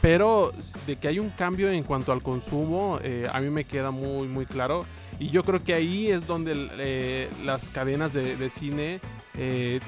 pero 0.00 0.52
de 0.86 0.96
que 0.96 1.08
hay 1.08 1.18
un 1.18 1.30
cambio 1.30 1.70
en 1.70 1.82
cuanto 1.82 2.12
al 2.12 2.22
consumo, 2.22 2.98
eh, 3.02 3.26
a 3.32 3.40
mí 3.40 3.50
me 3.50 3.64
queda 3.64 3.90
muy, 3.90 4.28
muy 4.28 4.46
claro. 4.46 4.86
Y 5.18 5.28
yo 5.28 5.44
creo 5.44 5.62
que 5.62 5.74
ahí 5.74 6.10
es 6.10 6.26
donde 6.26 6.54
eh, 6.78 7.28
las 7.44 7.68
cadenas 7.68 8.14
de, 8.14 8.48
cine 8.48 9.00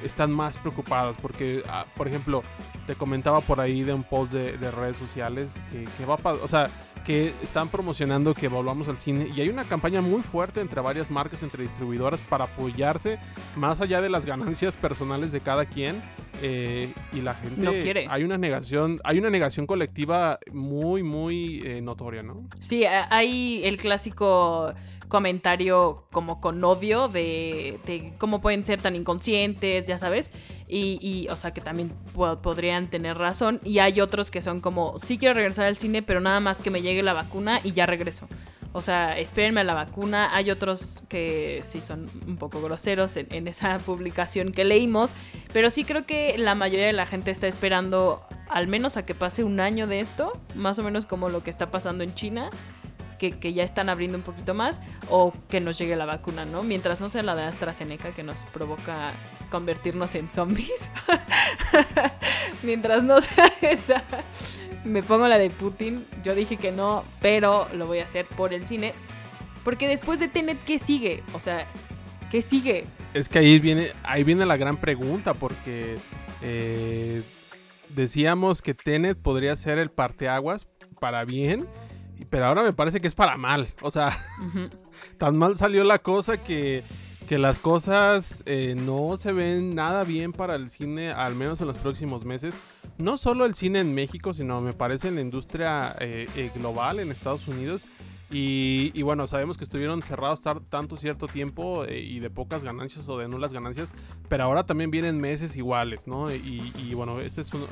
están 0.04 0.30
más 0.30 0.58
preocupadas. 0.58 1.16
Porque, 1.22 1.62
ah, 1.66 1.86
por 1.96 2.06
ejemplo, 2.06 2.42
te 2.86 2.94
comentaba 2.94 3.40
por 3.40 3.58
ahí 3.58 3.82
de 3.82 3.94
un 3.94 4.02
post 4.02 4.34
de, 4.34 4.70
redes 4.70 4.98
sociales 4.98 5.54
que, 5.70 6.04
va 6.04 6.18
a... 6.22 6.32
O 6.34 6.48
sea, 6.48 6.68
que 7.04 7.34
están 7.42 7.68
promocionando 7.68 8.34
que 8.34 8.48
volvamos 8.48 8.88
al 8.88 8.98
cine 8.98 9.28
y 9.34 9.40
hay 9.40 9.48
una 9.48 9.64
campaña 9.64 10.00
muy 10.00 10.22
fuerte 10.22 10.60
entre 10.60 10.80
varias 10.80 11.10
marcas, 11.10 11.42
entre 11.42 11.62
distribuidoras 11.62 12.20
para 12.20 12.44
apoyarse 12.44 13.18
más 13.56 13.80
allá 13.80 14.00
de 14.00 14.08
las 14.08 14.26
ganancias 14.26 14.74
personales 14.74 15.32
de 15.32 15.40
cada 15.40 15.66
quien 15.66 16.00
eh, 16.42 16.92
y 17.12 17.20
la 17.20 17.34
gente 17.34 17.62
no 17.62 17.72
quiere. 17.72 18.06
Hay 18.08 18.24
una 18.24 18.38
negación, 18.38 19.00
hay 19.04 19.18
una 19.18 19.30
negación 19.30 19.66
colectiva 19.66 20.38
muy 20.52 21.02
muy 21.02 21.62
eh, 21.64 21.80
notoria, 21.82 22.22
¿no? 22.22 22.48
Sí, 22.60 22.84
hay 22.84 23.62
el 23.64 23.76
clásico 23.76 24.72
comentario 25.12 26.04
como 26.10 26.40
con 26.40 26.64
odio 26.64 27.06
de, 27.06 28.14
cómo 28.16 28.40
pueden 28.40 28.64
ser 28.64 28.80
tan 28.80 28.96
inconscientes, 28.96 29.86
ya 29.86 29.98
sabes. 29.98 30.32
Y, 30.66 31.26
o 31.28 31.36
sea, 31.36 31.50
que 31.50 31.60
también 31.60 31.92
podrían 32.42 32.88
tener 32.88 33.18
razón. 33.18 33.60
Y 33.62 33.80
hay 33.80 34.00
otros 34.00 34.30
que 34.30 34.40
son 34.40 34.62
como, 34.62 34.98
sí 34.98 35.18
quiero 35.18 35.34
regresar 35.34 35.66
al 35.66 35.76
cine, 35.76 36.00
pero 36.00 36.20
nada 36.20 36.40
más 36.40 36.62
que 36.62 36.70
me 36.70 36.80
llegue 36.80 37.02
la 37.02 37.12
vacuna 37.12 37.60
y 37.62 37.72
ya 37.72 37.84
regreso. 37.84 38.26
O 38.72 38.80
sea, 38.80 39.18
espérenme 39.18 39.60
a 39.60 39.64
la 39.64 39.74
vacuna. 39.74 40.34
Hay 40.34 40.50
otros 40.50 41.02
que 41.10 41.62
sí 41.66 41.82
son 41.82 42.08
un 42.26 42.38
poco 42.38 42.62
groseros 42.62 43.18
en, 43.18 43.26
en 43.34 43.48
esa 43.48 43.76
publicación 43.84 44.50
que 44.50 44.64
leímos. 44.64 45.14
Pero 45.52 45.68
sí 45.68 45.84
creo 45.84 46.06
que 46.06 46.38
la 46.38 46.54
mayoría 46.54 46.86
de 46.86 46.94
la 46.94 47.04
gente 47.04 47.30
está 47.30 47.46
esperando 47.46 48.22
al 48.48 48.66
menos 48.66 48.96
a 48.96 49.04
que 49.04 49.14
pase 49.14 49.44
un 49.44 49.60
año 49.60 49.86
de 49.86 50.00
esto. 50.00 50.32
Más 50.54 50.78
o 50.78 50.82
menos 50.82 51.04
como 51.04 51.28
lo 51.28 51.44
que 51.44 51.50
está 51.50 51.70
pasando 51.70 52.02
en 52.02 52.14
China 52.14 52.50
que, 53.30 53.52
ya 53.52 53.62
están 53.62 53.88
abriendo 53.88 54.18
un 54.18 54.24
poquito 54.24 54.54
más 54.54 54.80
o 55.08 55.32
que 55.48 55.60
nos 55.60 55.78
llegue 55.78 55.94
la 55.96 56.06
vacuna, 56.06 56.44
¿no? 56.44 56.62
Mientras 56.62 57.00
no 57.00 57.08
sea 57.08 57.22
la 57.22 57.34
de 57.34 57.44
AstraZeneca 57.44 58.12
que 58.12 58.22
nos 58.22 58.44
provoca 58.46 59.12
convertirnos 59.50 60.14
en 60.14 60.30
zombies. 60.30 60.90
Mientras 62.62 63.04
no 63.04 63.20
sea 63.20 63.52
esa, 63.60 64.02
me 64.84 65.02
pongo 65.02 65.28
la 65.28 65.38
de 65.38 65.50
Putin. 65.50 66.06
Yo 66.24 66.34
dije 66.34 66.56
que 66.56 66.72
no, 66.72 67.04
pero 67.20 67.68
lo 67.74 67.86
voy 67.86 68.00
a 68.00 68.04
hacer 68.04 68.26
por 68.26 68.52
el 68.52 68.66
cine. 68.66 68.94
Porque 69.64 69.86
después 69.86 70.18
de 70.18 70.28
Tenet, 70.28 70.58
¿qué 70.64 70.78
sigue? 70.78 71.22
O 71.34 71.40
sea, 71.40 71.66
¿qué 72.30 72.42
sigue? 72.42 72.84
Es 73.14 73.28
que 73.28 73.38
ahí 73.38 73.58
viene, 73.60 73.92
ahí 74.02 74.24
viene 74.24 74.44
la 74.46 74.56
gran 74.56 74.76
pregunta, 74.76 75.34
porque 75.34 75.96
eh, 76.40 77.22
decíamos 77.90 78.62
que 78.62 78.74
Tenet 78.74 79.16
podría 79.18 79.54
ser 79.54 79.78
el 79.78 79.90
parteaguas 79.90 80.66
para 80.98 81.24
bien 81.24 81.68
pero 82.30 82.46
ahora 82.46 82.62
me 82.62 82.72
parece 82.72 83.00
que 83.00 83.08
es 83.08 83.14
para 83.14 83.36
mal. 83.36 83.68
O 83.82 83.90
sea, 83.90 84.16
tan 85.18 85.36
mal 85.36 85.56
salió 85.56 85.84
la 85.84 85.98
cosa 85.98 86.42
que, 86.42 86.82
que 87.28 87.38
las 87.38 87.58
cosas 87.58 88.42
eh, 88.46 88.74
no 88.76 89.16
se 89.16 89.32
ven 89.32 89.74
nada 89.74 90.04
bien 90.04 90.32
para 90.32 90.54
el 90.54 90.70
cine, 90.70 91.12
al 91.12 91.34
menos 91.34 91.60
en 91.60 91.68
los 91.68 91.78
próximos 91.78 92.24
meses. 92.24 92.54
No 92.98 93.16
solo 93.16 93.46
el 93.46 93.54
cine 93.54 93.80
en 93.80 93.94
México, 93.94 94.34
sino 94.34 94.60
me 94.60 94.72
parece 94.72 95.08
en 95.08 95.16
la 95.16 95.20
industria 95.22 95.96
eh, 95.98 96.26
eh, 96.36 96.50
global 96.54 97.00
en 97.00 97.10
Estados 97.10 97.48
Unidos. 97.48 97.82
Y, 98.34 99.02
bueno, 99.02 99.26
sabemos 99.26 99.58
que 99.58 99.64
estuvieron 99.64 100.02
cerrados 100.02 100.40
tanto 100.40 100.96
cierto 100.96 101.26
tiempo 101.26 101.84
y 101.84 102.18
de 102.18 102.30
pocas 102.30 102.64
ganancias 102.64 103.06
o 103.10 103.18
de 103.18 103.28
nulas 103.28 103.52
ganancias, 103.52 103.92
pero 104.30 104.44
ahora 104.44 104.64
también 104.64 104.90
vienen 104.90 105.20
meses 105.20 105.54
iguales, 105.54 106.06
¿no? 106.06 106.32
Y, 106.32 106.94
bueno, 106.94 107.20
este 107.20 107.42
es 107.42 107.52
un, 107.52 107.62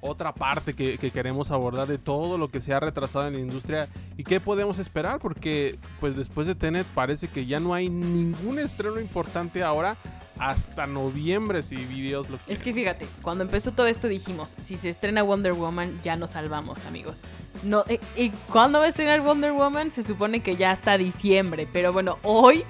otra 0.00 0.32
parte 0.32 0.74
que, 0.74 0.96
queremos 1.10 1.50
abordar 1.50 1.88
de 1.88 1.98
todo 1.98 2.38
lo 2.38 2.48
que 2.48 2.60
se 2.60 2.72
ha 2.72 2.78
retrasado 2.78 3.26
en 3.26 3.34
la 3.34 3.40
industria 3.40 3.88
y 4.16 4.22
qué 4.22 4.38
podemos 4.38 4.78
esperar 4.78 5.18
porque 5.18 5.78
pues 5.98 6.16
después 6.16 6.46
de 6.46 6.54
Tenet 6.54 6.86
parece 6.94 7.28
que 7.28 7.46
ya 7.46 7.58
no 7.58 7.74
hay 7.74 7.88
ningún 7.88 8.58
estreno 8.58 9.00
importante 9.00 9.62
ahora 9.62 9.96
hasta 10.38 10.86
noviembre 10.86 11.62
si 11.62 11.76
videos 11.76 12.28
lo 12.28 12.38
quieren. 12.38 12.52
Es 12.52 12.62
que 12.62 12.72
fíjate, 12.72 13.06
cuando 13.22 13.44
empezó 13.44 13.72
todo 13.72 13.86
esto 13.86 14.08
dijimos, 14.08 14.54
si 14.58 14.76
se 14.76 14.88
estrena 14.88 15.22
Wonder 15.22 15.52
Woman, 15.52 16.00
ya 16.02 16.16
nos 16.16 16.32
salvamos, 16.32 16.84
amigos. 16.86 17.22
No, 17.62 17.84
eh, 17.88 18.00
¿Y 18.16 18.30
cuándo 18.50 18.78
va 18.78 18.86
a 18.86 18.88
estrenar 18.88 19.20
Wonder 19.20 19.52
Woman? 19.52 19.90
Se 19.90 20.02
supone 20.02 20.40
que 20.40 20.56
ya 20.56 20.70
hasta 20.70 20.98
diciembre, 20.98 21.68
pero 21.72 21.92
bueno, 21.92 22.18
hoy... 22.22 22.64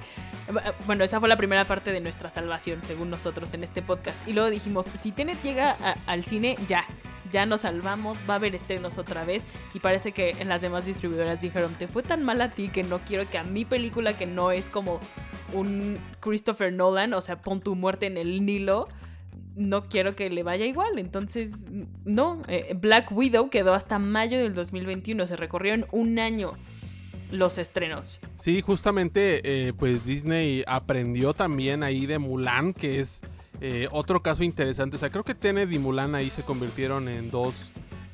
Bueno, 0.85 1.03
esa 1.03 1.19
fue 1.19 1.27
la 1.27 1.35
primera 1.35 1.65
parte 1.65 1.91
de 1.91 1.99
nuestra 1.99 2.29
salvación, 2.29 2.79
según 2.83 3.09
nosotros 3.09 3.53
en 3.53 3.65
este 3.65 3.81
podcast. 3.81 4.17
Y 4.25 4.31
luego 4.31 4.49
dijimos, 4.49 4.85
si 4.85 5.11
Tenet 5.11 5.41
llega 5.43 5.75
al 6.05 6.23
cine, 6.23 6.55
ya, 6.69 6.85
ya 7.31 7.45
nos 7.45 7.61
salvamos, 7.61 8.17
va 8.29 8.33
a 8.33 8.37
haber 8.37 8.55
estrenos 8.55 8.97
otra 8.97 9.23
vez. 9.23 9.45
Y 9.73 9.79
parece 9.79 10.11
que 10.11 10.31
en 10.39 10.49
las 10.49 10.61
demás 10.61 10.85
distribuidoras 10.85 11.41
dijeron, 11.41 11.73
te 11.75 11.87
fue 11.87 12.03
tan 12.03 12.23
mal 12.23 12.41
a 12.41 12.49
ti 12.49 12.69
que 12.69 12.83
no 12.83 12.99
quiero 12.99 13.29
que 13.29 13.37
a 13.37 13.43
mi 13.43 13.65
película, 13.65 14.17
que 14.17 14.25
no 14.25 14.51
es 14.51 14.69
como 14.69 14.99
un 15.53 15.97
Christopher 16.19 16.73
Nolan, 16.73 17.13
o 17.13 17.21
sea, 17.21 17.41
pon 17.41 17.61
tu 17.61 17.75
muerte 17.75 18.05
en 18.05 18.17
el 18.17 18.45
Nilo, 18.45 18.87
no 19.55 19.83
quiero 19.85 20.15
que 20.15 20.29
le 20.29 20.43
vaya 20.43 20.65
igual. 20.65 20.99
Entonces, 20.99 21.67
no, 22.05 22.43
eh, 22.47 22.75
Black 22.79 23.11
Widow 23.11 23.49
quedó 23.49 23.73
hasta 23.73 23.99
mayo 23.99 24.37
del 24.37 24.53
2021, 24.53 25.27
se 25.27 25.35
recorrieron 25.35 25.85
un 25.91 26.19
año 26.19 26.53
los 27.31 27.57
estrenos. 27.57 28.19
Sí, 28.37 28.61
justamente, 28.61 29.41
eh, 29.43 29.73
pues 29.73 30.05
Disney 30.05 30.63
aprendió 30.67 31.33
también 31.33 31.83
ahí 31.83 32.05
de 32.05 32.19
Mulan, 32.19 32.73
que 32.73 32.99
es 32.99 33.21
eh, 33.61 33.87
otro 33.91 34.21
caso 34.21 34.43
interesante. 34.43 34.95
O 34.95 34.99
sea, 34.99 35.09
creo 35.09 35.23
que 35.23 35.35
Tenet 35.35 35.71
y 35.71 35.79
Mulan 35.79 36.15
ahí 36.15 36.29
se 36.29 36.43
convirtieron 36.43 37.07
en 37.07 37.31
dos, 37.31 37.53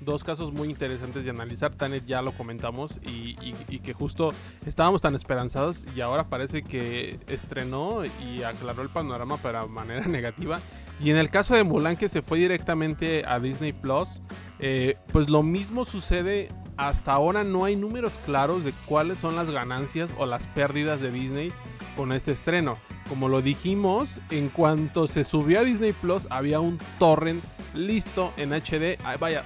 dos 0.01 0.23
casos 0.23 0.53
muy 0.53 0.69
interesantes 0.69 1.23
de 1.23 1.29
analizar. 1.29 1.73
Tenet 1.73 2.06
ya 2.06 2.21
lo 2.21 2.36
comentamos 2.36 2.99
y, 3.03 3.36
que 3.79 3.93
justo 3.93 4.32
estábamos 4.65 5.01
tan 5.01 5.15
esperanzados 5.15 5.86
y 5.95 6.01
ahora 6.01 6.23
parece 6.23 6.63
que 6.63 7.19
estrenó 7.27 8.06
y 8.06 8.43
aclaró 8.43 8.82
el 8.82 8.89
panorama 8.89 9.38
para 9.38 9.65
manera 9.65 10.06
negativa. 10.08 10.60
Y 10.99 11.10
en 11.10 11.17
el 11.17 11.29
caso 11.29 11.56
de 11.56 11.63
Mulan 11.63 11.97
que 11.97 12.08
se 12.08 12.21
fue 12.21 12.39
directamente 12.39 13.25
a 13.27 13.39
Disney 13.39 13.73
Plus, 13.73 14.21
eh, 14.60 14.95
pues 15.12 15.29
lo 15.29 15.43
mismo 15.43 15.84
sucede 15.84 16.49
hasta 16.77 17.13
ahora 17.13 17.43
no 17.43 17.65
hay 17.65 17.75
números 17.75 18.13
claros 18.25 18.63
de 18.63 18.73
cuáles 18.86 19.19
son 19.19 19.36
las 19.36 19.49
ganancias 19.49 20.12
o 20.17 20.25
las 20.25 20.43
pérdidas 20.47 21.01
de 21.01 21.12
Disney 21.12 21.53
con 21.95 22.12
este 22.12 22.31
estreno. 22.31 22.77
Como 23.09 23.29
lo 23.29 23.41
dijimos, 23.41 24.19
en 24.29 24.49
cuanto 24.49 25.07
se 25.07 25.23
subió 25.23 25.59
a 25.59 25.63
Disney 25.63 25.93
Plus 25.93 26.27
había 26.29 26.59
un 26.59 26.79
torrent 26.99 27.43
listo 27.75 28.33
en 28.38 28.51
HD. 28.53 28.97
vaya, 29.19 29.43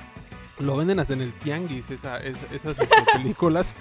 lo 0.60 0.78
venden 0.78 1.00
hasta 1.00 1.14
en 1.14 1.22
el 1.22 1.34
Tianguis, 1.34 1.90
esas 1.90 2.24
este, 2.24 2.88
películas. 3.14 3.76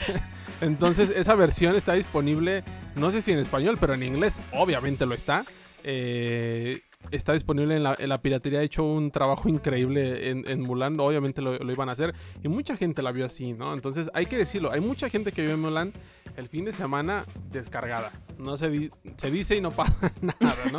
Entonces, 0.60 1.10
esa 1.10 1.34
versión 1.34 1.74
está 1.76 1.94
disponible, 1.94 2.64
no 2.94 3.10
sé 3.10 3.22
si 3.22 3.32
en 3.32 3.38
español, 3.38 3.78
pero 3.80 3.94
en 3.94 4.02
inglés, 4.02 4.40
obviamente 4.52 5.06
lo 5.06 5.14
está. 5.14 5.44
Eh, 5.82 6.80
está 7.10 7.32
disponible 7.32 7.76
en 7.76 7.82
la, 7.82 8.22
piratería. 8.22 8.60
Ha 8.60 8.62
hecho 8.62 8.84
un 8.84 9.10
trabajo 9.10 9.48
increíble 9.48 10.30
en, 10.30 10.60
Mulan. 10.60 10.98
Obviamente 11.00 11.42
lo, 11.42 11.54
iban 11.70 11.88
a 11.88 11.92
hacer. 11.92 12.14
Y 12.42 12.48
mucha 12.48 12.76
gente 12.76 13.02
la 13.02 13.12
vio 13.12 13.26
así, 13.26 13.52
¿no? 13.52 13.72
Entonces 13.72 14.10
hay 14.14 14.26
que 14.26 14.36
decirlo. 14.36 14.70
Hay 14.70 14.80
mucha 14.80 15.08
gente 15.08 15.32
que 15.32 15.42
vio 15.42 15.54
en 15.54 15.60
Mulan 15.60 15.92
el 16.36 16.48
fin 16.48 16.64
de 16.64 16.72
semana 16.72 17.24
descargada. 17.50 18.12
No 18.38 18.56
se, 18.56 18.90
se 19.16 19.30
dice 19.30 19.56
y 19.56 19.60
no 19.60 19.70
pasa 19.80 20.12
nada, 20.20 20.56
¿no? 20.72 20.78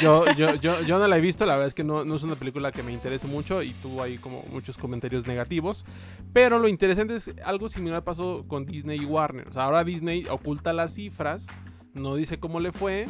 Yo, 0.00 0.24
yo, 0.32 0.54
yo, 0.56 0.82
yo, 0.82 0.98
no 0.98 1.06
la 1.06 1.18
he 1.18 1.20
visto. 1.20 1.46
La 1.46 1.54
verdad 1.54 1.68
es 1.68 1.74
que 1.74 1.84
no, 1.84 2.04
no 2.04 2.16
es 2.16 2.22
una 2.22 2.34
película 2.34 2.72
que 2.72 2.82
me 2.82 2.92
interese 2.92 3.26
mucho. 3.26 3.62
Y 3.62 3.70
tuvo 3.74 4.02
ahí 4.02 4.18
como 4.18 4.42
muchos 4.50 4.76
comentarios 4.76 5.26
negativos. 5.26 5.84
Pero 6.32 6.58
lo 6.58 6.68
interesante 6.68 7.16
es 7.16 7.30
algo 7.44 7.68
similar 7.68 8.02
pasó 8.02 8.44
con 8.48 8.66
Disney 8.66 9.00
y 9.00 9.04
Warner. 9.04 9.48
O 9.48 9.52
sea, 9.52 9.64
ahora 9.64 9.84
Disney 9.84 10.26
oculta 10.28 10.72
las 10.72 10.94
cifras. 10.94 11.46
No 11.94 12.16
dice 12.16 12.40
cómo 12.40 12.58
le 12.58 12.72
fue 12.72 13.06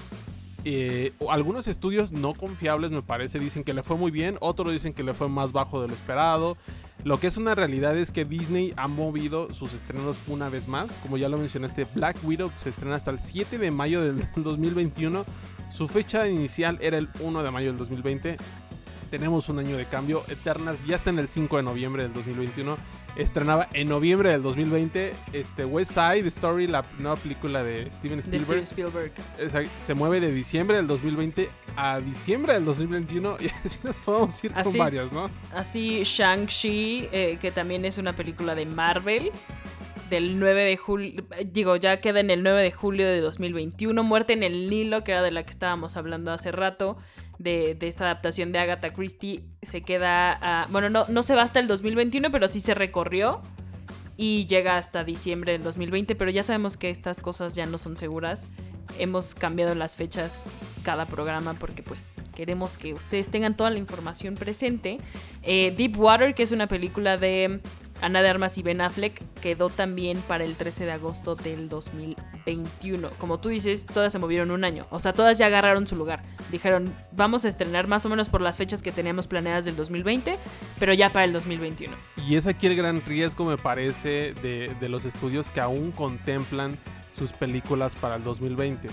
eh, 0.64 1.12
algunos 1.29 1.66
estudios 1.66 2.12
no 2.12 2.35
confiables, 2.35 2.90
me 2.90 3.03
parece, 3.03 3.38
dicen 3.38 3.64
que 3.64 3.75
le 3.75 3.83
fue 3.83 3.96
muy 3.96 4.11
bien, 4.11 4.37
otros 4.40 4.72
dicen 4.72 4.92
que 4.94 5.03
le 5.03 5.14
fue 5.14 5.29
más 5.29 5.53
bajo 5.53 5.81
de 5.81 5.88
lo 5.88 5.94
esperado. 5.94 6.57
Lo 7.05 7.18
que 7.18 7.27
es 7.27 7.37
una 7.37 7.57
realidad 7.57 7.96
es 7.98 8.12
que 8.12 8.25
Disney 8.25 8.72
ha 8.77 8.87
movido 8.87 9.53
sus 9.53 9.75
estrenos 9.75 10.18
una 10.29 10.48
vez 10.48 10.68
más. 10.68 10.92
Como 11.03 11.16
ya 11.16 11.29
lo 11.29 11.37
mencionaste, 11.37 11.87
Black 11.94 12.16
Widow 12.22 12.53
se 12.57 12.68
estrena 12.68 12.94
hasta 12.94 13.11
el 13.11 13.18
7 13.18 13.59
de 13.59 13.70
mayo 13.72 14.01
del 14.03 14.25
2021. 14.37 15.25
Su 15.72 15.88
fecha 15.88 16.29
inicial 16.29 16.79
era 16.81 16.98
el 16.98 17.09
1 17.18 17.42
de 17.42 17.51
mayo 17.51 17.68
del 17.68 17.79
2020. 17.79 18.37
Tenemos 19.11 19.48
un 19.48 19.59
año 19.59 19.77
de 19.77 19.87
cambio. 19.87 20.22
Eternals 20.29 20.85
ya 20.87 20.96
está 20.96 21.11
en 21.11 21.18
el 21.18 21.29
5 21.29 21.57
de 21.57 21.62
noviembre 21.64 22.05
del 22.05 22.12
2021 22.12 22.77
estrenaba 23.16 23.68
en 23.72 23.88
noviembre 23.88 24.31
del 24.31 24.42
2020 24.42 25.12
este 25.33 25.64
West 25.64 25.92
Side 25.92 26.27
Story, 26.29 26.66
la 26.66 26.85
nueva 26.98 27.16
película 27.16 27.62
de 27.62 27.90
Steven 27.90 28.18
Spielberg. 28.20 28.62
Spielberg. 28.62 29.12
se 29.85 29.94
mueve 29.94 30.20
de 30.20 30.33
diciembre 30.33 30.77
del 30.77 30.87
2020 30.87 31.51
a 31.77 32.01
diciembre 32.01 32.55
del 32.55 32.64
2021 32.64 33.37
y 33.40 33.46
así 33.64 33.79
nos 33.83 33.96
podemos 33.96 34.44
ir 34.44 34.53
con 34.53 34.79
varias, 34.79 35.12
¿no? 35.12 35.29
Así 35.55 36.03
Shang-Chi, 36.05 37.09
eh, 37.12 37.38
que 37.40 37.51
también 37.51 37.85
es 37.85 37.98
una 37.98 38.14
película 38.14 38.55
de 38.55 38.66
Marvel. 38.66 39.31
Del 40.11 40.38
9 40.38 40.64
de 40.64 40.77
julio, 40.77 41.25
digo, 41.46 41.77
ya 41.77 42.03
queda 42.03 42.20
en 42.20 42.31
el 42.31 42.42
9 42.42 42.61
de 42.61 42.70
julio 42.70 43.07
de 43.07 43.20
2021. 43.20 44.03
Muerte 44.03 44.35
en 44.35 44.42
el 44.42 44.68
Nilo, 44.68 45.05
que 45.05 45.12
era 45.12 45.22
de 45.22 45.31
la 45.31 45.42
que 45.42 45.51
estábamos 45.51 45.96
hablando 45.96 46.31
hace 46.33 46.53
rato 46.53 46.98
de, 47.38 47.77
esta 47.81 48.05
adaptación 48.05 48.53
de 48.53 48.59
Agatha 48.59 48.92
Christie 48.92 49.45
se 49.62 49.83
queda, 49.83 50.33
a, 50.33 50.66
bueno, 50.68 50.90
no, 50.90 51.07
no 51.09 51.23
se 51.23 51.35
va 51.35 51.42
hasta 51.42 51.61
el 51.61 51.66
2021, 51.66 52.31
pero 52.31 52.49
sí 52.49 52.61
se 52.61 52.75
recorrió 52.75 53.40
y 54.16 54.47
llega 54.47 54.77
hasta 54.77 55.05
diciembre 55.05 55.53
del 55.53 55.62
2020, 55.62 56.14
pero 56.14 56.31
ya 56.31 56.42
sabemos 56.42 56.77
que 56.77 56.90
estas 56.90 57.21
cosas 57.21 57.55
ya 57.55 57.66
no 57.66 57.79
son 57.79 57.97
seguras. 57.97 58.49
Hemos 58.99 59.35
cambiado 59.35 59.75
las 59.75 59.97
fechas 59.97 60.45
cada 60.83 61.07
programa 61.07 61.55
porque 61.55 61.83
pues 61.83 62.21
queremos 62.35 62.77
que 62.79 62.92
ustedes 62.95 63.29
tengan 63.29 63.57
toda 63.57 63.71
la 63.71 63.79
información 63.79 64.35
presente. 64.35 64.99
Eh, 65.42 65.73
Deep 65.77 65.99
Water, 65.99 66.35
que 66.35 66.42
es 66.42 66.53
una 66.53 66.66
película 66.66 67.16
de 67.16 67.61
Ana 68.03 68.21
de 68.21 68.29
Armas 68.29 68.59
y 68.59 68.62
Ben 68.62 68.81
Affleck 68.81 69.23
quedó 69.41 69.71
también 69.71 70.19
para 70.23 70.45
el 70.45 70.57
13 70.57 70.87
de 70.87 70.93
agosto 70.93 71.37
del 71.37 71.69
2021. 71.69 73.11
Como 73.17 73.38
tú 73.38 73.49
dices, 73.49 73.87
todas 73.87 74.12
se 74.12 74.19
movieron 74.19 74.51
un 74.51 74.65
año. 74.65 74.87
O 74.91 74.99
sea, 74.99 75.12
todas 75.12 75.38
ya 75.38 75.47
agarraron 75.47 75.87
su 75.87 75.95
lugar. 75.95 76.25
Dijeron, 76.51 76.93
vamos 77.12 77.45
a 77.45 77.49
estrenar 77.49 77.87
más 77.87 78.05
o 78.05 78.09
menos 78.09 78.29
por 78.29 78.41
las 78.41 78.59
fechas 78.59 78.83
que 78.83 78.91
teníamos 78.91 79.29
planeadas 79.29 79.65
del 79.65 79.77
2020, 79.77 80.37
pero 80.81 80.93
ya 80.93 81.11
para 81.11 81.25
el 81.25 81.33
2021. 81.33 81.95
Y 82.17 82.35
es 82.35 82.49
aquí 82.49 82.67
el 82.67 82.75
gran 82.75 83.01
riesgo, 83.07 83.45
me 83.45 83.57
parece, 83.57 84.35
de, 84.43 84.88
los 84.88 85.05
estudios 85.05 85.49
que 85.49 85.61
aún 85.61 85.93
contemplan 85.93 86.77
sus 87.17 87.31
películas 87.31 87.95
para 87.95 88.17
el 88.17 88.25
2020. 88.25 88.88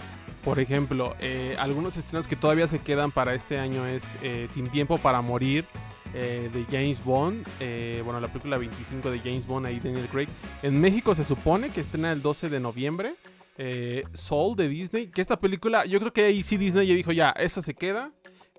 Por 0.46 0.60
ejemplo, 0.60 1.16
eh, 1.20 1.56
algunos 1.60 1.98
estrenos 1.98 2.28
que 2.28 2.36
todavía 2.36 2.68
se 2.68 2.80
quedan 2.80 3.12
para 3.12 3.34
este 3.34 3.58
año 3.58 3.88
es 3.88 4.04
eh, 4.22 4.48
Sin 4.54 4.70
Tiempo 4.70 5.00
para 5.00 5.22
Morir, 5.22 5.66
eh, 6.14 6.50
de 6.52 6.66
James 6.66 7.04
Bond. 7.04 7.48
Eh, 7.60 8.02
bueno, 8.04 8.20
la 8.20 8.28
película 8.28 8.58
25 8.58 9.12
de 9.12 9.20
James 9.20 9.46
Bond, 9.46 9.66
ahí 9.66 9.80
Daniel 9.80 10.08
Craig. 10.12 10.28
En 10.64 10.80
México 10.80 11.14
se 11.16 11.24
supone 11.24 11.70
que 11.70 11.82
estrena 11.82 12.12
el 12.12 12.22
12 12.22 12.50
de 12.50 12.60
noviembre. 12.60 13.16
Eh, 13.58 14.04
Soul 14.14 14.56
de 14.56 14.70
Disney. 14.70 15.08
Que 15.08 15.22
esta 15.22 15.40
película, 15.40 15.86
yo 15.86 16.00
creo 16.00 16.14
que 16.14 16.26
ahí 16.26 16.44
sí 16.44 16.58
Disney 16.58 16.88
ya 16.88 16.96
dijo, 16.96 17.12
ya, 17.12 17.32
esa 17.32 17.62
se 17.62 17.74
queda. 17.74 18.12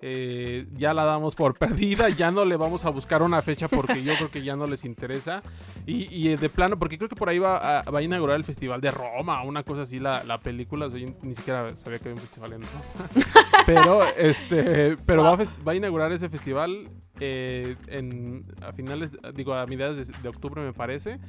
Eh, 0.03 0.65
ya 0.77 0.95
la 0.95 1.05
damos 1.05 1.35
por 1.35 1.55
perdida, 1.59 2.09
ya 2.09 2.31
no 2.31 2.43
le 2.43 2.57
vamos 2.57 2.85
a 2.85 2.89
buscar 2.89 3.21
una 3.21 3.39
fecha 3.43 3.67
porque 3.67 4.01
yo 4.03 4.15
creo 4.15 4.31
que 4.31 4.41
ya 4.41 4.55
no 4.55 4.65
les 4.65 4.83
interesa. 4.83 5.43
Y, 5.85 6.27
de 6.29 6.49
plano, 6.49 6.79
porque 6.79 6.97
creo 6.97 7.09
que 7.09 7.15
por 7.15 7.29
ahí 7.29 7.37
va 7.37 7.79
a, 7.79 7.83
va 7.83 7.99
a 7.99 8.01
inaugurar 8.01 8.35
el 8.35 8.43
Festival 8.43 8.81
de 8.81 8.89
Roma, 8.89 9.43
una 9.43 9.63
cosa 9.63 9.83
así, 9.83 9.99
la, 9.99 10.23
la 10.23 10.39
película. 10.39 10.87
ni 11.21 11.35
siquiera 11.35 11.75
sabía 11.75 11.99
que 11.99 12.09
había 12.09 12.15
un 12.15 12.19
festival 12.19 12.53
en 12.53 12.61
Roma. 12.61 13.25
pero 13.65 14.03
este, 14.17 14.97
pero 15.05 15.23
va, 15.23 15.35
va, 15.35 15.71
a 15.71 15.75
inaugurar 15.75 16.11
ese 16.11 16.29
festival 16.29 16.89
eh, 17.23 17.75
en, 17.87 18.43
a 18.65 18.73
finales, 18.73 19.11
digo, 19.35 19.53
a 19.53 19.67
mediados 19.67 20.07
de, 20.07 20.27
octubre 20.27 20.59
me 20.63 20.73
parece. 20.73 21.19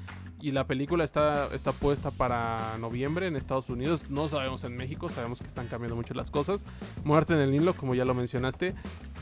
Y 0.41 0.51
la 0.51 0.67
película 0.67 1.05
está, 1.05 1.49
está 1.55 1.73
puesta 1.73 2.11
para 2.11 2.79
noviembre 2.81 3.27
en 3.27 3.37
Estados 3.37 3.69
Unidos. 3.69 4.09
No 4.09 4.27
sabemos 4.27 4.65
en 4.65 4.75
México, 4.75 5.11
sabemos 5.11 5.41
que 5.41 5.47
están 5.47 5.69
cambiando 5.69 5.95
mucho 5.95 6.15
las 6.15 6.31
cosas. 6.31 6.65
Muerte 7.05 7.35
en 7.35 7.41
el 7.41 7.51
Nilo, 7.51 7.75
como 7.75 7.95
ya 7.95 8.07
lo 8.07 8.15
mencionaste. 8.15 8.75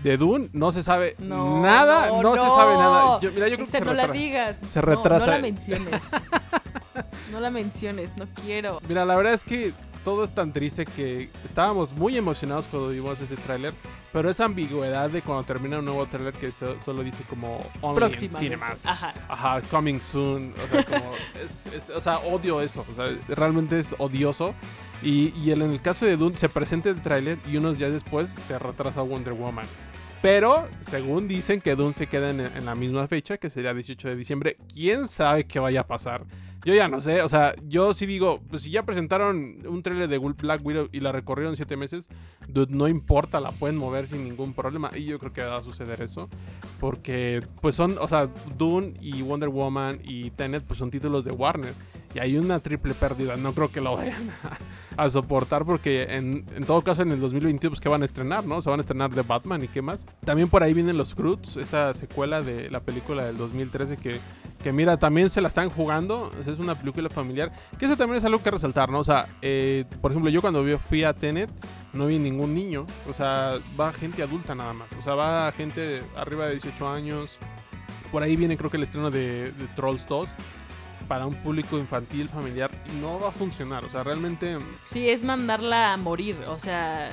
De 0.04 0.16
Dune 0.16 0.48
no 0.52 0.70
se 0.70 0.84
sabe 0.84 1.16
nada, 1.18 2.22
no, 2.22 2.34
se 2.34 2.38
sabe 2.38 2.74
nada. 2.74 3.18
mira, 3.20 3.48
yo 3.48 3.56
creo 3.56 3.66
que 3.66 3.66
se 3.66 3.80
no 3.80 3.92
la 3.92 4.06
digas. 4.06 4.56
Se 4.62 4.80
retrasa. 4.80 5.26
no 5.26 5.32
la 5.32 5.38
menciones. 5.42 5.94
no 7.32 7.40
la 7.40 7.50
menciones, 7.50 8.16
no 8.16 8.26
quiero. 8.44 8.80
Mira, 8.88 9.04
la 9.04 9.16
verdad 9.16 9.34
es 9.34 9.42
que 9.42 9.72
todo 10.04 10.24
es 10.24 10.34
tan 10.34 10.52
triste 10.52 10.86
que 10.86 11.30
estábamos 11.44 11.92
muy 11.92 12.16
emocionados 12.16 12.66
cuando 12.66 12.90
vimos 12.90 13.20
ese 13.20 13.36
tráiler, 13.36 13.74
pero 14.12 14.30
esa 14.30 14.44
ambigüedad 14.44 15.10
de 15.10 15.22
cuando 15.22 15.44
termina 15.44 15.78
un 15.78 15.84
nuevo 15.84 16.06
tráiler 16.06 16.34
que 16.34 16.52
solo 16.84 17.02
dice 17.02 17.24
como 17.28 17.58
Only 17.80 18.06
in 18.22 18.28
cinemas, 18.30 18.86
ajá. 18.86 19.14
ajá, 19.28 19.60
coming 19.70 20.00
soon, 20.00 20.54
o 20.54 20.72
sea, 20.72 20.84
como 20.84 21.12
es, 21.74 21.90
o 21.90 22.00
sea, 22.00 22.18
odio 22.18 22.60
eso, 22.60 22.84
o 22.90 22.94
sea, 22.94 23.10
realmente 23.28 23.78
es 23.78 23.94
odioso. 23.98 24.54
Y, 25.02 25.32
y 25.38 25.50
en 25.50 25.62
el 25.62 25.80
caso 25.80 26.04
de 26.04 26.18
Dune 26.18 26.36
se 26.36 26.50
presenta 26.50 26.90
el 26.90 27.00
tráiler 27.00 27.38
y 27.50 27.56
unos 27.56 27.78
días 27.78 27.90
después 27.90 28.28
se 28.28 28.58
retrasa 28.58 29.00
Wonder 29.00 29.32
Woman. 29.32 29.64
Pero, 30.20 30.68
según 30.82 31.26
dicen 31.26 31.62
que 31.62 31.74
Dune 31.74 31.94
se 31.94 32.06
queda 32.06 32.28
en, 32.28 32.40
en, 32.40 32.66
la 32.66 32.74
misma 32.74 33.08
fecha, 33.08 33.38
que 33.38 33.48
sería 33.48 33.72
18 33.72 34.08
de 34.08 34.16
diciembre. 34.16 34.56
¿Quién 34.74 35.08
sabe 35.08 35.44
qué 35.44 35.58
vaya 35.58 35.80
a 35.80 35.86
pasar? 35.86 36.26
Yo 36.64 36.74
ya 36.74 36.88
no 36.88 37.00
sé, 37.00 37.22
o 37.22 37.28
sea, 37.28 37.54
yo 37.66 37.94
sí 37.94 38.04
digo, 38.04 38.40
pues 38.50 38.62
si 38.62 38.70
ya 38.70 38.82
presentaron 38.84 39.58
un 39.66 39.82
trailer 39.82 40.08
de 40.08 40.18
Black 40.18 40.64
Widow 40.64 40.88
y 40.92 41.00
la 41.00 41.10
recorrieron 41.10 41.56
siete 41.56 41.76
meses, 41.76 42.08
no 42.68 42.88
importa, 42.88 43.40
la 43.40 43.52
pueden 43.52 43.76
mover 43.76 44.06
sin 44.06 44.24
ningún 44.24 44.52
problema. 44.52 44.90
Y 44.94 45.04
yo 45.04 45.18
creo 45.18 45.32
que 45.32 45.42
va 45.42 45.58
a 45.58 45.62
suceder 45.62 46.02
eso. 46.02 46.28
Porque, 46.78 47.42
pues 47.60 47.76
son, 47.76 47.96
o 47.98 48.08
sea, 48.08 48.28
Dune 48.58 48.94
y 49.00 49.22
Wonder 49.22 49.48
Woman 49.48 50.00
y 50.04 50.30
Tenet, 50.30 50.64
pues 50.64 50.78
son 50.78 50.90
títulos 50.90 51.24
de 51.24 51.32
Warner. 51.32 51.72
Y 52.14 52.18
hay 52.18 52.36
una 52.36 52.58
triple 52.58 52.92
pérdida. 52.94 53.36
No 53.36 53.52
creo 53.52 53.70
que 53.70 53.80
lo 53.80 53.96
vayan 53.96 54.30
a, 54.96 55.08
soportar 55.10 55.64
porque 55.64 56.02
en, 56.02 56.44
todo 56.66 56.82
caso 56.82 57.02
en 57.02 57.12
el 57.12 57.20
2021 57.20 57.70
pues 57.70 57.80
que 57.80 57.88
van 57.88 58.02
a 58.02 58.06
estrenar, 58.06 58.44
¿no? 58.44 58.60
Se 58.62 58.68
van 58.68 58.80
a 58.80 58.82
estrenar 58.82 59.10
de 59.10 59.22
Batman 59.22 59.62
y 59.62 59.68
qué 59.68 59.80
más. 59.80 60.06
También 60.24 60.48
por 60.48 60.62
ahí 60.62 60.74
vienen 60.74 60.96
los 60.96 61.14
Croods, 61.14 61.56
esta 61.56 61.94
secuela 61.94 62.42
de 62.42 62.68
la 62.68 62.80
película 62.80 63.24
del 63.24 63.36
2013 63.36 63.96
que, 63.96 64.18
que 64.62 64.72
mira, 64.72 64.98
también 64.98 65.30
se 65.30 65.40
la 65.40 65.48
están 65.48 65.70
jugando. 65.70 66.30
Es 66.46 66.58
una 66.58 66.74
película 66.74 67.08
familiar. 67.08 67.52
Que 67.78 67.86
eso 67.86 67.96
también 67.96 68.18
es 68.18 68.24
algo 68.24 68.42
que 68.42 68.50
resaltar, 68.50 68.90
¿no? 68.90 69.00
O 69.00 69.04
sea, 69.04 69.26
eh, 69.42 69.84
por 70.00 70.10
ejemplo, 70.10 70.30
yo 70.30 70.40
cuando 70.40 70.64
fui 70.78 71.04
a 71.04 71.14
Tenet 71.14 71.50
no 71.92 72.06
vi 72.06 72.18
ningún 72.18 72.54
niño. 72.54 72.86
O 73.08 73.14
sea, 73.14 73.54
va 73.78 73.92
gente 73.92 74.22
adulta 74.22 74.54
nada 74.54 74.72
más. 74.72 74.88
O 74.98 75.02
sea, 75.02 75.14
va 75.14 75.50
gente 75.52 76.02
arriba 76.16 76.46
de 76.46 76.52
18 76.52 76.88
años. 76.88 77.36
Por 78.12 78.22
ahí 78.22 78.36
viene 78.36 78.56
creo 78.56 78.70
que 78.70 78.76
el 78.76 78.82
estreno 78.82 79.10
de, 79.10 79.52
de 79.52 79.66
Trolls 79.76 80.06
2 80.06 80.28
para 81.08 81.26
un 81.26 81.34
público 81.34 81.76
infantil, 81.76 82.28
familiar, 82.28 82.70
no 83.00 83.18
va 83.18 83.28
a 83.28 83.32
funcionar. 83.32 83.84
O 83.84 83.90
sea, 83.90 84.04
realmente. 84.04 84.58
Sí, 84.82 85.08
es 85.08 85.24
mandarla 85.24 85.92
a 85.92 85.96
morir. 85.96 86.36
O 86.46 86.58
sea, 86.58 87.12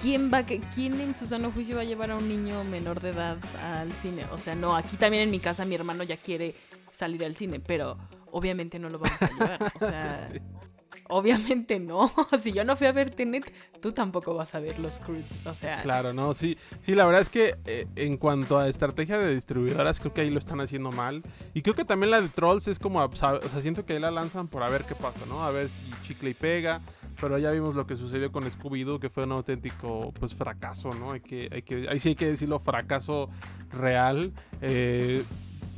¿quién 0.00 0.30
va 0.32 0.42
quién 0.42 1.00
en 1.00 1.16
su 1.16 1.26
sano 1.26 1.50
juicio 1.52 1.76
va 1.76 1.82
a 1.82 1.84
llevar 1.84 2.10
a 2.10 2.16
un 2.16 2.28
niño 2.28 2.64
menor 2.64 3.00
de 3.00 3.10
edad 3.10 3.38
al 3.62 3.92
cine? 3.92 4.24
O 4.32 4.38
sea, 4.38 4.54
no, 4.54 4.76
aquí 4.76 4.96
también 4.96 5.24
en 5.24 5.30
mi 5.30 5.38
casa 5.38 5.64
mi 5.64 5.74
hermano 5.74 6.04
ya 6.04 6.16
quiere 6.16 6.54
salir 6.90 7.24
al 7.24 7.36
cine, 7.36 7.60
pero 7.60 7.96
obviamente 8.30 8.78
no 8.78 8.88
lo 8.88 8.98
vamos 8.98 9.22
a 9.22 9.30
llevar. 9.30 9.72
O 9.80 9.86
sea, 9.86 10.18
Obviamente 11.08 11.78
no. 11.78 12.12
si 12.40 12.52
yo 12.52 12.64
no 12.64 12.76
fui 12.76 12.86
a 12.86 12.92
ver 12.92 13.10
Tenet, 13.10 13.52
tú 13.80 13.92
tampoco 13.92 14.34
vas 14.34 14.54
a 14.54 14.60
ver 14.60 14.78
los 14.78 15.00
Croods. 15.00 15.46
O 15.46 15.54
sea. 15.54 15.82
Claro, 15.82 16.12
no, 16.12 16.34
sí. 16.34 16.56
Sí, 16.80 16.94
la 16.94 17.04
verdad 17.04 17.22
es 17.22 17.28
que 17.28 17.56
eh, 17.66 17.86
en 17.96 18.16
cuanto 18.16 18.58
a 18.58 18.68
estrategia 18.68 19.18
de 19.18 19.34
distribuidoras, 19.34 20.00
creo 20.00 20.14
que 20.14 20.22
ahí 20.22 20.30
lo 20.30 20.38
están 20.38 20.60
haciendo 20.60 20.90
mal. 20.92 21.22
Y 21.54 21.62
creo 21.62 21.74
que 21.74 21.84
también 21.84 22.10
la 22.10 22.20
de 22.20 22.28
Trolls 22.28 22.68
es 22.68 22.78
como. 22.78 23.00
O 23.00 23.16
sea, 23.16 23.40
siento 23.60 23.84
que 23.84 23.94
ahí 23.94 24.00
la 24.00 24.10
lanzan 24.10 24.48
por 24.48 24.62
a 24.62 24.68
ver 24.68 24.84
qué 24.84 24.94
pasa, 24.94 25.26
¿no? 25.26 25.44
A 25.44 25.50
ver 25.50 25.68
si 25.68 26.06
chicle 26.06 26.30
y 26.30 26.34
pega. 26.34 26.80
Pero 27.20 27.38
ya 27.38 27.50
vimos 27.50 27.74
lo 27.74 27.86
que 27.86 27.96
sucedió 27.96 28.32
con 28.32 28.44
Scooby-Doo, 28.44 28.98
que 28.98 29.08
fue 29.08 29.24
un 29.24 29.32
auténtico 29.32 30.12
pues 30.18 30.34
fracaso, 30.34 30.90
¿no? 30.94 31.12
Hay 31.12 31.20
que, 31.20 31.48
hay 31.52 31.62
que, 31.62 31.86
ahí 31.88 31.98
sí 31.98 32.10
hay 32.10 32.14
que 32.14 32.26
decirlo, 32.26 32.58
fracaso 32.60 33.28
real. 33.72 34.32
Eh, 34.62 35.22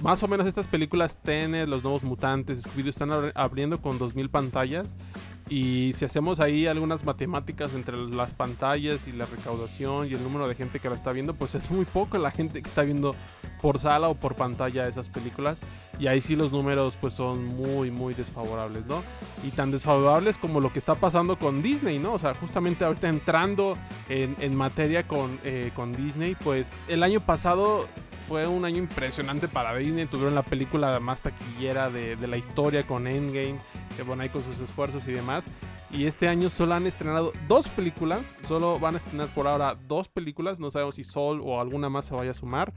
más 0.00 0.22
o 0.22 0.28
menos 0.28 0.46
estas 0.46 0.66
películas 0.66 1.16
Tenet, 1.22 1.68
Los 1.68 1.82
Nuevos 1.82 2.02
Mutantes, 2.02 2.64
Scooby-Doo 2.64 2.90
están 2.90 3.10
abriendo 3.34 3.80
con 3.80 3.98
2000 3.98 4.30
pantallas. 4.30 4.96
Y 5.48 5.92
si 5.94 6.04
hacemos 6.04 6.40
ahí 6.40 6.66
algunas 6.66 7.04
matemáticas 7.04 7.74
entre 7.74 7.96
las 7.96 8.32
pantallas 8.32 9.06
y 9.06 9.12
la 9.12 9.26
recaudación 9.26 10.08
y 10.08 10.14
el 10.14 10.22
número 10.22 10.48
de 10.48 10.54
gente 10.54 10.78
que 10.78 10.88
la 10.88 10.94
está 10.94 11.12
viendo, 11.12 11.34
pues 11.34 11.54
es 11.54 11.70
muy 11.70 11.84
poco 11.84 12.16
la 12.18 12.30
gente 12.30 12.62
que 12.62 12.68
está 12.68 12.82
viendo 12.82 13.14
por 13.60 13.78
sala 13.78 14.08
o 14.08 14.14
por 14.14 14.34
pantalla 14.34 14.88
esas 14.88 15.08
películas. 15.08 15.58
Y 15.98 16.06
ahí 16.06 16.20
sí 16.20 16.36
los 16.36 16.52
números 16.52 16.94
pues 17.00 17.14
son 17.14 17.44
muy, 17.44 17.90
muy 17.90 18.14
desfavorables, 18.14 18.86
¿no? 18.86 19.02
Y 19.44 19.50
tan 19.50 19.70
desfavorables 19.70 20.38
como 20.38 20.60
lo 20.60 20.72
que 20.72 20.78
está 20.78 20.94
pasando 20.94 21.38
con 21.38 21.62
Disney, 21.62 21.98
¿no? 21.98 22.14
O 22.14 22.18
sea, 22.18 22.34
justamente 22.34 22.84
ahorita 22.84 23.08
entrando 23.08 23.76
en, 24.08 24.54
materia 24.54 25.06
con, 25.06 25.38
eh, 25.44 25.70
con 25.74 25.92
Disney, 25.92 26.36
pues 26.36 26.68
el 26.88 27.02
año 27.02 27.20
pasado 27.20 27.88
fue 28.28 28.46
un 28.46 28.64
año 28.64 28.78
impresionante 28.78 29.48
para 29.48 29.76
Disney. 29.76 30.06
Tuvieron 30.06 30.34
la 30.34 30.42
película 30.42 30.98
más 31.00 31.22
taquillera 31.22 31.90
de, 31.90 32.16
la 32.26 32.36
historia 32.36 32.86
con 32.86 33.06
Endgame, 33.06 33.58
que 33.96 34.02
bueno, 34.02 34.22
ahí 34.22 34.28
con 34.28 34.42
sus 34.42 34.58
esfuerzos 34.60 35.06
y 35.06 35.12
demás. 35.12 35.44
Y 35.90 36.06
este 36.06 36.28
año 36.28 36.48
solo 36.48 36.74
han 36.74 36.86
estrenado 36.86 37.32
dos 37.48 37.68
películas. 37.68 38.34
Solo 38.48 38.78
van 38.78 38.94
a 38.94 38.98
estrenar 38.98 39.28
por 39.28 39.46
ahora 39.46 39.76
dos 39.86 40.08
películas. 40.08 40.58
No 40.58 40.70
sabemos 40.70 40.94
si 40.94 41.04
Sol 41.04 41.40
o 41.44 41.60
alguna 41.60 41.88
más 41.88 42.06
se 42.06 42.14
vaya 42.14 42.30
a 42.30 42.34
sumar. 42.34 42.72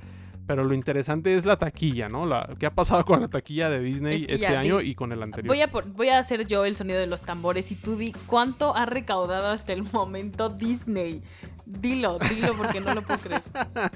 Pero 0.47 0.63
lo 0.63 0.75
interesante 0.75 1.35
es 1.35 1.43
la 1.43 1.57
taquilla, 1.57 2.07
¿no? 2.07 2.25
La, 2.25 2.47
¿Qué 2.59 2.67
ha 2.67 2.75
pasado 2.75 3.03
con 3.03 3.21
la 3.21 3.27
taquilla 3.27 3.69
de 3.69 3.79
Disney 3.79 4.25
este 4.29 4.45
año 4.45 4.79
y 4.79 4.93
con 4.93 5.11
el 5.11 5.23
anterior? 5.23 5.47
Voy 5.47 5.61
a, 5.61 5.67
voy 5.67 6.09
a 6.09 6.19
hacer 6.19 6.45
yo 6.45 6.65
el 6.65 6.75
sonido 6.75 6.99
de 6.99 7.07
los 7.07 7.23
tambores 7.23 7.71
y 7.71 7.75
tú 7.75 7.95
di 7.97 8.13
cuánto 8.27 8.75
ha 8.75 8.85
recaudado 8.85 9.49
hasta 9.49 9.73
el 9.73 9.83
momento 9.91 10.49
Disney. 10.49 11.23
Dilo, 11.65 12.19
dilo 12.29 12.53
porque 12.55 12.79
no 12.79 12.93
lo 12.93 13.01
puedo 13.01 13.19
creer. 13.19 13.41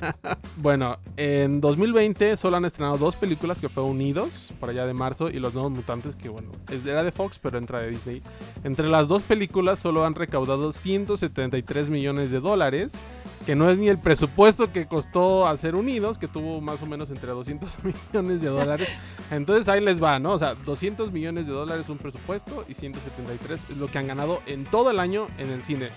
bueno, 0.58 0.97
en 1.17 1.62
2020 1.62 2.36
solo 2.36 2.58
han 2.58 2.65
estrenado 2.65 2.97
dos 2.97 3.15
películas 3.15 3.62
que 3.62 3.69
fue 3.69 3.84
Unidos, 3.84 4.51
por 4.60 4.71
allá 4.71 4.88
de 4.88 4.93
marzo, 4.95 5.29
y 5.29 5.39
Los 5.39 5.53
Nuevos 5.53 5.71
Mutantes, 5.71 6.15
que 6.15 6.29
bueno, 6.29 6.49
era 6.86 7.03
de 7.03 7.12
Fox, 7.12 7.39
pero 7.39 7.60
entra 7.60 7.79
de 7.79 7.91
Disney. 7.91 8.23
Entre 8.63 8.88
las 8.88 9.08
dos 9.08 9.21
películas 9.21 9.77
solo 9.77 10.03
han 10.03 10.15
recaudado 10.15 10.71
173 10.71 11.89
millones 11.89 12.32
de 12.32 12.39
dólares, 12.39 12.93
que 13.45 13.55
no 13.55 13.69
es 13.69 13.77
ni 13.77 13.88
el 13.88 13.99
presupuesto 13.99 14.71
que 14.71 14.88
costó 14.88 15.45
hacer 15.45 15.75
Unidos, 15.75 16.17
que 16.17 16.27
tuvo 16.27 16.62
más 16.62 16.82
o 16.82 16.88
menos 16.88 17.12
entre 17.12 17.32
200 17.32 17.77
millones 18.13 18.41
de 18.41 18.49
dólares. 18.49 18.89
Entonces 19.29 19.67
ahí 19.69 19.82
les 19.82 20.01
va, 20.01 20.17
¿no? 20.17 20.34
O 20.34 20.39
sea, 20.39 20.55
200 20.55 21.12
millones 21.12 21.45
de 21.45 21.53
dólares 21.53 21.88
un 21.89 21.99
presupuesto 21.99 22.65
y 22.67 22.73
173 22.73 23.60
es 23.69 23.77
lo 23.77 23.88
que 23.88 23.99
han 23.99 24.08
ganado 24.08 24.41
en 24.47 24.65
todo 24.65 24.89
el 24.89 24.99
año 24.99 25.27
en 25.38 25.51
el 25.51 25.63
cine. 25.63 25.89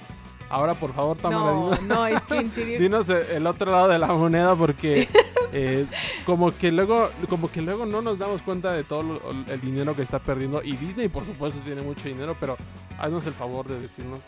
Ahora, 0.52 0.74
por 0.74 0.92
favor, 0.92 1.16
Tamara, 1.16 1.52
no, 1.52 1.70
dinos, 1.70 1.82
no, 1.82 2.06
es 2.06 2.20
que 2.24 2.36
en 2.36 2.52
serio... 2.52 2.78
dinos 2.78 3.08
el 3.08 3.46
otro 3.46 3.72
lado 3.72 3.88
de 3.88 3.98
la 3.98 4.08
moneda 4.08 4.54
porque 4.54 5.08
eh, 5.54 5.86
como 6.26 6.52
que 6.52 6.70
luego 6.70 7.10
como 7.30 7.50
que 7.50 7.62
luego 7.62 7.86
no 7.86 8.02
nos 8.02 8.18
damos 8.18 8.42
cuenta 8.42 8.70
de 8.72 8.84
todo 8.84 9.18
el 9.48 9.60
dinero 9.62 9.96
que 9.96 10.02
está 10.02 10.18
perdiendo. 10.18 10.62
Y 10.62 10.76
Disney, 10.76 11.08
por 11.08 11.24
supuesto, 11.24 11.58
tiene 11.60 11.80
mucho 11.80 12.06
dinero, 12.06 12.36
pero 12.38 12.58
haznos 12.98 13.26
el 13.26 13.32
favor 13.32 13.66
de 13.66 13.80
decirnos 13.80 14.20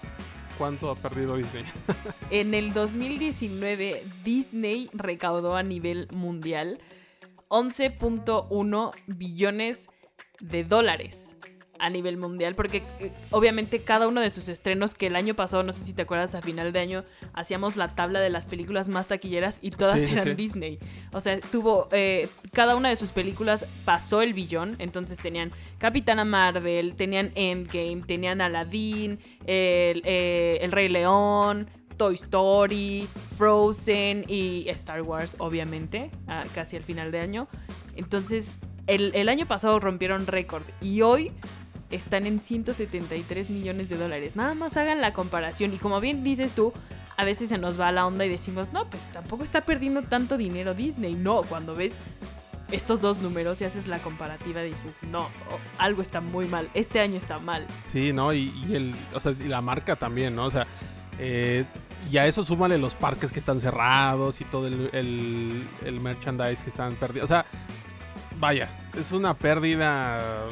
cuánto 0.56 0.90
ha 0.90 0.94
perdido 0.94 1.36
Disney. 1.36 1.64
en 2.30 2.54
el 2.54 2.72
2019 2.72 4.02
Disney 4.24 4.88
recaudó 4.94 5.56
a 5.56 5.62
nivel 5.62 6.08
mundial 6.10 6.78
11.1 7.48 8.92
billones 9.08 9.90
de 10.40 10.64
dólares 10.64 11.36
a 11.78 11.90
nivel 11.90 12.16
mundial, 12.16 12.54
porque 12.54 12.82
eh, 13.00 13.12
obviamente 13.30 13.80
cada 13.80 14.08
uno 14.08 14.20
de 14.20 14.30
sus 14.30 14.48
estrenos, 14.48 14.94
que 14.94 15.06
el 15.06 15.16
año 15.16 15.34
pasado, 15.34 15.62
no 15.62 15.72
sé 15.72 15.84
si 15.84 15.92
te 15.92 16.02
acuerdas, 16.02 16.34
a 16.34 16.42
final 16.42 16.72
de 16.72 16.78
año 16.78 17.04
hacíamos 17.32 17.76
la 17.76 17.94
tabla 17.94 18.20
de 18.20 18.30
las 18.30 18.46
películas 18.46 18.88
más 18.88 19.08
taquilleras 19.08 19.58
y 19.60 19.70
todas 19.70 20.00
eran 20.00 20.36
Disney. 20.36 20.78
O 21.12 21.20
sea, 21.20 21.40
tuvo, 21.40 21.88
eh, 21.92 22.28
cada 22.52 22.76
una 22.76 22.88
de 22.88 22.96
sus 22.96 23.12
películas 23.12 23.66
pasó 23.84 24.22
el 24.22 24.34
billón, 24.34 24.76
entonces 24.78 25.18
tenían 25.18 25.52
Capitana 25.78 26.24
Marvel, 26.24 26.94
tenían 26.96 27.32
Endgame, 27.34 28.02
tenían 28.06 28.40
Aladdin, 28.40 29.18
el, 29.46 30.02
eh, 30.04 30.58
el 30.60 30.72
Rey 30.72 30.88
León, 30.88 31.68
Toy 31.96 32.14
Story, 32.14 33.06
Frozen 33.36 34.24
y 34.28 34.68
Star 34.70 35.02
Wars, 35.02 35.36
obviamente, 35.38 36.10
casi 36.54 36.76
al 36.76 36.82
final 36.82 37.12
de 37.12 37.20
año. 37.20 37.48
Entonces, 37.96 38.58
el, 38.86 39.12
el 39.14 39.28
año 39.28 39.46
pasado 39.46 39.78
rompieron 39.80 40.26
récord 40.26 40.64
y 40.80 41.02
hoy 41.02 41.32
están 41.90 42.26
en 42.26 42.40
173 42.40 43.50
millones 43.50 43.88
de 43.88 43.96
dólares. 43.96 44.36
Nada 44.36 44.54
más 44.54 44.76
hagan 44.76 45.00
la 45.00 45.12
comparación 45.12 45.72
y 45.74 45.78
como 45.78 46.00
bien 46.00 46.24
dices 46.24 46.52
tú, 46.52 46.72
a 47.16 47.24
veces 47.24 47.48
se 47.48 47.58
nos 47.58 47.78
va 47.80 47.92
la 47.92 48.06
onda 48.06 48.24
y 48.24 48.28
decimos, 48.28 48.72
no, 48.72 48.88
pues 48.90 49.04
tampoco 49.12 49.44
está 49.44 49.60
perdiendo 49.60 50.02
tanto 50.02 50.36
dinero 50.36 50.74
Disney. 50.74 51.14
No, 51.14 51.42
cuando 51.42 51.74
ves 51.74 52.00
estos 52.72 53.00
dos 53.00 53.18
números 53.18 53.60
y 53.60 53.64
haces 53.64 53.86
la 53.86 53.98
comparativa 53.98 54.62
dices, 54.62 54.98
no, 55.10 55.28
algo 55.78 56.02
está 56.02 56.20
muy 56.20 56.46
mal, 56.46 56.68
este 56.74 57.00
año 57.00 57.16
está 57.16 57.38
mal. 57.38 57.66
Sí, 57.86 58.12
¿no? 58.12 58.32
Y, 58.32 58.50
el, 58.72 58.94
o 59.12 59.20
sea, 59.20 59.32
y 59.32 59.48
la 59.48 59.60
marca 59.60 59.96
también, 59.96 60.34
¿no? 60.34 60.46
O 60.46 60.50
sea, 60.50 60.66
eh, 61.18 61.64
y 62.10 62.16
a 62.16 62.26
eso 62.26 62.44
súmale 62.44 62.78
los 62.78 62.94
parques 62.94 63.32
que 63.32 63.38
están 63.38 63.60
cerrados 63.60 64.40
y 64.40 64.44
todo 64.44 64.66
el, 64.66 64.90
el, 64.92 65.68
el 65.84 66.00
merchandise 66.00 66.60
que 66.62 66.70
están 66.70 66.96
perdidos. 66.96 67.26
O 67.26 67.28
sea, 67.28 67.46
vaya, 68.38 68.68
es 68.98 69.12
una 69.12 69.34
pérdida 69.34 70.48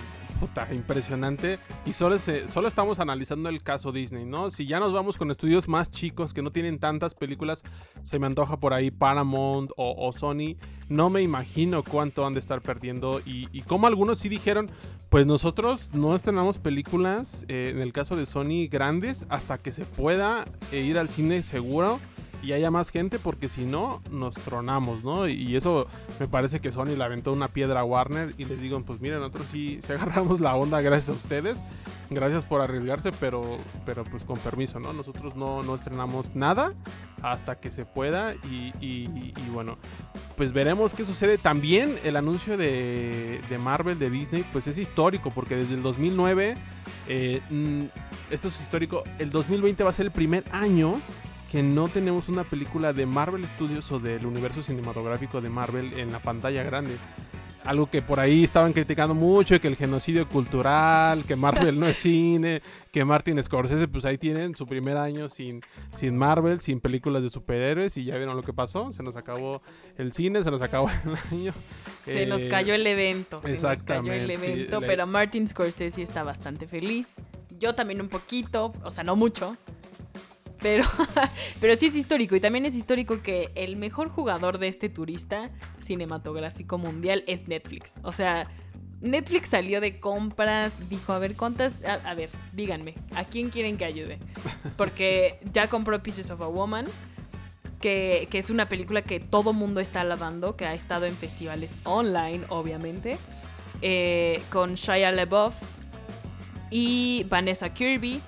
impresionante. 0.73 1.59
Y 1.87 1.93
solo, 1.93 2.19
solo 2.19 2.69
estamos 2.69 3.01
analizando 3.01 3.49
el 3.49 3.63
caso 3.63 3.93
Disney, 3.93 4.25
¿no? 4.25 4.51
Si 4.51 4.67
ya 4.67 4.81
nos 4.81 4.93
vamos 4.93 5.17
con 5.17 5.31
estudios 5.31 5.69
más 5.69 5.91
chicos 5.91 6.33
que 6.33 6.43
no 6.43 6.51
tienen 6.51 6.79
tantas 6.79 7.15
películas, 7.15 7.63
se 8.03 8.19
me 8.19 8.27
antoja 8.27 8.59
por 8.59 8.75
ahí 8.75 8.91
Paramount 8.91 9.71
o, 9.77 10.13
Sony. 10.13 10.57
No 10.89 11.11
me 11.11 11.23
imagino 11.23 11.83
cuánto 11.83 12.27
han 12.27 12.35
de 12.35 12.41
estar 12.41 12.61
perdiendo. 12.61 13.21
Y, 13.25 13.63
como 13.63 13.87
algunos 13.87 14.19
sí 14.19 14.29
dijeron, 14.29 14.71
pues 15.09 15.27
nosotros 15.27 15.89
no 15.93 16.15
estrenamos 16.15 16.59
películas, 16.59 17.45
eh, 17.49 17.71
en 17.75 17.81
el 17.81 17.93
caso 17.93 18.17
de 18.17 18.27
Sony, 18.27 18.69
grandes, 18.71 19.27
hasta 19.29 19.59
que 19.59 19.73
se 19.73 19.85
pueda 19.85 20.45
eh, 20.73 20.81
ir 20.81 20.99
al 20.99 21.09
cine 21.09 21.43
seguro 21.43 21.99
y 22.43 22.53
haya 22.53 22.71
más 22.71 22.91
gente 22.91 23.19
porque 23.19 23.49
si 23.49 23.65
no 23.65 24.03
nos 24.11 24.35
tronamos, 24.35 25.05
¿no? 25.05 25.29
Y 25.29 25.57
eso 25.57 25.87
me 26.21 26.27
parece 26.29 26.61
que 26.61 26.73
Sony 26.73 26.97
le 26.97 27.05
aventó 27.05 27.33
una 27.33 27.49
piedra 27.49 27.81
a 27.81 27.85
Warner 27.85 28.35
y 28.39 28.45
les 28.45 28.61
digo, 28.61 28.81
pues 28.83 29.01
miren, 29.01 29.21
nosotros 29.21 29.47
sí 29.51 29.79
se 29.81 29.93
agarramos 29.95 30.41
la 30.41 30.55
onda 30.57 30.81
gracias 30.81 31.11
a 31.11 31.13
ustedes 31.13 31.59
gracias 32.11 32.45
por 32.45 32.61
arriesgarse, 32.61 33.11
pero, 33.13 33.57
pero 33.87 34.05
pues 34.05 34.23
con 34.25 34.39
permiso, 34.39 34.79
¿no? 34.79 34.93
Nosotros 34.93 35.35
no, 35.35 35.63
no 35.63 35.75
estrenamos 35.75 36.35
nada 36.37 36.75
hasta 37.23 37.55
que 37.57 37.71
se 37.71 37.87
pueda 37.87 38.35
y, 38.35 38.73
y- 38.83 39.33
bueno, 39.53 39.79
pues 40.37 40.53
veremos 40.53 40.93
qué 40.93 41.07
sucede. 41.07 41.39
También 41.39 41.99
el 42.05 42.17
anuncio 42.17 42.59
de, 42.59 43.41
de 43.49 43.59
Marvel, 43.59 43.99
de 43.99 44.11
Disney, 44.11 44.45
pues 44.53 44.67
es 44.67 44.77
histórico, 44.77 45.31
porque 45.31 45.57
desde 45.57 45.73
el 45.75 45.83
2009, 45.83 46.57
eh, 47.09 47.41
mm, 47.49 47.85
esto 48.31 48.49
es 48.49 48.61
histórico, 48.61 49.05
el 49.19 49.31
2020 49.31 49.83
va 49.83 49.89
a 49.91 49.95
ser 49.95 50.05
el 50.07 50.13
primer 50.13 50.45
año 50.53 51.01
que 51.53 51.63
no 51.63 51.87
tenemos 51.89 52.31
una 52.31 52.45
película 52.45 52.95
de 52.95 53.05
Marvel 53.05 53.47
Studios 53.47 53.93
o 53.93 53.99
del 54.01 54.25
universo 54.25 54.63
cinematográfico 54.63 55.43
de 55.43 55.51
Marvel 55.51 55.93
en 55.99 56.11
la 56.11 56.19
pantalla 56.19 56.63
grande. 56.63 56.97
Algo 57.63 57.89
que 57.89 58.01
por 58.03 58.19
ahí 58.19 58.43
estaban 58.43 58.73
criticando 58.73 59.15
mucho, 59.15 59.61
que 59.61 59.69
el 59.69 59.77
genocidio 59.77 60.27
cultural, 60.29 61.23
que 61.25 61.37
Marvel 61.37 61.79
no 61.79 61.87
es 61.87 61.97
cine, 61.99 62.63
que 62.91 63.05
Martin 63.05 63.41
Scorsese, 63.41 63.87
pues 63.87 64.05
ahí 64.07 64.17
tienen 64.19 64.57
su 64.57 64.67
primer 64.67 64.97
año 64.97 65.29
sin, 65.29 65.61
sin 65.93 66.17
Marvel, 66.17 66.59
sin 66.61 66.81
películas 66.81 67.23
de 67.23 67.29
superhéroes, 67.29 67.97
y 67.99 68.05
ya 68.05 68.17
vieron 68.17 68.35
lo 68.35 68.43
que 68.43 68.53
pasó, 68.55 68.91
se 68.91 69.03
nos 69.05 69.15
acabó 69.15 69.63
el 69.97 70.11
cine, 70.13 70.43
se 70.43 70.51
nos 70.51 70.63
acabó 70.63 70.89
el 71.05 71.17
año. 71.31 71.53
Se 72.07 72.27
nos 72.27 72.43
Eh, 72.43 72.49
cayó 72.49 72.75
el 72.75 72.87
evento. 72.87 73.41
Se 73.43 73.51
nos 73.51 73.61
cayó 73.61 73.73
exactamente, 73.73 74.25
el 74.25 74.31
evento, 74.31 74.81
pero 74.81 75.07
Martin 75.07 75.47
Scorsese 75.47 76.03
está 76.03 76.25
bastante 76.25 76.67
feliz. 76.67 77.17
Yo 77.61 77.75
también 77.77 78.01
un 78.01 78.09
poquito, 78.09 78.73
o 78.83 78.91
sea, 78.91 79.05
no 79.05 79.15
mucho. 79.15 79.57
Pero, 80.63 80.85
pero 81.61 81.77
sí 81.77 81.87
es 81.87 81.97
histórico. 81.97 82.37
Y 82.37 82.41
también 82.41 82.65
es 82.67 82.75
histórico 82.75 83.21
que 83.23 83.51
el 83.55 83.77
mejor 83.77 84.09
jugador 84.09 84.59
de 84.59 84.69
este 84.69 84.89
turista 84.89 85.51
cinematográfico 85.83 86.79
mundial 86.79 87.25
es 87.27 87.49
Netflix. 87.49 87.95
O 88.03 88.13
sea, 88.13 88.47
Netflix 89.01 89.49
salió 89.49 89.81
de 89.81 89.99
compras, 89.99 90.73
dijo, 90.89 91.13
a 91.13 91.19
ver, 91.19 91.37
¿cuántas? 91.37 91.85
A, 91.85 91.95
a 92.09 92.15
ver, 92.15 92.31
díganme, 92.53 92.95
¿a 93.17 93.25
quién 93.25 93.51
quieren 93.51 93.77
que 93.77 93.85
ayude? 93.85 94.19
Porque 94.77 95.41
ya 95.53 95.67
compró 95.69 96.03
Pieces 96.03 96.31
of 96.31 96.41
a 96.41 96.47
Woman, 96.47 96.87
que, 97.81 98.29
que 98.31 98.39
es 98.39 98.49
una 98.49 98.69
película 98.69 99.03
que 99.03 99.19
todo 99.19 99.53
mundo 99.53 99.81
está 99.81 100.03
alabando, 100.03 100.57
que 100.57 100.67
ha 100.67 100.75
estado 100.75 101.07
en 101.07 101.17
festivales 101.17 101.75
online, 101.83 102.45
obviamente, 102.49 103.19
eh, 103.83 104.41
con 104.51 104.77
Shia 104.77 105.11
LaBeouf 105.11 105.55
y 106.71 107.27
Vanessa 107.29 107.75
Kirby. 107.75 108.21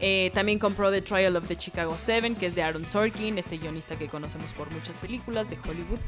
Eh, 0.00 0.30
también 0.32 0.58
compró 0.58 0.90
The 0.90 1.02
Trial 1.02 1.36
of 1.36 1.46
the 1.46 1.56
Chicago 1.56 1.96
Seven, 1.98 2.34
que 2.34 2.46
es 2.46 2.54
de 2.54 2.62
Aaron 2.62 2.86
Sorkin, 2.86 3.36
este 3.38 3.58
guionista 3.58 3.98
que 3.98 4.08
conocemos 4.08 4.52
por 4.54 4.70
muchas 4.70 4.96
películas 4.96 5.50
de 5.50 5.58
Hollywood. 5.58 5.98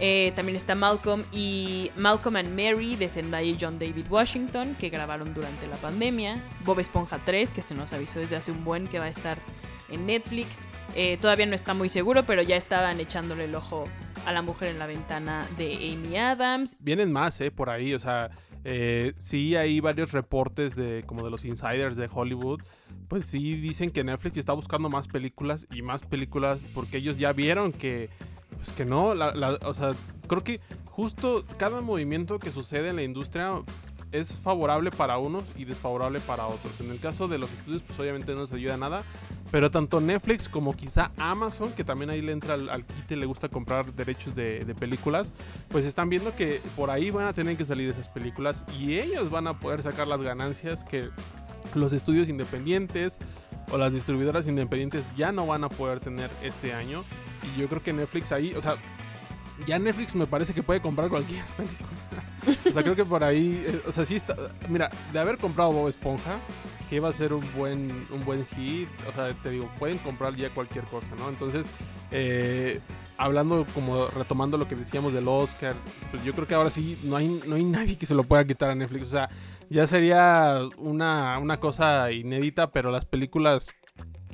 Eh, 0.00 0.32
también 0.34 0.56
está 0.56 0.74
Malcolm 0.74 1.24
y 1.32 1.90
Malcolm 1.96 2.36
and 2.36 2.50
Mary 2.50 2.96
de 2.96 3.08
Zendaya 3.08 3.46
y 3.46 3.58
John 3.60 3.78
David 3.78 4.06
Washington, 4.08 4.74
que 4.78 4.88
grabaron 4.88 5.34
durante 5.34 5.66
la 5.66 5.76
pandemia. 5.76 6.40
Bob 6.64 6.80
Esponja 6.80 7.20
3, 7.24 7.50
que 7.50 7.62
se 7.62 7.74
nos 7.74 7.92
avisó 7.92 8.18
desde 8.18 8.36
hace 8.36 8.50
un 8.50 8.64
buen 8.64 8.88
que 8.88 8.98
va 8.98 9.04
a 9.06 9.10
estar 9.10 9.38
en 9.90 10.06
Netflix. 10.06 10.60
Eh, 10.94 11.18
todavía 11.20 11.46
no 11.46 11.54
está 11.54 11.74
muy 11.74 11.88
seguro, 11.88 12.24
pero 12.24 12.42
ya 12.42 12.56
estaban 12.56 13.00
echándole 13.00 13.44
el 13.44 13.54
ojo 13.54 13.84
a 14.26 14.32
la 14.32 14.42
mujer 14.42 14.68
en 14.68 14.78
la 14.78 14.86
ventana 14.86 15.46
de 15.56 15.74
Amy 15.74 16.16
Adams. 16.16 16.76
Vienen 16.80 17.12
más, 17.12 17.40
¿eh? 17.40 17.50
Por 17.50 17.70
ahí, 17.70 17.94
o 17.94 17.98
sea, 17.98 18.30
eh, 18.64 19.14
sí 19.16 19.56
hay 19.56 19.80
varios 19.80 20.12
reportes 20.12 20.76
de 20.76 21.04
como 21.06 21.24
de 21.24 21.30
los 21.30 21.44
insiders 21.44 21.96
de 21.96 22.08
Hollywood, 22.12 22.60
pues 23.08 23.26
sí 23.26 23.56
dicen 23.56 23.90
que 23.90 24.04
Netflix 24.04 24.36
está 24.36 24.52
buscando 24.52 24.88
más 24.88 25.08
películas 25.08 25.66
y 25.72 25.82
más 25.82 26.02
películas 26.02 26.64
porque 26.74 26.98
ellos 26.98 27.18
ya 27.18 27.32
vieron 27.32 27.72
que, 27.72 28.08
pues 28.56 28.70
que 28.70 28.84
no, 28.84 29.06
o 29.06 29.74
sea, 29.74 29.92
creo 30.28 30.44
que 30.44 30.60
justo 30.86 31.44
cada 31.56 31.80
movimiento 31.80 32.38
que 32.38 32.50
sucede 32.50 32.90
en 32.90 32.96
la 32.96 33.02
industria 33.02 33.62
es 34.12 34.34
favorable 34.34 34.90
para 34.90 35.18
unos 35.18 35.44
y 35.56 35.64
desfavorable 35.64 36.20
para 36.20 36.46
otros. 36.46 36.80
En 36.80 36.90
el 36.90 37.00
caso 37.00 37.28
de 37.28 37.38
los 37.38 37.50
estudios, 37.50 37.82
pues 37.82 37.98
obviamente 37.98 38.34
no 38.34 38.46
se 38.46 38.56
ayuda 38.56 38.76
nada, 38.76 39.02
pero 39.50 39.70
tanto 39.70 40.00
Netflix 40.00 40.48
como 40.48 40.76
quizá 40.76 41.10
Amazon, 41.16 41.72
que 41.72 41.82
también 41.82 42.10
ahí 42.10 42.22
le 42.22 42.32
entra 42.32 42.54
al, 42.54 42.68
al 42.68 42.84
kit 42.84 43.10
y 43.10 43.16
le 43.16 43.26
gusta 43.26 43.48
comprar 43.48 43.92
derechos 43.94 44.34
de, 44.34 44.64
de 44.64 44.74
películas, 44.74 45.32
pues 45.68 45.84
están 45.84 46.08
viendo 46.08 46.34
que 46.36 46.60
por 46.76 46.90
ahí 46.90 47.10
van 47.10 47.26
a 47.26 47.32
tener 47.32 47.56
que 47.56 47.64
salir 47.64 47.90
esas 47.90 48.08
películas 48.08 48.64
y 48.78 48.98
ellos 48.98 49.30
van 49.30 49.46
a 49.46 49.58
poder 49.58 49.82
sacar 49.82 50.06
las 50.06 50.22
ganancias 50.22 50.84
que 50.84 51.10
los 51.74 51.92
estudios 51.92 52.28
independientes 52.28 53.18
o 53.70 53.78
las 53.78 53.92
distribuidoras 53.92 54.46
independientes 54.46 55.04
ya 55.16 55.32
no 55.32 55.46
van 55.46 55.64
a 55.64 55.68
poder 55.68 56.00
tener 56.00 56.30
este 56.42 56.74
año. 56.74 57.02
Y 57.54 57.60
yo 57.60 57.68
creo 57.68 57.82
que 57.82 57.92
Netflix 57.92 58.32
ahí, 58.32 58.54
o 58.54 58.60
sea, 58.60 58.74
ya 59.66 59.78
Netflix 59.78 60.14
me 60.14 60.26
parece 60.26 60.54
que 60.54 60.62
puede 60.62 60.80
comprar 60.80 61.08
cualquier 61.08 61.44
película. 61.56 62.60
o 62.68 62.72
sea, 62.72 62.82
creo 62.82 62.96
que 62.96 63.04
por 63.04 63.22
ahí, 63.22 63.64
eh, 63.66 63.82
o 63.86 63.92
sea, 63.92 64.04
sí 64.04 64.16
está, 64.16 64.36
mira, 64.68 64.90
de 65.12 65.18
haber 65.18 65.38
comprado 65.38 65.72
Bob 65.72 65.88
Esponja, 65.88 66.38
que 66.88 66.96
iba 66.96 67.08
a 67.08 67.12
ser 67.12 67.32
un 67.32 67.44
buen, 67.56 68.04
un 68.10 68.24
buen 68.24 68.46
hit, 68.46 68.88
o 69.08 69.12
sea, 69.12 69.32
te 69.32 69.50
digo, 69.50 69.70
pueden 69.78 69.98
comprar 69.98 70.34
ya 70.34 70.50
cualquier 70.50 70.84
cosa, 70.84 71.08
¿no? 71.18 71.28
Entonces, 71.28 71.66
eh, 72.10 72.80
hablando 73.16 73.64
como 73.74 74.08
retomando 74.08 74.58
lo 74.58 74.66
que 74.66 74.74
decíamos 74.74 75.14
del 75.14 75.28
Oscar, 75.28 75.74
pues 76.10 76.24
yo 76.24 76.32
creo 76.32 76.46
que 76.46 76.54
ahora 76.54 76.70
sí 76.70 76.98
no 77.04 77.16
hay, 77.16 77.40
no 77.46 77.54
hay 77.54 77.64
nadie 77.64 77.96
que 77.96 78.06
se 78.06 78.14
lo 78.14 78.24
pueda 78.24 78.44
quitar 78.44 78.70
a 78.70 78.74
Netflix, 78.74 79.06
o 79.06 79.10
sea, 79.10 79.30
ya 79.70 79.86
sería 79.86 80.60
una, 80.76 81.38
una 81.38 81.58
cosa 81.58 82.10
inédita, 82.12 82.70
pero 82.72 82.90
las 82.90 83.06
películas 83.06 83.70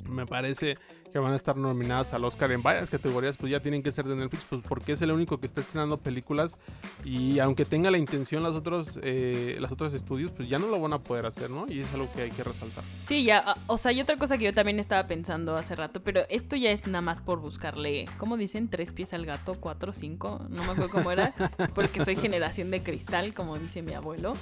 me 0.09 0.27
parece 0.27 0.79
que 1.11 1.19
van 1.19 1.33
a 1.33 1.37
estar 1.37 1.57
nominadas 1.57 2.13
al 2.13 2.25
Oscar 2.25 2.53
en 2.53 2.63
varias 2.63 2.91
categorías, 2.91 3.37
pues 3.37 3.51
ya 3.51 3.61
tienen 3.61 3.83
que 3.83 3.93
ser 3.93 4.07
de 4.07 4.17
Netflix, 4.17 4.45
pues 4.49 4.63
porque 4.67 4.93
es 4.93 5.03
el 5.03 5.11
único 5.13 5.39
que 5.39 5.47
está 5.47 5.61
estrenando 5.61 5.99
películas 5.99 6.57
y 7.05 7.39
aunque 7.39 7.65
tenga 7.65 7.91
la 7.91 7.99
intención 7.99 8.43
los 8.43 8.57
otros, 8.57 8.99
eh, 9.03 9.59
otros 9.71 9.95
estudios, 9.95 10.31
pues 10.31 10.49
ya 10.49 10.59
no 10.59 10.69
lo 10.69 10.81
van 10.81 10.93
a 10.93 10.99
poder 10.99 11.27
hacer, 11.27 11.51
¿no? 11.51 11.67
Y 11.69 11.81
es 11.81 11.93
algo 11.95 12.09
que 12.15 12.23
hay 12.23 12.31
que 12.31 12.43
resaltar. 12.43 12.85
Sí, 13.01 13.25
ya, 13.25 13.43
ah, 13.47 13.59
o 13.67 13.79
sea, 13.79 13.93
y 13.93 14.01
otra 14.01 14.17
cosa 14.17 14.39
que 14.39 14.45
yo 14.45 14.55
también 14.55 14.79
estaba 14.79 15.07
pensando 15.07 15.57
hace 15.57 15.77
rato, 15.77 16.03
pero 16.03 16.23
esto 16.29 16.57
ya 16.57 16.71
es 16.71 16.87
nada 16.87 17.01
más 17.03 17.21
por 17.21 17.41
buscarle, 17.41 18.07
¿cómo 18.19 18.37
dicen? 18.37 18.69
Tres 18.69 18.91
pies 18.91 19.13
al 19.13 19.27
gato, 19.27 19.57
cuatro, 19.61 19.93
cinco, 19.93 20.41
no 20.49 20.65
me 20.65 20.73
acuerdo 20.73 20.91
cómo 20.91 21.11
era, 21.11 21.35
porque 21.75 22.05
soy 22.05 22.17
generación 22.17 22.71
de 22.71 22.83
cristal, 22.83 23.35
como 23.35 23.59
dice 23.59 23.83
mi 23.83 23.95
abuelo. 23.95 24.35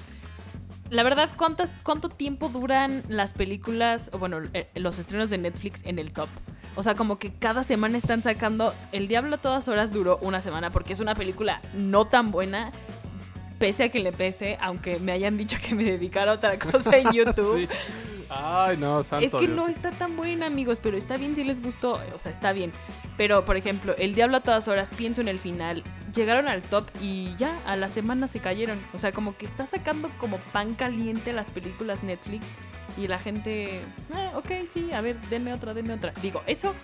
La 0.90 1.02
verdad, 1.02 1.28
¿cuántas, 1.36 1.68
¿cuánto 1.82 2.08
tiempo 2.08 2.48
duran 2.48 3.02
las 3.08 3.32
películas, 3.32 4.10
o 4.12 4.18
bueno, 4.18 4.38
eh, 4.54 4.68
los 4.76 4.98
estrenos 4.98 5.30
de 5.30 5.38
Netflix 5.38 5.84
en 5.84 5.98
el 5.98 6.12
top? 6.12 6.28
O 6.76 6.82
sea, 6.82 6.94
como 6.94 7.18
que 7.18 7.32
cada 7.32 7.64
semana 7.64 7.96
están 7.96 8.22
sacando 8.22 8.74
El 8.92 9.08
Diablo 9.08 9.36
a 9.36 9.38
todas 9.38 9.66
horas 9.66 9.92
duró 9.92 10.18
una 10.20 10.42
semana 10.42 10.70
porque 10.70 10.92
es 10.92 11.00
una 11.00 11.14
película 11.14 11.62
no 11.74 12.04
tan 12.04 12.30
buena, 12.30 12.70
pese 13.58 13.84
a 13.84 13.88
que 13.88 13.98
le 14.00 14.12
pese, 14.12 14.58
aunque 14.60 14.98
me 15.00 15.12
hayan 15.12 15.36
dicho 15.36 15.56
que 15.66 15.74
me 15.74 15.84
dedicara 15.84 16.32
a 16.32 16.34
otra 16.34 16.58
cosa 16.58 16.96
en 16.96 17.10
YouTube. 17.12 17.60
Sí. 17.60 17.68
Ay, 18.28 18.76
no, 18.76 19.04
santo 19.04 19.24
Es 19.24 19.30
que 19.30 19.46
Dios. 19.46 19.50
no 19.56 19.68
está 19.68 19.92
tan 19.92 20.16
buena, 20.16 20.46
amigos, 20.46 20.80
pero 20.82 20.96
está 20.98 21.16
bien 21.16 21.36
si 21.36 21.44
les 21.44 21.62
gustó. 21.62 22.00
O 22.12 22.18
sea, 22.18 22.32
está 22.32 22.52
bien. 22.52 22.72
Pero, 23.16 23.44
por 23.44 23.56
ejemplo, 23.56 23.94
El 23.96 24.16
Diablo 24.16 24.38
a 24.38 24.40
todas 24.40 24.66
horas, 24.66 24.90
pienso 24.96 25.20
en 25.20 25.28
el 25.28 25.38
final. 25.38 25.84
Llegaron 26.12 26.48
al 26.48 26.62
top 26.62 26.88
y 27.00 27.36
ya, 27.36 27.56
a 27.66 27.76
la 27.76 27.88
semana 27.88 28.26
se 28.26 28.40
cayeron. 28.40 28.80
O 28.92 28.98
sea, 28.98 29.12
como 29.12 29.36
que 29.36 29.46
está 29.46 29.66
sacando 29.66 30.10
como 30.18 30.38
pan 30.38 30.74
caliente 30.74 31.32
las 31.32 31.50
películas 31.50 32.02
Netflix. 32.02 32.46
Y 32.98 33.06
la 33.06 33.18
gente, 33.20 33.80
"Ah, 34.12 34.30
ok, 34.34 34.50
sí, 34.72 34.90
a 34.92 35.00
ver, 35.02 35.20
denme 35.30 35.52
otra, 35.52 35.72
denme 35.72 35.92
otra. 35.94 36.12
Digo, 36.20 36.42
eso 36.48 36.74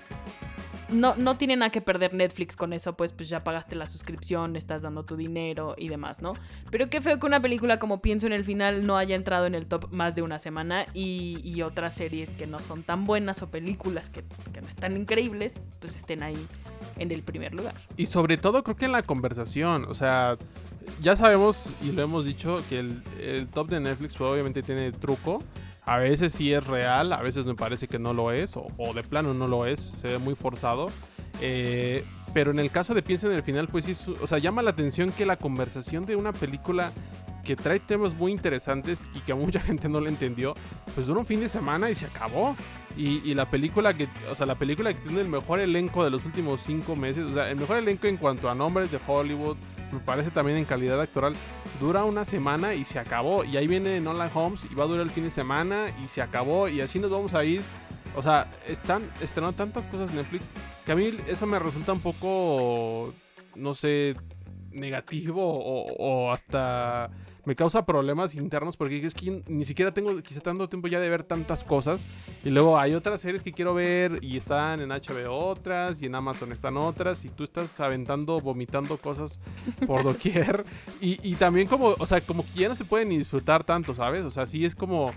no, 0.93 1.15
no 1.17 1.37
tiene 1.37 1.57
nada 1.57 1.71
que 1.71 1.81
perder 1.81 2.15
Netflix 2.15 2.57
con 2.57 2.73
eso, 2.73 2.97
pues, 2.97 3.13
pues 3.13 3.29
ya 3.29 3.45
pagaste 3.45 3.77
la 3.77 3.87
suscripción, 3.87 4.57
estás 4.57 4.83
dando 4.83 5.05
tu 5.05 5.17
dinero 5.17 5.75
y 5.77 5.89
demás, 5.89 6.23
¿no? 6.23 6.35
Pero 6.71 6.89
qué 6.89 7.01
feo 7.01 7.19
que 7.19 7.27
una 7.27 7.41
película 7.41 7.79
como 7.79 8.03
Pienso 8.03 8.27
en 8.27 8.33
el 8.33 8.45
final 8.45 8.87
no 8.87 8.97
haya 8.97 9.15
entrado 9.15 9.47
en 9.47 9.55
el 9.55 9.67
top 9.67 9.93
más 9.93 10.15
de 10.15 10.23
una 10.23 10.39
semana 10.39 10.87
y, 10.95 11.63
otras 11.63 11.95
series 11.95 12.35
que 12.35 12.49
no 12.49 12.61
son 12.61 12.83
tan 12.83 13.07
buenas 13.07 13.41
o 13.41 13.49
películas 13.49 14.11
que, 14.11 14.25
que 14.53 14.61
no 14.61 14.69
están 14.69 14.97
increíbles, 14.97 15.69
pues 15.79 15.95
estén 15.95 16.25
ahí 16.25 16.35
en 16.99 17.13
el 17.13 17.23
primer 17.23 17.55
lugar. 17.55 17.75
Y 17.97 18.07
sobre 18.07 18.37
todo 18.37 18.65
creo 18.65 18.77
que 18.77 18.87
en 18.87 18.93
la 18.93 19.05
conversación, 19.05 19.85
o 19.89 19.95
sea, 19.95 20.37
ya 21.01 21.17
sabemos 21.17 21.67
y 21.83 21.93
lo 21.93 22.03
hemos 22.03 22.25
dicho 22.25 22.61
que 22.69 22.81
el, 22.81 23.03
el 23.21 23.49
top 23.49 23.69
de 23.69 23.81
Netflix 23.81 24.17
pues, 24.17 24.31
obviamente 24.31 24.63
tiene 24.63 24.91
truco. 24.91 25.43
A 25.85 25.99
veces 25.99 26.33
sí 26.33 26.53
es 26.53 26.64
real, 26.66 27.12
a 27.12 27.23
veces 27.23 27.45
me 27.45 27.55
parece 27.55 27.88
que 27.88 27.99
no 27.99 28.12
lo 28.12 28.31
es, 28.31 28.57
o, 28.57 28.68
o 28.79 28.95
de 28.95 29.03
plano 29.03 29.35
no 29.35 29.49
lo 29.49 29.66
es, 29.66 29.81
se 29.81 30.09
ve 30.09 30.18
muy 30.18 30.35
forzado. 30.35 30.88
Eh, 31.40 32.05
pero 32.35 32.51
en 32.51 32.61
el 32.61 32.71
caso 32.71 32.95
de 32.95 33.03
Pienso 33.03 33.29
en 33.29 33.37
el 33.37 33.42
final, 33.42 33.68
pues 33.68 33.85
sí, 33.85 33.97
o 34.21 34.27
sea, 34.27 34.38
llama 34.38 34.62
la 34.62 34.71
atención 34.71 35.11
que 35.12 35.27
la 35.27 35.37
conversación 35.37 36.07
de 36.07 36.16
una 36.16 36.33
película 36.33 36.92
que 37.45 37.57
trae 37.57 37.81
temas 37.81 38.14
muy 38.14 38.31
interesantes 38.31 39.05
y 39.14 39.21
que 39.21 39.33
a 39.33 39.35
mucha 39.35 39.61
gente 39.61 39.88
no 39.88 40.01
le 40.01 40.09
entendió, 40.09 40.55
pues 40.95 41.07
dura 41.07 41.21
un 41.21 41.27
fin 41.27 41.40
de 41.40 41.49
semana 41.49 41.90
y 41.90 41.95
se 41.95 42.07
acabó. 42.07 42.57
Y, 42.97 43.29
y 43.29 43.35
la 43.35 43.51
película 43.51 43.95
que, 43.95 44.07
o 44.31 44.35
sea, 44.35 44.47
la 44.47 44.55
película 44.55 44.92
que 44.92 45.01
tiene 45.01 45.23
el 45.23 45.29
mejor 45.29 45.61
elenco 45.61 46.05
de 46.05 46.11
los 46.11 46.25
últimos 46.25 46.61
cinco 46.62 46.95
meses, 46.95 47.25
o 47.25 47.35
sea, 47.35 47.51
el 47.51 47.57
mejor 47.57 47.79
elenco 47.79 48.07
en 48.07 48.18
cuanto 48.18 48.51
a 48.51 48.55
nombres 48.55 48.90
de 48.90 49.01
Hollywood, 49.07 49.57
me 49.93 50.01
parece 50.01 50.31
también 50.31 50.59
en 50.59 50.65
calidad 50.65 51.01
actoral, 51.01 51.35
dura 51.79 52.05
una 52.05 52.25
semana 52.25 52.75
y 52.75 52.85
se 52.85 52.99
acabó. 52.99 53.45
Y 53.45 53.57
ahí 53.57 53.67
viene 53.67 54.01
Nolan 54.01 54.31
Holmes 54.33 54.67
y 54.71 54.75
va 54.75 54.85
a 54.85 54.87
durar 54.87 55.03
el 55.03 55.11
fin 55.11 55.25
de 55.25 55.31
semana 55.31 55.95
y 56.03 56.09
se 56.09 56.23
acabó. 56.23 56.69
Y 56.69 56.81
así 56.81 56.99
nos 56.99 57.11
vamos 57.11 57.35
a 57.35 57.45
ir. 57.45 57.63
O 58.17 58.23
sea, 58.23 58.51
están 58.69 59.11
estrenando 59.21 59.57
tantas 59.57 59.87
cosas 59.87 60.11
en 60.11 60.17
Netflix 60.17 60.49
que 60.85 60.93
a 60.93 60.97
mí 60.97 61.17
eso 61.29 61.47
me 61.47 61.59
resulta 61.59 61.93
un 61.93 62.01
poco, 62.01 63.15
no 63.55 63.75
sé, 63.75 64.17
negativo 64.73 65.43
o, 65.43 65.93
o 65.99 66.33
hasta 66.33 67.11
me 67.44 67.57
causa 67.57 67.85
problemas 67.85 68.35
internos 68.35 68.77
porque 68.77 69.05
es 69.05 69.15
que 69.15 69.42
ni 69.49 69.65
siquiera 69.65 69.92
tengo 69.92 70.23
quizá 70.23 70.40
tanto 70.40 70.69
tiempo 70.69 70.88
ya 70.88 71.01
de 71.01 71.09
ver 71.09 71.25
tantas 71.25 71.65
cosas. 71.65 72.01
Y 72.44 72.51
luego 72.51 72.79
hay 72.79 72.94
otras 72.94 73.21
series 73.21 73.42
que 73.42 73.53
quiero 73.53 73.75
ver 73.75 74.19
y 74.23 74.37
están 74.37 74.81
en 74.81 74.90
HBO 74.90 75.46
otras 75.46 76.01
y 76.03 76.07
en 76.07 76.15
Amazon 76.15 76.53
están 76.53 76.77
otras 76.77 77.25
y 77.25 77.31
tú 77.31 77.44
estás 77.44 77.81
aventando, 77.81 78.40
vomitando 78.40 78.96
cosas 78.96 79.40
por 79.87 80.05
doquier. 80.05 80.65
y, 81.01 81.19
y 81.29 81.35
también 81.35 81.67
como, 81.67 81.94
o 81.99 82.07
sea, 82.07 82.21
como 82.21 82.44
que 82.44 82.61
ya 82.61 82.69
no 82.69 82.75
se 82.75 82.85
puede 82.85 83.05
ni 83.05 83.19
disfrutar 83.19 83.65
tanto, 83.65 83.94
¿sabes? 83.94 84.25
O 84.25 84.31
sea, 84.31 84.46
sí 84.46 84.65
es 84.65 84.75
como 84.75 85.11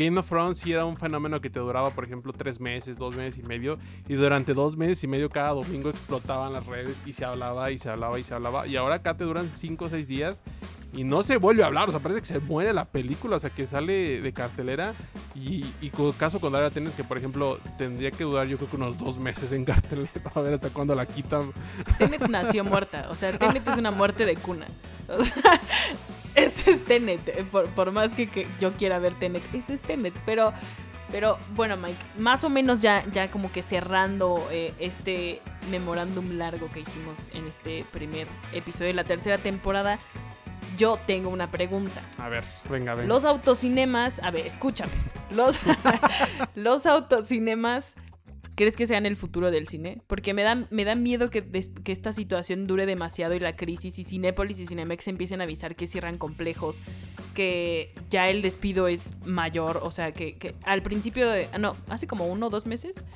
Game 0.00 0.18
of 0.18 0.26
Thrones 0.30 0.56
sí 0.56 0.72
era 0.72 0.86
un 0.86 0.96
fenómeno 0.96 1.42
que 1.42 1.50
te 1.50 1.60
duraba, 1.60 1.90
por 1.90 2.04
ejemplo, 2.04 2.32
tres 2.32 2.58
meses, 2.58 2.96
dos 2.96 3.14
meses 3.14 3.38
y 3.38 3.42
medio. 3.42 3.74
Y 4.08 4.14
durante 4.14 4.54
dos 4.54 4.74
meses 4.74 5.04
y 5.04 5.06
medio 5.06 5.28
cada 5.28 5.50
domingo 5.50 5.90
explotaban 5.90 6.54
las 6.54 6.64
redes 6.64 6.96
y 7.04 7.12
se 7.12 7.26
hablaba 7.26 7.70
y 7.70 7.76
se 7.76 7.90
hablaba 7.90 8.18
y 8.18 8.24
se 8.24 8.32
hablaba. 8.32 8.66
Y 8.66 8.76
ahora 8.76 8.94
acá 8.94 9.18
te 9.18 9.24
duran 9.24 9.50
cinco 9.54 9.84
o 9.84 9.88
seis 9.90 10.08
días 10.08 10.42
y 10.92 11.04
no 11.04 11.22
se 11.22 11.36
vuelve 11.36 11.62
a 11.62 11.66
hablar. 11.66 11.88
O 11.88 11.92
sea, 11.92 12.00
parece 12.00 12.20
que 12.20 12.26
se 12.26 12.40
muere 12.40 12.72
la 12.72 12.84
película, 12.84 13.36
o 13.36 13.40
sea, 13.40 13.50
que 13.50 13.66
sale 13.66 14.20
de 14.20 14.32
cartelera. 14.32 14.94
Y, 15.34 15.64
y 15.80 15.90
caso 16.18 16.40
contrario 16.40 16.70
tienes 16.70 16.94
que, 16.94 17.04
por 17.04 17.16
ejemplo, 17.16 17.58
tendría 17.78 18.10
que 18.10 18.24
durar 18.24 18.46
yo 18.46 18.56
creo 18.56 18.68
que 18.68 18.76
unos 18.76 18.98
dos 18.98 19.18
meses 19.18 19.52
en 19.52 19.64
cartelera 19.70 20.10
para 20.22 20.42
ver 20.42 20.54
hasta 20.54 20.70
cuándo 20.70 20.94
la 20.94 21.06
quitan. 21.06 21.52
Tenet 21.98 22.28
nació 22.28 22.64
muerta, 22.64 23.06
o 23.10 23.14
sea, 23.14 23.36
Tenet 23.38 23.66
es 23.66 23.76
una 23.76 23.90
muerte 23.90 24.24
de 24.24 24.36
cuna. 24.36 24.66
O 25.08 25.22
sea, 25.22 25.60
eso 26.34 26.70
es 26.70 26.84
Tenet, 26.84 27.28
eh, 27.28 27.44
por, 27.50 27.92
más 27.92 28.12
que, 28.12 28.46
yo 28.60 28.72
quiera 28.72 28.98
ver 28.98 29.14
Tenet, 29.18 29.42
eso 29.54 29.72
es 29.72 29.80
Tenet, 29.80 30.14
pero... 30.26 30.52
Pero 31.12 31.38
bueno, 31.56 31.76
Mike, 31.76 31.98
más 32.18 32.44
o 32.44 32.48
menos 32.48 32.80
ya, 32.80 33.04
ya 33.10 33.32
como 33.32 33.50
que 33.50 33.64
cerrando 33.64 34.46
eh, 34.52 34.72
este 34.78 35.42
memorándum 35.68 36.38
largo 36.38 36.70
que 36.70 36.78
hicimos 36.78 37.30
en 37.34 37.48
este 37.48 37.84
primer 37.90 38.28
episodio 38.52 38.86
de 38.86 38.94
la 38.94 39.02
tercera 39.02 39.36
temporada, 39.36 39.98
yo 40.80 40.98
tengo 41.06 41.28
una 41.28 41.50
pregunta. 41.50 42.00
A 42.16 42.30
ver, 42.30 42.42
venga, 42.70 42.94
venga. 42.94 43.06
Los 43.06 43.26
autocinemas, 43.26 44.18
a 44.22 44.30
ver, 44.30 44.46
escúchame. 44.46 44.90
Los, 45.30 45.60
los 46.54 46.86
autocinemas, 46.86 47.96
¿crees 48.54 48.76
que 48.76 48.86
sean 48.86 49.04
el 49.04 49.18
futuro 49.18 49.50
del 49.50 49.68
cine? 49.68 50.00
Porque 50.06 50.32
me 50.32 50.42
da, 50.42 50.66
me 50.70 50.86
da 50.86 50.94
miedo 50.94 51.28
que, 51.28 51.44
que 51.44 51.92
esta 51.92 52.14
situación 52.14 52.66
dure 52.66 52.86
demasiado 52.86 53.34
y 53.34 53.40
la 53.40 53.56
crisis 53.56 53.98
y 53.98 54.04
Cinépolis 54.04 54.58
y 54.58 54.66
Cinemex 54.66 55.06
empiecen 55.08 55.42
a 55.42 55.44
avisar 55.44 55.76
que 55.76 55.86
cierran 55.86 56.16
complejos, 56.16 56.80
que 57.34 57.94
ya 58.08 58.30
el 58.30 58.40
despido 58.40 58.88
es 58.88 59.14
mayor, 59.26 59.80
o 59.82 59.90
sea, 59.90 60.12
que, 60.12 60.38
que 60.38 60.54
al 60.64 60.82
principio 60.82 61.28
de, 61.28 61.46
no, 61.58 61.76
hace 61.90 62.06
como 62.06 62.24
uno 62.26 62.46
o 62.46 62.50
dos 62.50 62.64
meses 62.64 63.06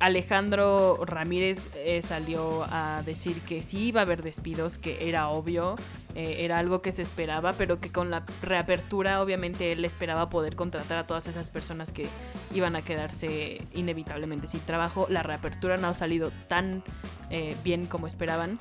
Alejandro 0.00 1.04
Ramírez 1.04 1.68
eh, 1.76 2.00
salió 2.00 2.64
a 2.70 3.02
decir 3.04 3.42
que 3.42 3.62
sí 3.62 3.88
iba 3.88 4.00
a 4.00 4.04
haber 4.04 4.22
despidos, 4.22 4.78
que 4.78 5.06
era 5.08 5.28
obvio, 5.28 5.76
eh, 6.14 6.36
era 6.38 6.58
algo 6.58 6.80
que 6.80 6.90
se 6.90 7.02
esperaba, 7.02 7.52
pero 7.52 7.80
que 7.80 7.92
con 7.92 8.10
la 8.10 8.24
reapertura 8.40 9.20
obviamente 9.20 9.72
él 9.72 9.84
esperaba 9.84 10.30
poder 10.30 10.56
contratar 10.56 10.96
a 10.96 11.06
todas 11.06 11.26
esas 11.26 11.50
personas 11.50 11.92
que 11.92 12.08
iban 12.54 12.76
a 12.76 12.82
quedarse 12.82 13.60
inevitablemente 13.74 14.46
sin 14.46 14.60
trabajo. 14.60 15.06
La 15.10 15.22
reapertura 15.22 15.76
no 15.76 15.88
ha 15.88 15.94
salido 15.94 16.32
tan 16.48 16.82
eh, 17.28 17.54
bien 17.62 17.84
como 17.84 18.06
esperaban. 18.06 18.58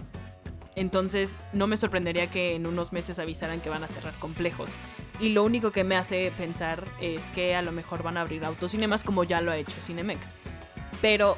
Entonces 0.75 1.39
no 1.53 1.67
me 1.67 1.77
sorprendería 1.77 2.27
que 2.27 2.53
en 2.55 2.67
unos 2.67 2.91
meses 2.91 3.17
avisaran 3.17 3.61
que 3.61 3.69
van 3.69 3.83
a 3.85 3.87
cerrar 3.87 4.13
complejos. 4.15 4.71
Y 5.21 5.29
lo 5.29 5.45
único 5.45 5.71
que 5.71 5.85
me 5.85 5.95
hace 5.95 6.33
pensar 6.37 6.83
es 6.99 7.29
que 7.29 7.55
a 7.55 7.61
lo 7.61 7.71
mejor 7.71 8.03
van 8.03 8.17
a 8.17 8.21
abrir 8.21 8.43
autocinemas 8.43 9.05
como 9.05 9.23
ya 9.23 9.39
lo 9.39 9.51
ha 9.51 9.57
hecho 9.57 9.81
Cinemex. 9.81 10.35
Pero, 11.01 11.37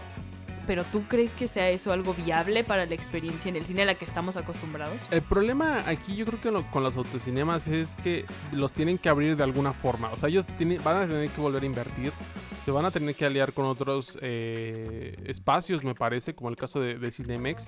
pero 0.67 0.83
¿tú 0.83 1.03
crees 1.07 1.33
que 1.33 1.47
sea 1.47 1.69
eso 1.69 1.91
algo 1.91 2.13
viable 2.13 2.63
para 2.63 2.85
la 2.85 2.95
experiencia 2.95 3.49
en 3.49 3.55
el 3.55 3.65
cine 3.65 3.83
a 3.83 3.85
la 3.85 3.95
que 3.95 4.05
estamos 4.05 4.37
acostumbrados? 4.37 5.01
El 5.11 5.21
problema 5.21 5.83
aquí 5.87 6.15
yo 6.15 6.25
creo 6.25 6.41
que 6.41 6.69
con 6.71 6.83
los 6.83 6.97
autocinemas 6.97 7.67
es 7.67 7.95
que 7.97 8.25
los 8.51 8.71
tienen 8.71 8.97
que 8.97 9.09
abrir 9.09 9.35
de 9.35 9.43
alguna 9.43 9.73
forma. 9.73 10.11
O 10.11 10.17
sea, 10.17 10.29
ellos 10.29 10.45
van 10.83 10.97
a 10.97 11.07
tener 11.07 11.29
que 11.29 11.41
volver 11.41 11.63
a 11.63 11.65
invertir. 11.65 12.11
Se 12.65 12.71
van 12.71 12.85
a 12.85 12.91
tener 12.91 13.15
que 13.15 13.25
aliar 13.25 13.53
con 13.53 13.65
otros 13.65 14.17
eh, 14.21 15.15
espacios, 15.25 15.83
me 15.83 15.95
parece, 15.95 16.35
como 16.35 16.49
el 16.49 16.55
caso 16.55 16.79
de, 16.79 16.97
de 16.97 17.11
Cinemex. 17.11 17.67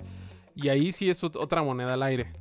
Y 0.54 0.68
ahí 0.68 0.92
sí 0.92 1.10
es 1.10 1.22
otra 1.24 1.62
moneda 1.62 1.94
al 1.94 2.02
aire. 2.04 2.32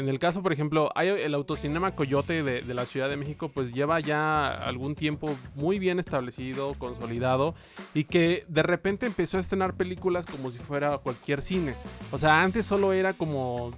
En 0.00 0.08
el 0.08 0.18
caso, 0.18 0.42
por 0.42 0.50
ejemplo, 0.50 0.90
hay 0.94 1.08
el 1.08 1.34
autocinema 1.34 1.94
Coyote 1.94 2.42
de, 2.42 2.74
la 2.74 2.86
Ciudad 2.86 3.10
de 3.10 3.18
México, 3.18 3.50
pues 3.50 3.70
lleva 3.70 4.00
ya 4.00 4.48
algún 4.48 4.94
tiempo 4.94 5.28
muy 5.54 5.78
bien 5.78 5.98
establecido, 5.98 6.72
consolidado, 6.78 7.54
y 7.92 8.04
que 8.04 8.46
de 8.48 8.62
repente 8.62 9.04
empezó 9.04 9.36
a 9.36 9.40
estrenar 9.40 9.74
películas 9.74 10.24
como 10.24 10.50
si 10.52 10.58
fuera 10.58 10.96
cualquier 10.96 11.42
cine. 11.42 11.74
O 12.12 12.16
sea, 12.16 12.42
antes 12.42 12.64
solo 12.64 12.94
era 12.94 13.12
como 13.12 13.72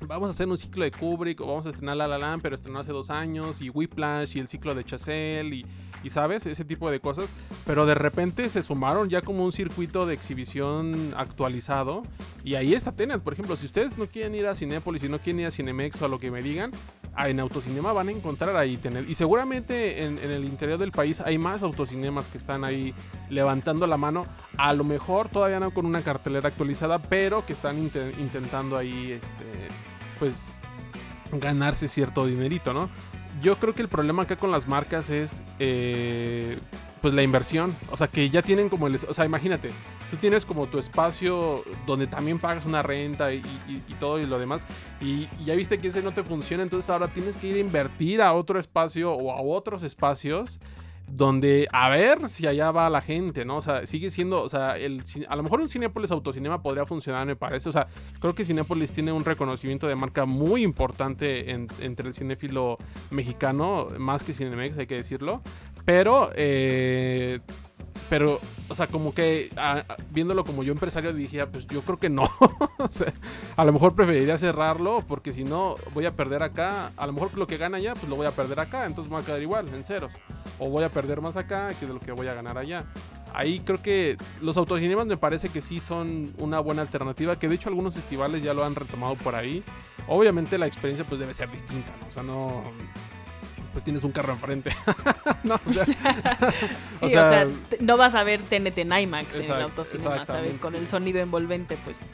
vamos 0.00 0.28
a 0.28 0.30
hacer 0.30 0.48
un 0.48 0.58
ciclo 0.58 0.84
de 0.84 0.90
Kubrick 0.90 1.40
o 1.40 1.46
vamos 1.46 1.66
a 1.66 1.70
estrenar 1.70 1.96
La 1.96 2.06
La 2.06 2.18
Land, 2.18 2.42
pero 2.42 2.54
estrenó 2.54 2.78
hace 2.78 2.92
dos 2.92 3.10
años, 3.10 3.60
y 3.62 3.70
Whiplash 3.70 4.36
y 4.36 4.40
el 4.40 4.48
ciclo 4.48 4.74
de 4.74 4.84
Chazelle 4.84 5.56
y, 5.56 5.66
y, 6.02 6.10
sabes, 6.10 6.46
ese 6.46 6.64
tipo 6.64 6.90
de 6.90 7.00
cosas. 7.00 7.32
Pero 7.64 7.86
de 7.86 7.94
repente 7.94 8.48
se 8.48 8.62
sumaron 8.62 9.08
ya 9.08 9.22
como 9.22 9.44
un 9.44 9.52
circuito 9.52 10.06
de 10.06 10.14
exhibición 10.14 11.14
actualizado 11.16 12.02
y 12.44 12.54
ahí 12.54 12.74
está 12.74 12.92
Tenet, 12.92 13.22
por 13.22 13.32
ejemplo, 13.32 13.56
si 13.56 13.66
ustedes 13.66 13.98
no 13.98 14.06
quieren 14.06 14.34
ir 14.34 14.46
a 14.46 14.54
Cinépolis, 14.54 15.02
si 15.02 15.08
no 15.08 15.18
quieren 15.18 15.40
ir 15.40 15.46
a 15.46 15.50
Cinemex 15.50 16.00
o 16.00 16.04
a 16.04 16.08
lo 16.08 16.20
que 16.20 16.30
me 16.30 16.42
digan, 16.42 16.70
en 17.18 17.40
Autocinema 17.40 17.92
van 17.92 18.08
a 18.08 18.12
encontrar 18.12 18.56
ahí 18.56 18.76
Tenet. 18.76 19.08
Y 19.08 19.14
seguramente 19.14 20.04
en, 20.04 20.18
el 20.18 20.44
interior 20.44 20.78
del 20.78 20.92
país 20.92 21.20
hay 21.20 21.38
más 21.38 21.62
autocinemas 21.62 22.28
que 22.28 22.38
están 22.38 22.64
ahí 22.64 22.94
levantando 23.30 23.86
la 23.86 23.96
mano. 23.96 24.26
A 24.56 24.72
lo 24.72 24.84
mejor 24.84 25.28
todavía 25.28 25.60
no 25.60 25.72
con 25.72 25.86
una 25.86 26.02
cartelera 26.02 26.48
actualizada, 26.48 26.98
pero 26.98 27.46
que 27.46 27.54
están 27.54 27.78
intentando 27.78 28.76
ahí, 28.76 29.12
este, 29.12 29.68
pues, 30.18 30.56
ganarse 31.32 31.88
cierto 31.88 32.26
dinerito, 32.26 32.72
¿no? 32.72 32.88
Yo 33.42 33.56
creo 33.56 33.74
que 33.74 33.82
el 33.82 33.88
problema 33.88 34.22
acá 34.22 34.36
con 34.36 34.50
las 34.50 34.66
marcas 34.66 35.10
es 35.10 35.42
eh, 35.58 36.58
pues 37.00 37.14
la 37.14 37.22
inversión. 37.22 37.74
O 37.90 37.96
sea, 37.96 38.08
que 38.08 38.28
ya 38.30 38.42
tienen 38.42 38.68
como 38.68 38.86
el... 38.86 38.96
O 39.08 39.14
sea, 39.14 39.24
imagínate, 39.24 39.70
tú 40.10 40.16
tienes 40.16 40.44
como 40.44 40.66
tu 40.66 40.78
espacio 40.78 41.62
donde 41.86 42.06
también 42.06 42.38
pagas 42.38 42.66
una 42.66 42.82
renta 42.82 43.32
y, 43.32 43.42
todo 44.00 44.20
y 44.20 44.26
lo 44.26 44.38
demás. 44.38 44.66
Y, 45.00 45.28
ya 45.44 45.54
viste 45.54 45.78
que 45.78 45.88
ese 45.88 46.02
no 46.02 46.12
te 46.12 46.22
funciona, 46.22 46.62
entonces 46.62 46.90
ahora 46.90 47.08
tienes 47.08 47.36
que 47.36 47.48
ir 47.48 47.56
a 47.56 47.58
invertir 47.58 48.22
a 48.22 48.32
otro 48.32 48.58
espacio 48.58 49.12
o 49.12 49.32
a 49.32 49.40
otros 49.40 49.82
espacios 49.82 50.60
donde 51.08 51.68
a 51.72 51.88
ver 51.88 52.28
si 52.28 52.46
allá 52.46 52.72
va 52.72 52.90
la 52.90 53.00
gente, 53.00 53.44
¿no? 53.44 53.58
O 53.58 53.62
sea, 53.62 53.86
sigue 53.86 54.10
siendo, 54.10 54.42
o 54.42 54.48
sea, 54.48 54.76
el, 54.76 55.02
a 55.28 55.36
lo 55.36 55.42
mejor 55.42 55.60
un 55.60 55.68
Cinépolis 55.68 56.10
Autocinema 56.10 56.62
podría 56.62 56.84
funcionar, 56.84 57.26
me 57.26 57.36
parece. 57.36 57.68
O 57.68 57.72
sea, 57.72 57.86
creo 58.20 58.34
que 58.34 58.44
Cinépolis 58.44 58.90
tiene 58.90 59.12
un 59.12 59.24
reconocimiento 59.24 59.86
de 59.86 59.94
marca 59.94 60.24
muy 60.24 60.62
importante 60.62 61.50
entre 61.52 62.08
el 62.08 62.14
cinéfilo 62.14 62.78
mexicano, 63.10 63.88
más 63.98 64.24
que 64.24 64.32
Cinemex, 64.32 64.78
hay 64.78 64.86
que 64.86 64.96
decirlo. 64.96 65.42
Pero, 65.86 66.30
eh, 66.34 67.38
pero, 68.10 68.40
o 68.68 68.74
sea, 68.74 68.88
como 68.88 69.14
que 69.14 69.50
viéndolo 70.10 70.44
como 70.44 70.64
yo 70.64 70.72
empresario 70.72 71.12
dije, 71.12 71.40
ah, 71.40 71.46
pues 71.46 71.66
yo 71.68 71.80
creo 71.82 71.98
que 71.98 72.10
no. 72.10 72.24
o 72.78 72.88
sea, 72.90 73.12
a 73.56 73.64
lo 73.64 73.72
mejor 73.72 73.94
preferiría 73.94 74.36
cerrarlo 74.36 75.04
porque 75.06 75.32
si 75.32 75.44
no 75.44 75.76
voy 75.94 76.04
a 76.06 76.10
perder 76.10 76.42
acá. 76.42 76.92
A 76.96 77.06
lo 77.06 77.12
mejor 77.12 77.38
lo 77.38 77.46
que 77.46 77.56
gana 77.56 77.78
allá, 77.78 77.94
pues 77.94 78.08
lo 78.08 78.16
voy 78.16 78.26
a 78.26 78.32
perder 78.32 78.58
acá. 78.58 78.84
Entonces 78.84 79.08
me 79.10 79.16
va 79.16 79.22
a 79.22 79.24
quedar 79.24 79.40
igual, 79.40 79.72
en 79.72 79.84
ceros. 79.84 80.12
O 80.58 80.68
voy 80.68 80.82
a 80.82 80.90
perder 80.90 81.20
más 81.20 81.36
acá 81.36 81.70
que 81.78 81.86
de 81.86 81.94
lo 81.94 82.00
que 82.00 82.10
voy 82.10 82.26
a 82.26 82.34
ganar 82.34 82.58
allá. 82.58 82.84
Ahí 83.32 83.60
creo 83.60 83.80
que 83.80 84.16
los 84.40 84.56
autocinemas 84.56 85.06
me 85.06 85.16
parece 85.16 85.50
que 85.50 85.60
sí 85.60 85.78
son 85.78 86.34
una 86.38 86.58
buena 86.58 86.82
alternativa. 86.82 87.38
Que 87.38 87.48
de 87.48 87.54
hecho 87.54 87.68
algunos 87.68 87.94
festivales 87.94 88.42
ya 88.42 88.54
lo 88.54 88.64
han 88.64 88.74
retomado 88.74 89.14
por 89.14 89.36
ahí. 89.36 89.62
Obviamente 90.08 90.58
la 90.58 90.66
experiencia 90.66 91.06
pues 91.08 91.20
debe 91.20 91.32
ser 91.32 91.48
distinta, 91.52 91.92
¿no? 92.00 92.08
O 92.08 92.12
sea, 92.12 92.22
no 92.24 92.62
pues 93.76 93.84
tienes 93.84 94.04
un 94.04 94.12
carro 94.12 94.32
enfrente. 94.32 94.70
no, 95.44 95.60
o 95.62 95.70
sea, 95.70 95.84
sí, 96.98 97.04
o 97.04 97.10
sea, 97.10 97.46
no 97.80 97.98
vas 97.98 98.14
a 98.14 98.24
ver 98.24 98.40
TNT 98.40 98.78
en 98.78 98.90
IMAX 98.90 99.34
en 99.34 99.52
el 99.52 99.60
autocinema, 99.60 100.24
¿sabes? 100.24 100.56
Con 100.56 100.74
el 100.76 100.88
sonido 100.88 101.20
envolvente, 101.20 101.76
pues 101.84 102.04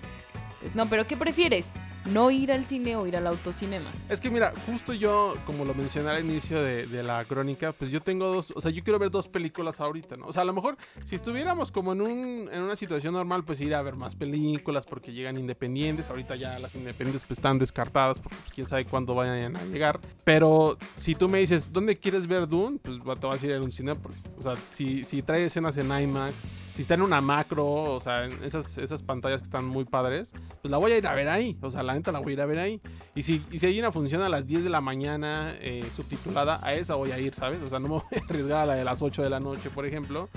pues, 0.61 0.75
no, 0.75 0.87
pero 0.87 1.07
¿qué 1.07 1.17
prefieres? 1.17 1.75
¿No 2.07 2.31
ir 2.31 2.51
al 2.51 2.67
cine 2.67 2.97
o 2.97 3.07
ir 3.07 3.17
al 3.17 3.27
autocinema? 3.27 3.91
Es 4.09 4.21
que 4.21 4.31
mira, 4.31 4.53
justo 4.67 4.93
yo, 4.93 5.37
como 5.47 5.65
lo 5.65 5.73
mencioné 5.75 6.11
al 6.11 6.25
inicio 6.25 6.63
de, 6.63 7.03
la 7.03 7.25
crónica, 7.25 7.73
pues 7.73 7.91
yo 7.91 8.01
tengo 8.01 8.27
dos, 8.29 8.53
o 8.55 8.61
sea, 8.61 8.71
yo 8.71 8.83
quiero 8.85 8.99
ver 8.99 9.11
dos 9.11 9.29
películas 9.29 9.81
ahorita, 9.81 10.17
¿no? 10.17 10.27
O 10.27 10.33
sea, 10.33 10.43
a 10.43 10.45
lo 10.45 10.53
mejor 10.53 10.77
si 11.05 11.17
estuviéramos 11.17 11.73
como 11.73 11.93
en, 11.93 12.01
un, 12.01 12.49
en 12.53 12.63
una 12.63 12.77
situación 12.77 13.15
normal, 13.15 13.45
pues 13.45 13.61
ir 13.61 13.75
a 13.75 13.83
ver 13.83 13.97
más 13.97 14.15
películas 14.15 14.85
porque 14.87 15.13
llegan 15.13 15.39
independientes. 15.39 16.11
Ahorita 16.11 16.37
ya 16.37 16.59
las 16.59 16.75
independientes 16.75 17.25
pues 17.27 17.39
están 17.39 17.59
descartadas 17.59 18.19
porque 18.19 18.37
pues, 18.37 18.53
quién 18.53 18.67
sabe 18.67 18.85
cuándo 18.85 19.15
vayan 19.15 19.57
a 19.57 19.65
llegar. 19.65 20.01
Pero 20.25 20.77
si 20.99 21.15
tú 21.15 21.29
me 21.29 21.39
dices, 21.39 21.73
¿dónde 21.73 21.97
quieres 21.97 22.27
ver 22.27 22.49
Dune? 22.49 22.79
Pues 22.83 22.99
te 23.19 23.27
vas 23.27 23.43
a 23.43 23.47
ir 23.47 23.55
a 23.55 23.61
un 23.61 23.73
Cinépolis. 23.73 24.23
O 24.39 24.43
sea, 24.43 24.57
si, 24.71 25.05
si 25.05 25.23
trae 25.23 25.45
escenas 25.45 25.77
en 25.77 25.87
IMAX 25.87 26.35
si 26.75 26.83
está 26.83 26.95
en 26.95 27.03
una 27.03 27.21
macro, 27.21 27.67
o 27.67 28.01
sea, 28.01 28.25
en 28.25 28.33
esas, 28.45 28.79
esas 28.79 29.03
pantallas 29.03 29.41
que 29.41 29.45
están 29.45 29.67
muy 29.67 29.85
padres, 29.85 30.33
pues 30.63 30.71
la 30.71 30.79
voy 30.79 30.93
a 30.93 30.99
ir 30.99 31.07
a 31.07 31.15
ver 31.15 31.29
ahí. 31.29 31.59
O 31.61 31.71
sea, 31.71 31.83
la 31.83 31.92
neta 31.95 32.13
la 32.13 32.21
voy 32.21 32.33
a 32.33 32.35
ir 32.35 32.41
a 32.41 32.47
ver 32.47 32.59
ahí. 32.59 32.81
Y 33.15 33.23
si, 33.23 33.43
y 33.51 33.59
si 33.59 33.67
hay 33.67 33.79
una 33.79 33.93
función 33.93 34.23
a 34.23 34.29
las 34.29 34.47
10 34.47 34.65
de 34.65 34.71
la 34.71 34.81
mañana 34.81 35.55
eh, 35.61 35.85
subtitulada, 35.95 36.61
a 36.63 36.75
esa 36.75 36.95
voy 36.95 37.13
a 37.13 37.19
ir, 37.19 37.35
¿sabes? 37.35 37.61
O 37.63 37.69
sea, 37.69 37.79
no 37.79 37.89
me 37.89 37.95
voy 37.95 38.03
a 38.21 38.25
arriesgar 38.29 38.59
a 38.59 38.67
la 38.67 38.75
de 38.75 38.85
las 38.85 39.03
8 39.03 39.23
de 39.23 39.31
la 39.31 39.41
noche, 39.41 39.71
por 39.71 39.87
ejemplo. 39.87 40.29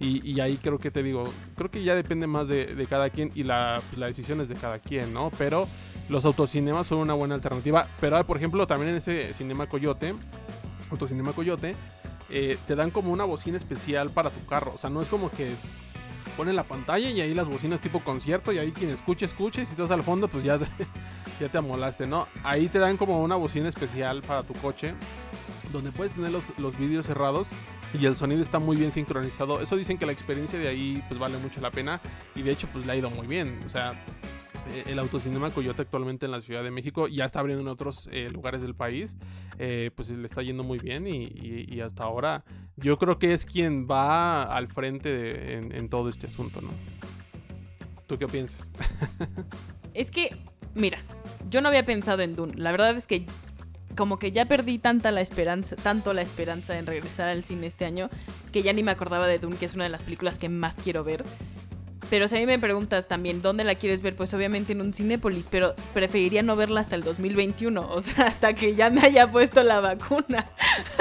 Y, 0.00 0.40
ahí 0.40 0.58
creo 0.60 0.80
que 0.80 0.90
te 0.90 1.04
digo, 1.04 1.26
creo 1.54 1.70
que 1.70 1.84
ya 1.84 1.94
depende 1.94 2.26
más 2.26 2.48
de, 2.48 2.86
cada 2.90 3.08
quien 3.10 3.30
y 3.36 3.44
la, 3.44 3.80
pues, 3.88 3.98
la 3.98 4.06
decisión 4.06 4.40
es 4.40 4.48
de 4.48 4.56
cada 4.56 4.80
quien, 4.80 5.14
¿no? 5.14 5.30
Pero 5.38 5.68
los 6.08 6.24
autocinemas 6.24 6.88
son 6.88 6.98
una 6.98 7.14
buena 7.14 7.36
alternativa. 7.36 7.86
Pero, 8.00 8.24
por 8.26 8.36
ejemplo, 8.36 8.66
también 8.66 8.90
en 8.90 8.96
ese 8.96 9.32
Cinema 9.32 9.68
Coyote, 9.68 10.12
Autocinema 10.90 11.32
Coyote, 11.32 11.76
eh, 12.30 12.58
te 12.66 12.74
dan 12.74 12.90
como 12.90 13.12
una 13.12 13.24
bocina 13.24 13.56
especial 13.56 14.10
para 14.10 14.30
tu 14.30 14.44
carro. 14.46 14.72
O 14.74 14.78
sea, 14.78 14.90
no 14.90 15.02
es 15.02 15.08
como 15.08 15.30
que 15.30 15.52
ponen 16.32 16.56
la 16.56 16.64
pantalla 16.64 17.10
y 17.10 17.20
ahí 17.20 17.34
las 17.34 17.46
bocinas 17.46 17.80
tipo 17.80 18.00
concierto 18.00 18.52
y 18.52 18.58
ahí 18.58 18.72
quien 18.72 18.90
escuche, 18.90 19.26
escuche. 19.26 19.62
Y 19.62 19.66
si 19.66 19.72
estás 19.72 19.90
al 19.90 20.02
fondo, 20.02 20.28
pues 20.28 20.44
ya, 20.44 20.58
ya 21.40 21.48
te 21.48 21.58
amolaste, 21.58 22.06
¿no? 22.06 22.28
Ahí 22.42 22.68
te 22.68 22.78
dan 22.78 22.96
como 22.96 23.22
una 23.22 23.36
bocina 23.36 23.68
especial 23.68 24.22
para 24.22 24.42
tu 24.42 24.54
coche 24.54 24.94
donde 25.72 25.90
puedes 25.90 26.12
tener 26.12 26.30
los, 26.30 26.44
los 26.58 26.76
vídeos 26.78 27.06
cerrados 27.06 27.48
y 27.98 28.06
el 28.06 28.16
sonido 28.16 28.42
está 28.42 28.58
muy 28.58 28.76
bien 28.76 28.92
sincronizado. 28.92 29.60
Eso 29.60 29.76
dicen 29.76 29.98
que 29.98 30.06
la 30.06 30.12
experiencia 30.12 30.58
de 30.58 30.68
ahí 30.68 31.02
pues 31.08 31.18
vale 31.18 31.38
mucho 31.38 31.60
la 31.60 31.70
pena 31.70 32.00
y 32.34 32.42
de 32.42 32.52
hecho 32.52 32.68
pues 32.72 32.86
le 32.86 32.92
ha 32.92 32.96
ido 32.96 33.10
muy 33.10 33.26
bien. 33.26 33.60
O 33.66 33.70
sea, 33.70 33.94
el 34.86 34.98
Autocinema 34.98 35.50
Coyote 35.50 35.82
actualmente 35.82 36.26
en 36.26 36.32
la 36.32 36.40
Ciudad 36.40 36.62
de 36.62 36.70
México 36.70 37.08
ya 37.08 37.24
está 37.24 37.40
abriendo 37.40 37.62
en 37.62 37.68
otros 37.68 38.08
eh, 38.12 38.30
lugares 38.30 38.60
del 38.60 38.74
país, 38.74 39.16
eh, 39.58 39.90
pues 39.94 40.10
le 40.10 40.26
está 40.26 40.42
yendo 40.42 40.64
muy 40.64 40.78
bien 40.78 41.06
y, 41.06 41.80
hasta 41.80 42.04
ahora 42.04 42.44
yo 42.76 42.96
creo 42.96 43.18
que 43.18 43.32
es 43.32 43.44
quien 43.44 43.88
va 43.90 44.44
al 44.44 44.68
frente 44.68 45.54
en, 45.54 45.72
en 45.72 45.88
todo 45.88 46.08
este 46.08 46.28
asunto, 46.28 46.60
¿no? 46.60 46.70
¿Tú 48.06 48.18
qué 48.18 48.26
piensas? 48.26 48.70
es 49.94 50.10
que, 50.10 50.36
mira, 50.74 50.98
yo 51.50 51.60
no 51.60 51.68
había 51.68 51.84
pensado 51.84 52.22
en 52.22 52.36
Dune. 52.36 52.54
La 52.56 52.70
verdad 52.70 52.96
es 52.96 53.06
que 53.06 53.26
como 53.96 54.18
que 54.18 54.32
ya 54.32 54.46
perdí 54.46 54.78
tanta 54.78 55.10
la 55.10 55.20
esperanza, 55.20 55.76
tanto 55.76 56.12
la 56.12 56.22
esperanza 56.22 56.78
en 56.78 56.86
regresar 56.86 57.28
al 57.28 57.44
cine 57.44 57.66
este 57.66 57.84
año, 57.84 58.10
que 58.52 58.62
ya 58.62 58.72
ni 58.72 58.82
me 58.82 58.90
acordaba 58.90 59.26
de 59.26 59.38
Dune, 59.38 59.56
que 59.56 59.66
es 59.66 59.74
una 59.74 59.84
de 59.84 59.90
las 59.90 60.02
películas 60.02 60.38
que 60.38 60.48
más 60.48 60.76
quiero 60.76 61.04
ver. 61.04 61.24
Pero 62.12 62.28
si 62.28 62.36
a 62.36 62.40
mí 62.40 62.44
me 62.44 62.58
preguntas 62.58 63.08
también 63.08 63.40
dónde 63.40 63.64
la 63.64 63.74
quieres 63.74 64.02
ver, 64.02 64.14
pues 64.14 64.34
obviamente 64.34 64.74
en 64.74 64.82
un 64.82 64.92
Cinépolis, 64.92 65.48
pero 65.50 65.74
preferiría 65.94 66.42
no 66.42 66.56
verla 66.56 66.80
hasta 66.80 66.94
el 66.94 67.02
2021, 67.02 67.90
o 67.90 68.00
sea, 68.02 68.26
hasta 68.26 68.52
que 68.52 68.74
ya 68.74 68.90
me 68.90 69.00
haya 69.00 69.30
puesto 69.30 69.62
la 69.62 69.80
vacuna. 69.80 70.44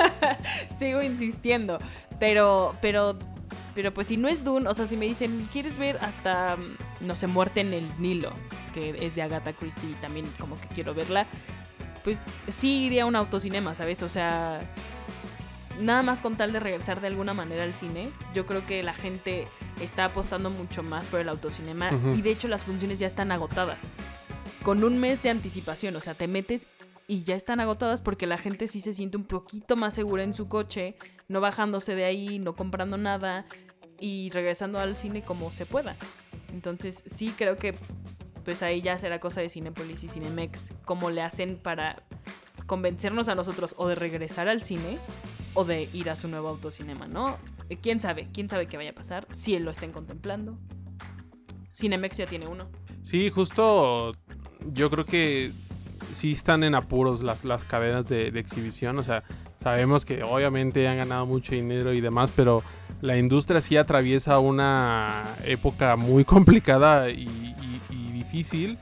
Sigo 0.80 1.02
insistiendo, 1.02 1.80
pero 2.18 2.78
pero 2.82 3.20
pero 3.76 3.94
pues 3.94 4.08
si 4.08 4.16
no 4.16 4.30
es 4.30 4.46
Dune, 4.46 4.70
o 4.70 4.74
sea, 4.74 4.88
si 4.88 4.96
me 4.96 5.06
dicen, 5.06 5.50
¿quieres 5.52 5.78
ver 5.78 5.98
hasta 5.98 6.56
no 7.02 7.18
sé, 7.18 7.28
Muerte 7.28 7.60
en 7.60 7.74
el 7.74 7.86
Nilo, 8.00 8.32
que 8.74 8.96
es 9.06 9.14
de 9.14 9.22
Agatha 9.24 9.52
Christie 9.52 9.90
y 9.90 9.94
también 9.96 10.26
como 10.40 10.58
que 10.62 10.70
quiero 10.70 10.94
verla? 10.94 11.28
pues 12.04 12.22
sí 12.52 12.86
iría 12.86 13.04
a 13.04 13.06
un 13.06 13.16
autocinema, 13.16 13.76
¿sabes? 13.76 14.02
O 14.02 14.10
sea, 14.10 14.62
nada 15.80 16.04
más 16.04 16.22
con 16.22 16.36
tal 16.36 16.54
de 16.54 16.60
regresar 16.60 17.02
de 17.02 17.08
alguna 17.08 17.34
manera 17.34 17.64
al 17.64 17.74
cine, 17.74 18.10
yo 18.34 18.46
creo 18.46 18.66
que 18.66 18.84
la 18.84 18.94
gente 18.94 19.48
está 19.82 20.06
apostando 20.06 20.50
mucho 20.50 20.84
más 20.84 21.08
por 21.08 21.20
el 21.20 21.30
autocinema 21.30 21.92
y 22.14 22.22
de 22.22 22.32
hecho 22.32 22.48
las 22.48 22.64
funciones 22.64 23.00
ya 23.00 23.08
están 23.08 23.32
agotadas. 23.32 23.90
Con 24.64 24.84
un 24.84 25.00
mes 25.00 25.24
de 25.24 25.30
anticipación, 25.30 25.96
o 25.96 26.02
sea, 26.02 26.14
te 26.14 26.28
metes 26.28 26.68
y 27.08 27.24
ya 27.24 27.36
están 27.36 27.60
agotadas 27.60 28.02
porque 28.02 28.28
la 28.28 28.38
gente 28.38 28.68
sí 28.68 28.80
se 28.80 28.94
siente 28.94 29.18
un 29.18 29.26
poquito 29.26 29.76
más 29.76 29.94
segura 29.94 30.24
en 30.24 30.34
su 30.34 30.48
coche, 30.48 30.96
no 31.28 31.42
bajándose 31.42 31.96
de 31.96 32.06
ahí, 32.06 32.40
no 32.40 32.56
comprando 32.56 32.98
nada 32.98 33.46
y 34.00 34.30
regresando 34.32 34.80
al 34.80 34.96
cine 34.98 35.24
como 35.24 35.52
se 35.52 35.66
pueda. 35.66 35.96
Entonces 36.54 37.04
sí 37.06 37.34
creo 37.38 37.58
que 37.58 37.76
pues 38.46 38.64
ahí 38.64 38.82
ya 38.82 38.98
será 38.98 39.20
cosa 39.20 39.42
de 39.42 39.50
Cinepolis 39.50 40.04
y 40.04 40.08
Cinemex 40.08 40.74
cómo 40.86 41.10
le 41.12 41.22
hacen 41.22 41.58
para 41.58 42.02
convencernos 42.72 43.28
a 43.28 43.36
nosotros 43.36 43.76
o 43.78 43.90
de 43.90 43.96
regresar 43.96 44.48
al 44.48 44.64
cine 44.64 44.98
o 45.56 45.66
de 45.66 45.90
ir 45.92 46.10
a 46.10 46.16
su 46.16 46.30
nuevo 46.30 46.48
autocinema, 46.48 47.06
¿no? 47.06 47.36
Eh, 47.68 47.78
¿Quién 47.82 48.00
sabe? 48.00 48.30
¿Quién 48.32 48.48
sabe 48.48 48.68
qué 48.68 48.78
vaya 48.78 48.92
a 48.92 48.94
pasar? 48.94 49.28
Si 49.32 49.56
él 49.56 49.66
lo 49.66 49.72
estén 49.72 49.92
contemplando. 49.92 50.58
Cinemex 51.76 52.16
ya 52.16 52.28
tiene 52.28 52.48
uno. 52.48 52.70
Sí, 53.04 53.30
justo 53.30 54.14
yo 54.72 54.90
creo 54.90 55.04
que 55.04 55.52
sí 56.16 56.32
están 56.32 56.64
en 56.64 56.74
apuros 56.74 57.22
las, 57.22 57.44
las 57.44 57.66
cadenas 57.66 58.08
de, 58.08 58.28
exhibición. 58.40 58.98
O 59.00 59.04
sea, 59.04 59.22
sabemos 59.62 60.06
que 60.06 60.24
obviamente 60.24 60.88
han 60.88 60.96
ganado 60.96 61.26
mucho 61.26 61.54
dinero 61.54 61.92
y 61.92 62.00
demás, 62.00 62.32
pero 62.38 62.64
la 63.02 63.18
industria 63.18 63.60
sí 63.60 63.76
atraviesa 63.76 64.40
una 64.40 65.26
época 65.44 65.98
muy 65.98 66.24
complicada 66.34 67.10
y, 67.10 67.54
difícil. 68.14 68.78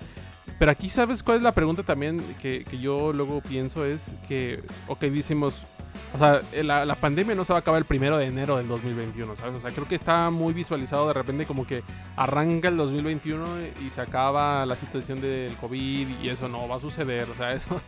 Pero 0.60 0.72
aquí, 0.72 0.89
¿sabes 0.89 1.24
cuál 1.24 1.38
es 1.38 1.43
la 1.43 1.53
pregunta 1.53 1.84
también 1.84 2.22
que, 2.41 2.66
que 2.70 2.78
yo 2.78 3.14
luego 3.14 3.41
pienso? 3.41 3.86
Es 3.86 4.14
que, 4.28 4.62
ok, 4.88 4.99
decimos, 5.03 5.66
o 6.14 6.18
sea, 6.18 6.41
la, 6.64 6.86
la, 6.86 6.95
pandemia 6.95 7.34
no 7.34 7.45
se 7.45 7.53
va 7.53 7.60
a 7.60 7.62
acabar 7.62 7.80
el 7.80 7.86
primero 7.86 8.18
de 8.18 8.26
enero 8.26 8.57
del 8.57 8.68
2021, 8.68 9.38
¿sabes? 9.38 9.55
O 9.55 9.62
sea, 9.62 9.72
creo 9.72 9.88
que 9.88 9.95
está 9.95 10.30
muy 10.32 10.53
visualizado 10.53 11.07
de 11.07 11.14
repente 11.14 11.45
como 11.45 11.66
que 11.66 11.82
arranca 12.18 12.68
el 12.68 12.78
2021 12.78 13.45
y 13.86 13.89
se 13.89 14.01
acaba 14.01 14.66
la 14.66 14.76
situación 14.76 15.22
del 15.22 15.53
COVID 15.55 16.07
y 16.22 16.28
eso 16.28 16.49
no 16.49 16.68
va 16.68 16.76
a 16.76 16.80
suceder, 16.80 17.30
o 17.30 17.36
sea, 17.36 17.53
eso, 17.53 17.80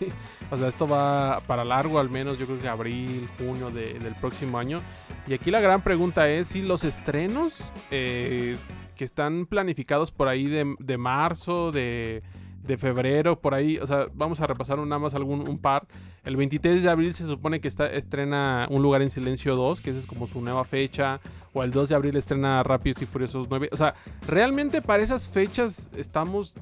o 0.49 0.57
sea, 0.57 0.67
esto 0.67 0.87
va 0.87 1.41
para 1.47 1.65
largo 1.65 1.99
al 1.99 2.09
menos, 2.09 2.37
yo 2.37 2.45
creo 2.45 2.59
que 2.59 2.67
abril, 2.69 3.27
junio 3.37 3.69
del 3.69 4.15
próximo 4.21 4.59
año. 4.59 4.81
Y 5.27 5.33
aquí 5.33 5.51
la 5.51 5.59
gran 5.59 5.81
pregunta 5.81 6.29
es 6.29 6.47
si 6.47 6.61
los 6.61 6.85
estrenos 6.85 7.55
eh, 7.89 8.55
que 8.95 9.03
están 9.03 9.45
planificados 9.45 10.11
por 10.11 10.27
ahí 10.27 10.45
de, 10.45 10.75
de 10.79 10.97
marzo, 10.97 11.71
de, 11.71 12.21
de, 12.63 12.77
febrero, 12.77 13.39
por 13.39 13.53
ahí. 13.53 13.77
O 13.77 13.87
sea, 13.87 14.07
vamos 14.13 14.39
a 14.39 14.47
repasar 14.47 14.77
nada 14.77 14.99
más 14.99 15.13
algún 15.13 15.47
un 15.47 15.57
par. 15.57 15.87
El 16.23 16.35
23 16.35 16.83
de 16.83 16.89
abril 16.89 17.13
se 17.13 17.25
supone 17.25 17.59
que 17.59 17.67
está, 17.67 17.91
estrena 17.91 18.67
Un 18.69 18.81
lugar 18.81 19.01
en 19.01 19.09
silencio 19.09 19.55
2, 19.55 19.81
que 19.81 19.89
esa 19.89 19.99
es 19.99 20.05
como 20.05 20.27
su 20.27 20.41
nueva 20.41 20.63
fecha. 20.65 21.19
O 21.53 21.63
el 21.63 21.71
2 21.71 21.89
de 21.89 21.95
abril 21.95 22.15
estrena 22.15 22.63
Rápidos 22.63 23.01
y 23.01 23.05
Furiosos 23.05 23.47
9. 23.49 23.69
O 23.71 23.77
sea, 23.77 23.95
realmente 24.27 24.81
para 24.81 25.03
esas 25.03 25.27
fechas 25.27 25.89
estamos 25.95 26.53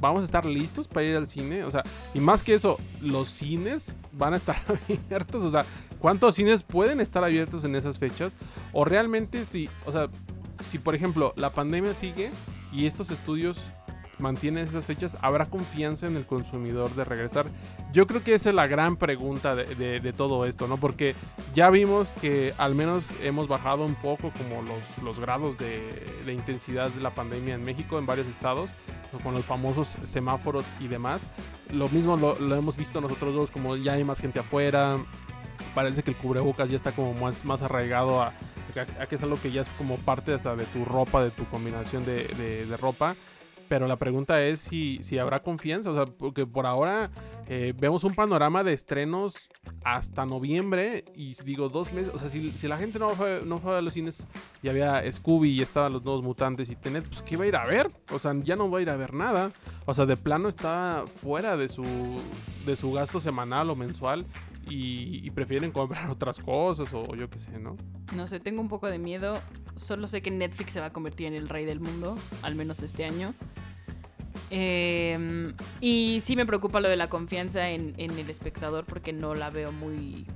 vamos 0.00 0.22
a 0.22 0.24
estar 0.24 0.44
listos 0.44 0.86
para 0.86 1.06
ir 1.06 1.16
al 1.16 1.26
cine. 1.26 1.64
O 1.64 1.70
sea, 1.70 1.82
y 2.12 2.20
más 2.20 2.42
que 2.42 2.54
eso, 2.54 2.78
los 3.00 3.30
cines 3.30 3.96
van 4.12 4.34
a 4.34 4.36
estar 4.36 4.56
abiertos. 4.68 5.42
O 5.42 5.50
sea, 5.50 5.64
¿cuántos 5.98 6.34
cines 6.34 6.62
pueden 6.62 7.00
estar 7.00 7.24
abiertos 7.24 7.64
en 7.64 7.74
esas 7.74 7.98
fechas? 7.98 8.36
O 8.72 8.84
realmente 8.84 9.46
si, 9.46 9.68
o 9.86 9.92
sea, 9.92 10.08
si 10.70 10.78
por 10.78 10.94
ejemplo 10.94 11.32
la 11.36 11.50
pandemia 11.50 11.94
sigue 11.94 12.30
y 12.72 12.86
estos 12.86 13.10
estudios 13.10 13.58
mantienen 14.24 14.66
esas 14.66 14.86
fechas, 14.86 15.18
¿habrá 15.20 15.44
confianza 15.44 16.06
en 16.06 16.16
el 16.16 16.24
consumidor 16.24 16.90
de 16.94 17.04
regresar? 17.04 17.44
Yo 17.92 18.06
creo 18.06 18.24
que 18.24 18.34
esa 18.34 18.48
es 18.48 18.54
la 18.54 18.66
gran 18.66 18.96
pregunta 18.96 19.54
de, 19.54 20.12
todo 20.16 20.46
esto, 20.46 20.66
¿no? 20.66 20.78
Porque 20.78 21.14
ya 21.54 21.68
vimos 21.68 22.14
que 22.22 22.54
al 22.56 22.74
menos 22.74 23.10
hemos 23.22 23.48
bajado 23.48 23.84
un 23.84 23.96
poco 23.96 24.32
como 24.32 24.62
los, 25.02 25.20
grados 25.20 25.58
de, 25.58 26.32
intensidad 26.32 26.90
de 26.90 27.02
la 27.02 27.14
pandemia 27.14 27.54
en 27.54 27.64
México, 27.64 27.98
en 27.98 28.06
varios 28.06 28.26
estados, 28.28 28.70
con 29.22 29.34
los 29.34 29.44
famosos 29.44 29.88
semáforos 30.04 30.64
y 30.80 30.88
demás. 30.88 31.20
Lo 31.70 31.90
mismo 31.90 32.16
lo, 32.16 32.56
hemos 32.56 32.76
visto 32.78 33.02
nosotros 33.02 33.34
dos, 33.34 33.50
como 33.50 33.76
ya 33.76 33.92
hay 33.92 34.04
más 34.04 34.20
gente 34.20 34.38
afuera, 34.38 34.96
parece 35.74 36.02
que 36.02 36.12
el 36.12 36.16
cubrebocas 36.16 36.70
ya 36.70 36.76
está 36.76 36.92
como 36.92 37.12
más, 37.12 37.44
más 37.44 37.60
arraigado 37.60 38.22
a 38.22 38.32
que 39.08 39.14
es 39.14 39.22
algo 39.22 39.36
que 39.40 39.52
ya 39.52 39.62
es 39.62 39.68
como 39.78 39.96
parte 39.98 40.32
hasta 40.32 40.56
de 40.56 40.64
tu 40.66 40.84
ropa, 40.84 41.22
de 41.22 41.30
tu 41.30 41.44
combinación 41.46 42.04
de, 42.04 42.76
ropa. 42.80 43.14
Pero 43.68 43.86
la 43.86 43.96
pregunta 43.96 44.42
es 44.44 44.60
si, 44.60 44.98
si, 45.02 45.18
habrá 45.18 45.42
confianza, 45.42 45.90
o 45.90 45.94
sea, 45.94 46.06
porque 46.06 46.46
por 46.46 46.66
ahora 46.66 47.10
eh, 47.46 47.72
vemos 47.76 48.04
un 48.04 48.14
panorama 48.14 48.62
de 48.62 48.72
estrenos 48.72 49.48
hasta 49.84 50.26
noviembre 50.26 51.04
y 51.14 51.34
digo 51.44 51.68
dos 51.68 51.92
meses, 51.92 52.12
o 52.14 52.18
sea, 52.18 52.28
si, 52.28 52.52
la 52.68 52.76
gente 52.76 52.98
no 52.98 53.10
fue, 53.10 53.42
no 53.44 53.58
fue 53.58 53.76
a 53.76 53.82
los 53.82 53.94
cines 53.94 54.26
y 54.62 54.68
había 54.68 55.10
Scooby 55.10 55.50
y 55.50 55.62
estaban 55.62 55.92
los 55.92 56.04
nuevos 56.04 56.22
mutantes 56.22 56.70
y 56.70 56.76
Tenet, 56.76 57.04
pues 57.04 57.22
¿qué 57.22 57.36
va 57.36 57.44
a 57.44 57.46
ir 57.46 57.56
a 57.56 57.64
ver? 57.64 57.90
O 58.10 58.18
sea, 58.18 58.34
ya 58.42 58.56
no 58.56 58.70
va 58.70 58.78
a 58.78 58.82
ir 58.82 58.90
a 58.90 58.96
ver 58.96 59.14
nada. 59.14 59.50
O 59.86 59.94
sea, 59.94 60.06
de 60.06 60.16
plano 60.16 60.48
está 60.48 61.04
fuera 61.22 61.56
de 61.56 61.68
su, 61.68 61.84
de 62.64 62.76
su 62.76 62.92
gasto 62.92 63.20
semanal 63.20 63.70
o 63.70 63.76
mensual 63.76 64.24
y, 64.68 65.30
prefieren 65.30 65.72
comprar 65.72 66.08
otras 66.10 66.38
cosas 66.38 66.92
o 66.94 67.14
yo 67.14 67.28
qué 67.28 67.38
sé, 67.38 67.58
¿no? 67.58 67.76
No 68.14 68.26
sé, 68.26 68.40
tengo 68.40 68.60
un 68.60 68.68
poco 68.68 68.86
de 68.86 68.98
miedo. 68.98 69.38
Solo 69.76 70.08
sé 70.08 70.22
que 70.22 70.30
Netflix 70.30 70.72
se 70.72 70.80
va 70.80 70.86
a 70.86 70.90
convertir 70.90 71.26
en 71.26 71.34
el 71.34 71.48
rey 71.48 71.64
del 71.64 71.80
mundo, 71.80 72.16
al 72.42 72.54
menos 72.54 72.82
este 72.82 73.04
año. 73.04 73.34
Em, 74.50 75.54
y 75.80 76.20
sí 76.22 76.36
me 76.36 76.46
preocupa 76.46 76.80
lo 76.80 76.88
de 76.88 76.96
la 76.96 77.08
confianza 77.08 77.70
en, 77.70 77.94
en, 77.96 78.16
el 78.18 78.30
espectador 78.30 78.84
porque 78.84 79.12
no 79.12 79.34
la 79.34 79.50
veo 79.50 79.72
muy... 79.72 80.26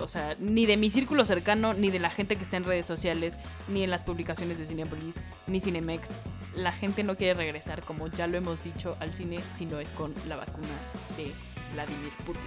O 0.00 0.08
sea, 0.08 0.36
ni 0.40 0.66
de 0.66 0.76
mi 0.76 0.90
círculo 0.90 1.24
cercano, 1.24 1.74
ni 1.74 1.90
de 1.90 1.98
la 1.98 2.10
gente 2.10 2.36
que 2.36 2.44
está 2.44 2.56
en 2.56 2.64
redes 2.64 2.86
sociales, 2.86 3.38
ni 3.68 3.84
en 3.84 3.90
las 3.90 4.04
publicaciones 4.04 4.58
de 4.58 4.66
Cinepolis, 4.66 5.16
ni 5.46 5.60
Cinemex. 5.60 6.08
La 6.54 6.72
gente 6.72 7.04
no 7.04 7.16
quiere 7.16 7.34
regresar, 7.34 7.82
como 7.82 8.08
ya 8.08 8.26
lo 8.26 8.36
hemos 8.36 8.62
dicho, 8.64 8.96
al 9.00 9.14
cine 9.14 9.38
si 9.54 9.66
no 9.66 9.80
es 9.80 9.92
con 9.92 10.14
la 10.28 10.36
vacuna 10.36 10.68
de 11.16 11.30
Vladimir 11.74 12.12
Putin. 12.24 12.42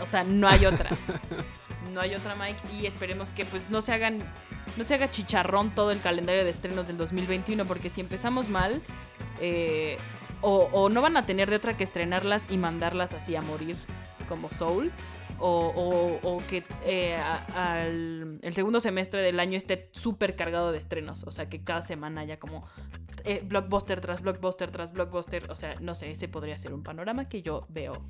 O 0.00 0.06
sea, 0.06 0.24
no 0.24 0.48
hay 0.48 0.66
otra. 0.66 0.90
No 1.92 2.00
hay 2.00 2.14
otra, 2.14 2.34
Mike. 2.34 2.60
Y 2.72 2.86
esperemos 2.86 3.32
que 3.32 3.44
pues 3.44 3.70
no 3.70 3.80
se 3.80 3.92
hagan. 3.92 4.20
No 4.76 4.84
se 4.84 4.94
haga 4.94 5.10
chicharrón 5.10 5.74
todo 5.74 5.90
el 5.90 6.00
calendario 6.00 6.44
de 6.44 6.50
estrenos 6.50 6.86
del 6.86 6.96
2021. 6.96 7.64
Porque 7.64 7.90
si 7.90 8.00
empezamos 8.00 8.48
mal. 8.48 8.82
Eh, 9.40 9.98
o, 10.42 10.88
no 10.88 11.02
van 11.02 11.16
a 11.16 11.24
tener 11.24 11.50
de 11.50 11.56
otra 11.56 11.76
que 11.76 11.82
estrenarlas 11.82 12.46
y 12.50 12.56
mandarlas 12.56 13.12
así 13.12 13.34
a 13.36 13.42
morir. 13.42 13.76
Como 14.28 14.50
Soul. 14.50 14.92
O, 15.38 16.42
que 16.48 16.64
eh, 16.84 17.18
el 18.42 18.54
segundo 18.54 18.80
semestre 18.80 19.20
del 19.22 19.40
año 19.40 19.56
esté 19.56 19.90
súper 19.92 20.36
cargado 20.36 20.72
de 20.72 20.78
estrenos. 20.78 21.24
O 21.24 21.30
sea, 21.30 21.48
que 21.48 21.62
cada 21.62 21.82
semana 21.82 22.22
haya 22.22 22.38
como 22.38 22.66
eh, 23.24 23.42
blockbuster 23.44 24.00
tras 24.00 24.22
blockbuster 24.22 24.70
tras 24.70 24.92
blockbuster. 24.92 25.50
O 25.50 25.56
sea, 25.56 25.76
no 25.80 25.94
sé, 25.94 26.10
ese 26.10 26.28
podría 26.28 26.56
ser 26.58 26.72
un 26.72 26.82
panorama 26.82 27.28
que 27.28 27.42
yo 27.42 27.66
veo 27.68 28.02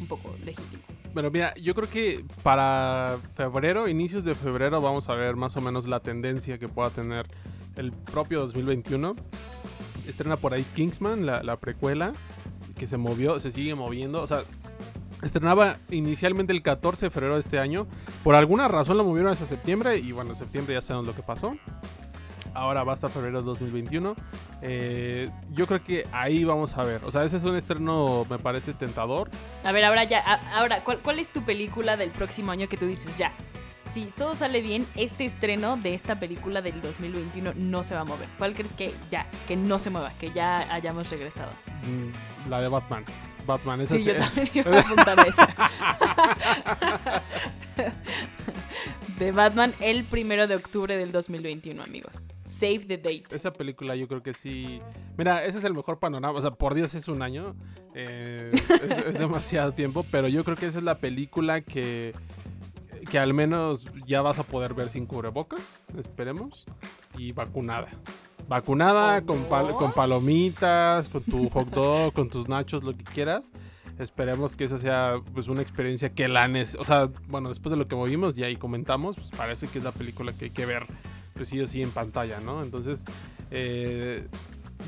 un 0.00 0.06
poco 0.08 0.34
legítimo. 0.44 0.82
Bueno, 1.14 1.30
mira, 1.30 1.54
yo 1.54 1.74
creo 1.74 1.88
que 1.88 2.24
para 2.42 3.16
febrero, 3.34 3.88
inicios 3.88 4.24
de 4.24 4.34
febrero, 4.34 4.80
vamos 4.80 5.08
a 5.08 5.14
ver 5.14 5.36
más 5.36 5.56
o 5.56 5.60
menos 5.60 5.86
la 5.86 6.00
tendencia 6.00 6.58
que 6.58 6.68
pueda 6.68 6.90
tener 6.90 7.26
el 7.76 7.92
propio 7.92 8.40
2021. 8.40 9.16
Estrena 10.06 10.36
por 10.36 10.52
ahí 10.52 10.64
Kingsman, 10.74 11.24
la, 11.24 11.42
la 11.42 11.56
precuela, 11.56 12.12
que 12.76 12.86
se 12.86 12.96
movió, 12.96 13.40
se 13.40 13.52
sigue 13.52 13.74
moviendo. 13.74 14.22
O 14.22 14.26
sea, 14.26 14.42
estrenaba 15.22 15.76
inicialmente 15.90 16.52
el 16.52 16.62
14 16.62 17.06
de 17.06 17.10
febrero 17.10 17.34
de 17.34 17.40
este 17.40 17.58
año. 17.58 17.86
Por 18.24 18.34
alguna 18.34 18.68
razón 18.68 18.96
lo 18.98 19.04
movieron 19.04 19.32
hasta 19.32 19.46
septiembre 19.46 19.98
y 19.98 20.12
bueno, 20.12 20.30
en 20.30 20.36
septiembre 20.36 20.74
ya 20.74 20.82
sabemos 20.82 21.06
lo 21.06 21.14
que 21.14 21.22
pasó. 21.22 21.56
Ahora 22.54 22.84
va 22.84 22.94
hasta 22.94 23.10
febrero 23.10 23.40
de 23.40 23.44
2021. 23.46 24.14
Eh, 24.62 25.28
yo 25.52 25.66
creo 25.66 25.84
que 25.84 26.06
ahí 26.12 26.42
vamos 26.44 26.76
a 26.78 26.84
ver. 26.84 27.04
O 27.04 27.12
sea, 27.12 27.24
ese 27.24 27.36
es 27.36 27.44
un 27.44 27.54
estreno, 27.54 28.26
me 28.30 28.38
parece 28.38 28.72
tentador. 28.72 29.30
A 29.62 29.72
ver, 29.72 29.84
ahora 29.84 30.04
ya, 30.04 30.20
a- 30.20 30.58
ahora, 30.58 30.82
¿cuál, 30.82 31.00
cuál 31.00 31.18
es 31.18 31.28
tu 31.30 31.42
película 31.42 31.98
del 31.98 32.10
próximo 32.10 32.52
año 32.52 32.66
que 32.66 32.78
tú 32.78 32.86
dices 32.86 33.18
ya? 33.18 33.32
Si 33.90 34.06
todo 34.16 34.34
sale 34.36 34.62
bien, 34.62 34.86
este 34.96 35.26
estreno 35.26 35.76
de 35.76 35.94
esta 35.94 36.18
película 36.18 36.62
del 36.62 36.80
2021 36.80 37.52
no 37.56 37.84
se 37.84 37.94
va 37.94 38.00
a 38.00 38.04
mover. 38.04 38.28
¿Cuál 38.38 38.54
crees 38.54 38.72
que 38.72 38.92
ya, 39.10 39.26
que 39.46 39.54
no 39.56 39.78
se 39.78 39.90
mueva, 39.90 40.10
que 40.18 40.30
ya 40.32 40.60
hayamos 40.72 41.10
regresado? 41.10 41.50
Mm, 41.84 42.48
La 42.50 42.60
de 42.62 42.68
Batman. 42.68 43.04
Batman, 43.46 43.80
esa 43.82 43.96
Sí, 43.96 44.04
yo 44.04 44.14
sí- 44.14 44.20
también 44.20 44.50
iba 44.54 44.76
a 44.76 44.80
apuntar 44.84 45.20
a 45.20 45.22
esa. 45.22 45.48
de 49.18 49.32
Batman 49.32 49.72
el 49.80 50.04
primero 50.04 50.46
de 50.46 50.56
octubre 50.56 50.96
del 50.96 51.12
2021, 51.12 51.82
amigos. 51.82 52.26
Save 52.44 52.80
the 52.80 52.96
date. 52.98 53.24
Esa 53.34 53.52
película 53.52 53.96
yo 53.96 54.06
creo 54.08 54.22
que 54.22 54.34
sí. 54.34 54.80
Mira, 55.16 55.44
ese 55.44 55.58
es 55.58 55.64
el 55.64 55.74
mejor 55.74 55.98
panorama. 55.98 56.38
O 56.38 56.42
sea, 56.42 56.50
por 56.52 56.74
Dios 56.74 56.94
es 56.94 57.08
un 57.08 57.22
año. 57.22 57.54
eh, 57.94 58.50
es, 58.52 58.70
es 59.06 59.14
demasiado 59.18 59.72
tiempo. 59.72 60.04
Pero 60.10 60.28
yo 60.28 60.44
creo 60.44 60.56
que 60.56 60.66
esa 60.66 60.78
es 60.78 60.84
la 60.84 60.98
película 60.98 61.60
que. 61.62 62.14
Que 63.10 63.18
al 63.18 63.34
menos 63.34 63.84
ya 64.06 64.22
vas 64.22 64.38
a 64.38 64.42
poder 64.42 64.74
ver 64.74 64.88
sin 64.90 65.06
cubrebocas. 65.06 65.84
Esperemos. 65.98 66.66
Y 67.18 67.32
vacunada. 67.32 67.88
Vacunada 68.48 69.22
con, 69.22 69.44
pal- 69.48 69.66
¿Cómo? 69.66 69.78
con 69.78 69.92
palomitas, 69.92 71.08
con 71.08 71.22
tu 71.22 71.48
hot 71.50 71.68
dog, 71.70 72.12
con 72.12 72.28
tus 72.28 72.48
nachos, 72.48 72.82
lo 72.84 72.96
que 72.96 73.04
quieras. 73.04 73.50
Esperemos 73.98 74.54
que 74.54 74.64
esa 74.64 74.78
sea 74.78 75.14
pues 75.34 75.48
una 75.48 75.62
experiencia 75.62 76.10
que 76.12 76.28
la 76.28 76.48
O 76.78 76.84
sea, 76.84 77.08
bueno, 77.28 77.48
después 77.48 77.70
de 77.70 77.76
lo 77.76 77.88
que 77.88 77.96
movimos 77.96 78.36
y 78.38 78.56
comentamos, 78.56 79.16
pues 79.16 79.28
parece 79.36 79.66
que 79.68 79.78
es 79.78 79.84
la 79.84 79.92
película 79.92 80.32
que 80.32 80.46
hay 80.46 80.50
que 80.50 80.66
ver 80.66 80.86
pues 81.34 81.48
sí 81.48 81.60
o 81.60 81.66
sí 81.68 81.82
en 81.82 81.90
pantalla, 81.90 82.40
¿no? 82.40 82.62
Entonces, 82.62 83.04
eh, 83.50 84.26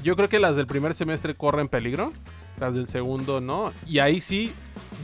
yo 0.02 0.16
creo 0.16 0.28
que 0.28 0.38
las 0.38 0.56
del 0.56 0.66
primer 0.66 0.94
semestre 0.94 1.34
corren 1.34 1.68
peligro, 1.68 2.12
las 2.58 2.74
del 2.74 2.86
segundo 2.86 3.40
no, 3.40 3.72
y 3.86 3.98
ahí 3.98 4.20
sí, 4.20 4.52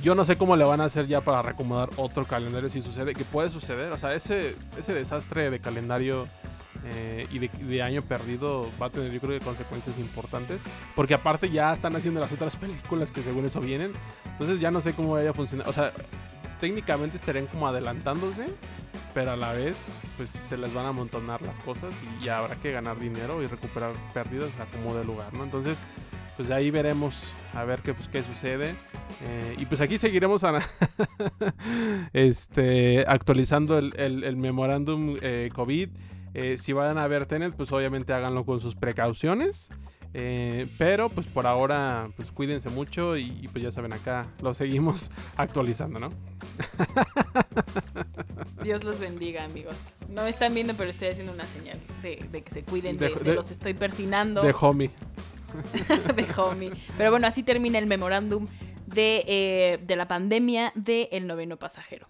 yo 0.03 0.15
no 0.15 0.25
sé 0.25 0.37
cómo 0.37 0.57
le 0.57 0.65
van 0.65 0.81
a 0.81 0.85
hacer 0.85 1.07
ya 1.07 1.21
para 1.21 1.43
reacomodar 1.43 1.91
otro 1.97 2.25
calendario 2.27 2.71
si 2.71 2.83
sucede, 2.83 3.15
que 3.15 3.25
puede 3.25 3.51
suceder, 3.51 3.93
o 3.93 3.97
sea, 3.99 4.15
ese, 4.15 4.57
ese 4.79 4.95
desastre 4.95 5.51
de 5.51 5.61
calendario 5.61 6.27
eh, 6.85 7.27
y 7.33 7.39
de, 7.39 7.49
de 7.49 7.83
año 7.83 8.03
perdido 8.03 8.71
va 8.81 8.87
a 8.87 8.91
tener 8.91 9.11
yo 9.13 9.21
creo 9.21 9.39
que 9.39 9.45
consecuencias 9.45 9.99
importantes, 9.99 10.61
porque 10.95 11.15
aparte 11.15 11.51
ya 11.51 11.73
están 11.73 11.97
haciendo 11.97 12.21
las 12.21 12.33
otras 12.33 12.57
películas 12.57 13.11
que 13.11 13.23
según 13.23 13.45
eso 13.47 13.61
vienen, 13.61 13.93
entonces 14.27 14.61
ya 14.61 14.71
no 14.71 14.81
sé 14.81 14.93
cómo 14.93 15.13
vaya 15.13 15.31
a 15.31 15.35
funcionar, 15.35 15.69
o 15.69 15.73
sea, 15.73 15.93
técnicamente 16.61 17.17
estarían 17.17 17.47
como 17.47 17.67
adelantándose, 17.69 18.47
pero 19.13 19.33
a 19.33 19.37
la 19.37 19.53
vez 19.53 19.77
pues 20.17 20.31
se 20.49 20.57
les 20.57 20.73
van 20.75 20.87
a 20.87 20.89
amontonar 20.89 21.41
las 21.43 21.59
cosas 21.61 21.95
y 22.23 22.29
habrá 22.29 22.57
que 22.57 22.71
ganar 22.73 22.99
dinero 22.99 23.43
y 23.43 23.47
recuperar 23.47 23.93
pérdidas 24.13 24.51
a 24.61 24.67
como 24.67 24.95
de 24.95 25.05
lugar, 25.05 25.33
¿no? 25.35 25.45
Entonces, 25.45 25.79
pues 26.37 26.51
ahí 26.51 26.71
veremos 26.71 27.15
a 27.55 27.65
ver 27.65 27.81
qué, 27.81 27.95
pues, 27.95 28.09
qué 28.09 28.23
sucede. 28.23 28.71
Eh, 29.23 29.57
y 29.59 29.67
pues 29.67 29.81
aquí 29.81 29.99
seguiremos 29.99 30.43
ana- 30.43 30.65
este, 32.13 33.05
actualizando 33.07 33.79
el, 33.79 33.93
el- 33.97 34.25
el 34.25 34.37
memorándum 34.37 35.17
eh, 35.21 35.51
COVID. 35.55 35.89
Eh, 36.35 36.59
si 36.59 36.73
van 36.73 36.99
a 36.99 37.07
ver 37.09 37.27
Tenet, 37.27 37.55
pues 37.55 37.71
obviamente 37.73 38.13
háganlo 38.13 38.45
con 38.45 38.61
sus 38.61 38.75
precauciones. 38.75 39.71
Eh, 40.17 40.69
pero 40.79 41.09
pues 41.09 41.27
por 41.27 41.45
ahora, 41.45 42.09
pues 42.15 42.31
cuídense 42.31 42.71
mucho 42.71 43.17
y, 43.17 43.37
y, 43.43 43.49
pues 43.49 43.65
ya 43.65 43.73
saben, 43.73 43.93
acá 43.93 44.27
lo 44.41 44.55
seguimos 44.55 45.11
actualizando, 45.37 45.99
¿no? 45.99 46.13
Dios 48.63 48.85
los 48.85 49.01
bendiga, 49.01 49.43
amigos. 49.45 49.95
No 50.09 50.23
me 50.23 50.29
están 50.31 50.55
viendo, 50.55 50.75
pero 50.75 50.91
estoy 50.91 51.09
haciendo 51.09 51.33
una 51.33 51.45
señal 51.47 51.81
de, 52.03 52.25
de 52.31 52.43
que 52.43 52.55
se 52.55 52.63
cuiden, 52.63 52.97
de, 52.97 53.09
De- 53.09 53.35
los 53.35 53.51
estoy 53.51 53.75
persinando. 53.75 54.43
De 54.43 54.55
homie. 54.61 54.91
de 56.15 56.27
homie. 56.37 56.71
Pero 56.97 57.11
bueno, 57.11 57.27
así 57.27 57.43
termina 57.43 57.79
el 57.81 57.87
memorándum 57.87 58.47
de, 58.87 59.25
eh, 59.27 59.81
de 59.85 59.97
la 59.97 60.07
pandemia 60.07 60.71
de 60.77 61.09
El 61.11 61.27
Noveno 61.27 61.57
Pasajero. 61.57 62.09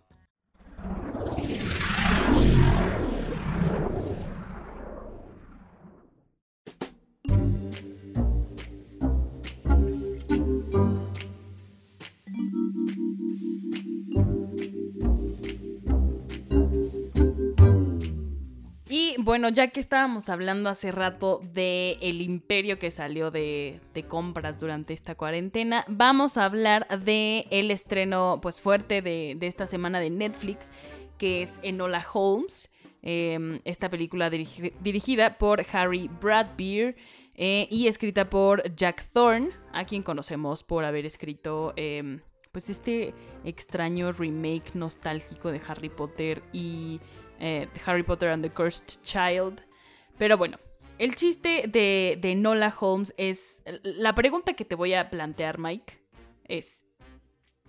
Bueno, 19.24 19.48
ya 19.48 19.68
que 19.68 19.80
estábamos 19.80 20.28
hablando 20.28 20.68
hace 20.68 20.92
rato 20.92 21.40
de 21.54 21.96
el 22.02 22.20
imperio 22.20 22.78
que 22.78 22.90
salió 22.90 23.30
de, 23.30 23.80
compras 24.06 24.60
durante 24.60 24.92
esta 24.92 25.14
cuarentena, 25.14 25.86
vamos 25.88 26.36
a 26.36 26.44
hablar 26.44 26.86
de 27.00 27.46
el 27.50 27.70
estreno 27.70 28.38
pues 28.42 28.60
fuerte 28.60 29.00
de, 29.00 29.38
esta 29.40 29.66
semana 29.66 29.98
de 29.98 30.10
Netflix, 30.10 30.72
que 31.16 31.40
es 31.42 31.58
Enola 31.62 32.04
Holmes, 32.12 32.70
eh, 33.02 33.60
esta 33.64 33.88
película 33.88 34.30
dirigi- 34.30 34.74
dirigida 34.80 35.38
por 35.38 35.64
Harry 35.72 36.10
Bradbeer 36.20 36.94
eh, 37.36 37.66
y 37.70 37.86
escrita 37.86 38.28
por 38.28 38.74
Jack 38.76 39.08
Thorne, 39.12 39.50
a 39.72 39.86
quien 39.86 40.02
conocemos 40.02 40.62
por 40.64 40.84
haber 40.84 41.06
escrito 41.06 41.72
eh, 41.76 42.20
pues 42.52 42.68
este 42.68 43.14
extraño 43.44 44.12
remake 44.12 44.74
nostálgico 44.74 45.50
de 45.50 45.62
Harry 45.66 45.88
Potter 45.88 46.42
y 46.52 47.00
eh, 47.40 47.68
Harry 47.86 48.02
Potter 48.02 48.28
and 48.28 48.42
the 48.42 48.50
Cursed 48.50 49.00
Child. 49.02 49.60
Pero 50.18 50.38
bueno, 50.38 50.58
el 50.98 51.14
chiste 51.14 51.64
de, 51.66 52.34
Nola 52.36 52.74
Holmes 52.78 53.14
es... 53.16 53.60
La 53.82 54.14
pregunta 54.14 54.54
que 54.54 54.64
te 54.64 54.74
voy 54.74 54.94
a 54.94 55.10
plantear, 55.10 55.58
Mike, 55.58 56.00
es... 56.46 56.84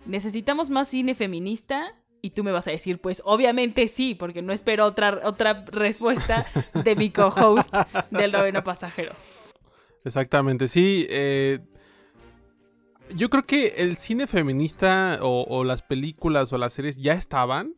¿Necesitamos 0.06 0.70
más 0.70 0.88
cine 0.88 1.16
feminista? 1.16 1.96
Y 2.22 2.32
tú 2.32 2.44
me 2.44 2.52
vas 2.52 2.68
a 2.68 2.72
decir, 2.72 3.00
pues 3.00 3.22
obviamente 3.26 3.88
sí, 3.88 4.16
porque 4.16 4.42
no 4.42 4.54
espero 4.54 4.86
otra, 4.86 5.22
otra 5.24 5.66
respuesta 5.68 6.46
de 6.84 6.96
mi 6.96 7.10
co-host 7.10 7.74
del 8.12 8.32
noveno 8.32 8.64
pasajero. 8.64 9.14
Exactamente, 10.04 10.68
sí. 10.68 11.08
eh, 11.10 11.60
yo 13.16 13.30
creo 13.30 13.44
que 13.44 13.76
el 13.78 13.98
cine 13.98 14.28
feminista 14.28 15.20
o 15.22 15.64
las 15.64 15.82
películas 15.82 16.52
o 16.54 16.58
las 16.58 16.74
series 16.74 16.98
ya 16.98 17.14
estaban. 17.14 17.76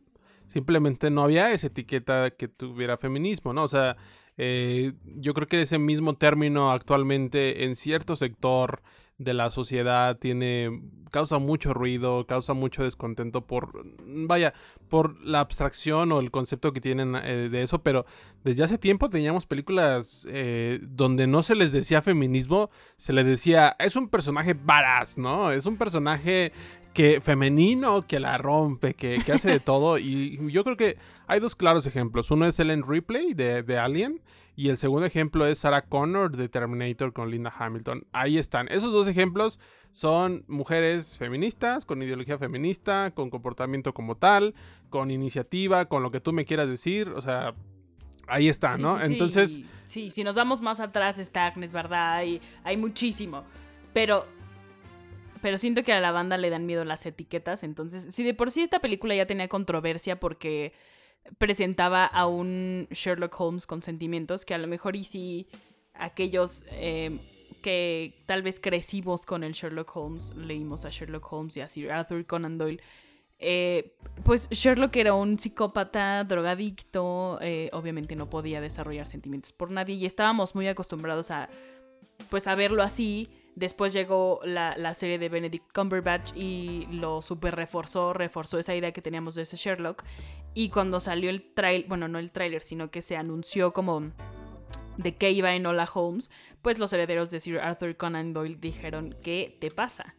Simplemente 0.48 1.10
no 1.10 1.22
había 1.22 1.52
esa 1.52 1.68
etiqueta 1.68 2.30
que 2.30 2.48
tuviera 2.48 2.96
feminismo, 2.96 3.52
¿no? 3.52 3.62
O 3.64 3.68
sea, 3.68 3.96
eh, 4.38 4.94
yo 5.04 5.34
creo 5.34 5.46
que 5.46 5.60
ese 5.60 5.78
mismo 5.78 6.14
término 6.14 6.72
actualmente 6.72 7.64
en 7.64 7.76
cierto 7.76 8.16
sector 8.16 8.82
de 9.18 9.34
la 9.34 9.50
sociedad 9.50 10.16
tiene 10.16 10.80
causa 11.10 11.38
mucho 11.38 11.74
ruido, 11.74 12.26
causa 12.26 12.54
mucho 12.54 12.84
descontento 12.84 13.46
por 13.46 13.84
vaya, 14.06 14.54
por 14.88 15.20
la 15.24 15.40
abstracción 15.40 16.12
o 16.12 16.20
el 16.20 16.30
concepto 16.30 16.72
que 16.72 16.80
tienen 16.80 17.16
eh, 17.16 17.48
de 17.50 17.62
eso, 17.62 17.82
pero 17.82 18.06
desde 18.44 18.62
hace 18.62 18.78
tiempo 18.78 19.10
teníamos 19.10 19.44
películas 19.44 20.26
eh, 20.30 20.78
donde 20.82 21.26
no 21.26 21.42
se 21.42 21.56
les 21.56 21.72
decía 21.72 22.00
feminismo, 22.00 22.70
se 22.96 23.12
les 23.12 23.26
decía 23.26 23.74
es 23.80 23.96
un 23.96 24.08
personaje 24.08 24.54
badass, 24.54 25.18
¿no? 25.18 25.50
Es 25.50 25.66
un 25.66 25.76
personaje 25.76 26.52
que 26.94 27.20
femenino 27.20 28.06
que 28.06 28.18
la 28.20 28.38
rompe, 28.38 28.94
que, 28.94 29.18
que 29.24 29.32
hace 29.32 29.50
de 29.50 29.60
todo 29.60 29.98
y 29.98 30.38
yo 30.50 30.64
creo 30.64 30.76
que 30.76 30.96
hay 31.26 31.40
dos 31.40 31.54
claros 31.54 31.86
ejemplos. 31.86 32.30
Uno 32.30 32.46
es 32.46 32.58
Ellen 32.58 32.82
Ripley 32.86 33.34
de, 33.34 33.62
de 33.62 33.78
Alien 33.78 34.20
y 34.56 34.70
el 34.70 34.76
segundo 34.76 35.06
ejemplo 35.06 35.46
es 35.46 35.58
Sarah 35.58 35.82
Connor 35.82 36.36
de 36.36 36.48
Terminator 36.48 37.12
con 37.12 37.30
Linda 37.30 37.54
Hamilton. 37.56 38.04
Ahí 38.12 38.38
están. 38.38 38.66
Esos 38.68 38.92
dos 38.92 39.06
ejemplos 39.06 39.60
son 39.92 40.44
mujeres 40.48 41.16
feministas, 41.16 41.84
con 41.84 42.02
ideología 42.02 42.38
feminista, 42.38 43.12
con 43.12 43.30
comportamiento 43.30 43.94
como 43.94 44.16
tal, 44.16 44.54
con 44.90 45.12
iniciativa, 45.12 45.84
con 45.84 46.02
lo 46.02 46.10
que 46.10 46.20
tú 46.20 46.32
me 46.32 46.44
quieras 46.44 46.68
decir. 46.68 47.08
O 47.10 47.22
sea, 47.22 47.54
ahí 48.26 48.48
está, 48.48 48.74
Sí, 48.74 48.82
¿no? 48.82 48.98
sí, 48.98 49.06
sí. 49.06 49.12
Entonces, 49.12 49.60
Sí, 49.84 50.10
si 50.10 50.24
nos 50.24 50.34
vamos 50.34 50.60
más 50.60 50.80
atrás 50.80 51.18
está 51.18 51.46
Agnes, 51.46 51.70
¿verdad? 51.70 52.16
Hay, 52.16 52.40
hay 52.64 52.76
muchísimo. 52.76 53.44
Pero. 53.92 54.26
Pero 55.42 55.58
siento 55.58 55.82
que 55.82 55.92
a 55.92 56.00
la 56.00 56.12
banda 56.12 56.36
le 56.36 56.50
dan 56.50 56.66
miedo 56.66 56.84
las 56.84 57.04
etiquetas. 57.06 57.62
Entonces, 57.62 58.14
si 58.14 58.24
de 58.24 58.34
por 58.34 58.50
sí 58.50 58.62
esta 58.62 58.80
película 58.80 59.14
ya 59.14 59.26
tenía 59.26 59.48
controversia 59.48 60.18
porque 60.18 60.72
presentaba 61.36 62.06
a 62.06 62.26
un 62.26 62.88
Sherlock 62.90 63.38
Holmes 63.40 63.66
con 63.66 63.82
sentimientos, 63.82 64.44
que 64.44 64.54
a 64.54 64.58
lo 64.58 64.66
mejor 64.66 64.96
y 64.96 65.04
sí 65.04 65.48
aquellos 65.94 66.64
eh, 66.70 67.18
que 67.62 68.22
tal 68.26 68.42
vez 68.42 68.60
crecimos 68.60 69.26
con 69.26 69.44
el 69.44 69.52
Sherlock 69.52 69.94
Holmes, 69.96 70.34
leímos 70.36 70.84
a 70.84 70.90
Sherlock 70.90 71.32
Holmes 71.32 71.56
y 71.56 71.60
a 71.60 71.68
Sir 71.68 71.90
Arthur 71.90 72.24
Conan 72.24 72.56
Doyle, 72.56 72.80
eh, 73.40 73.94
pues 74.24 74.48
Sherlock 74.50 74.96
era 74.96 75.14
un 75.14 75.38
psicópata, 75.38 76.24
drogadicto, 76.24 77.38
eh, 77.40 77.68
obviamente 77.72 78.16
no 78.16 78.28
podía 78.28 78.60
desarrollar 78.60 79.06
sentimientos 79.06 79.52
por 79.52 79.70
nadie 79.70 79.94
y 79.94 80.06
estábamos 80.06 80.54
muy 80.54 80.66
acostumbrados 80.66 81.30
a, 81.30 81.48
pues, 82.30 82.46
a 82.48 82.54
verlo 82.54 82.82
así. 82.82 83.28
Después 83.58 83.92
llegó 83.92 84.38
la, 84.44 84.94
serie 84.94 85.18
de 85.18 85.28
Benedict 85.28 85.72
Cumberbatch 85.72 86.30
y 86.36 86.86
lo 86.92 87.20
super 87.22 87.56
reforzó, 87.56 88.12
reforzó 88.12 88.60
esa 88.60 88.76
idea 88.76 88.92
que 88.92 89.02
teníamos 89.02 89.34
de 89.34 89.42
ese 89.42 89.56
Sherlock. 89.56 90.04
Y 90.54 90.68
cuando 90.68 91.00
salió 91.00 91.28
el 91.28 91.42
trailer, 91.54 91.88
bueno, 91.88 92.06
no 92.06 92.20
el 92.20 92.30
trailer, 92.30 92.62
sino 92.62 92.92
que 92.92 93.02
se 93.02 93.16
anunció 93.16 93.72
como 93.72 94.12
de 94.96 95.16
que 95.16 95.32
iba 95.32 95.56
en 95.56 95.66
Hola 95.66 95.88
Holmes, 95.92 96.30
pues 96.62 96.78
los 96.78 96.92
herederos 96.92 97.32
de 97.32 97.40
Sir 97.40 97.58
Arthur 97.58 97.96
Conan 97.96 98.32
Doyle 98.32 98.60
dijeron, 98.60 99.16
¿qué 99.24 99.58
te 99.60 99.72
pasa? 99.72 100.14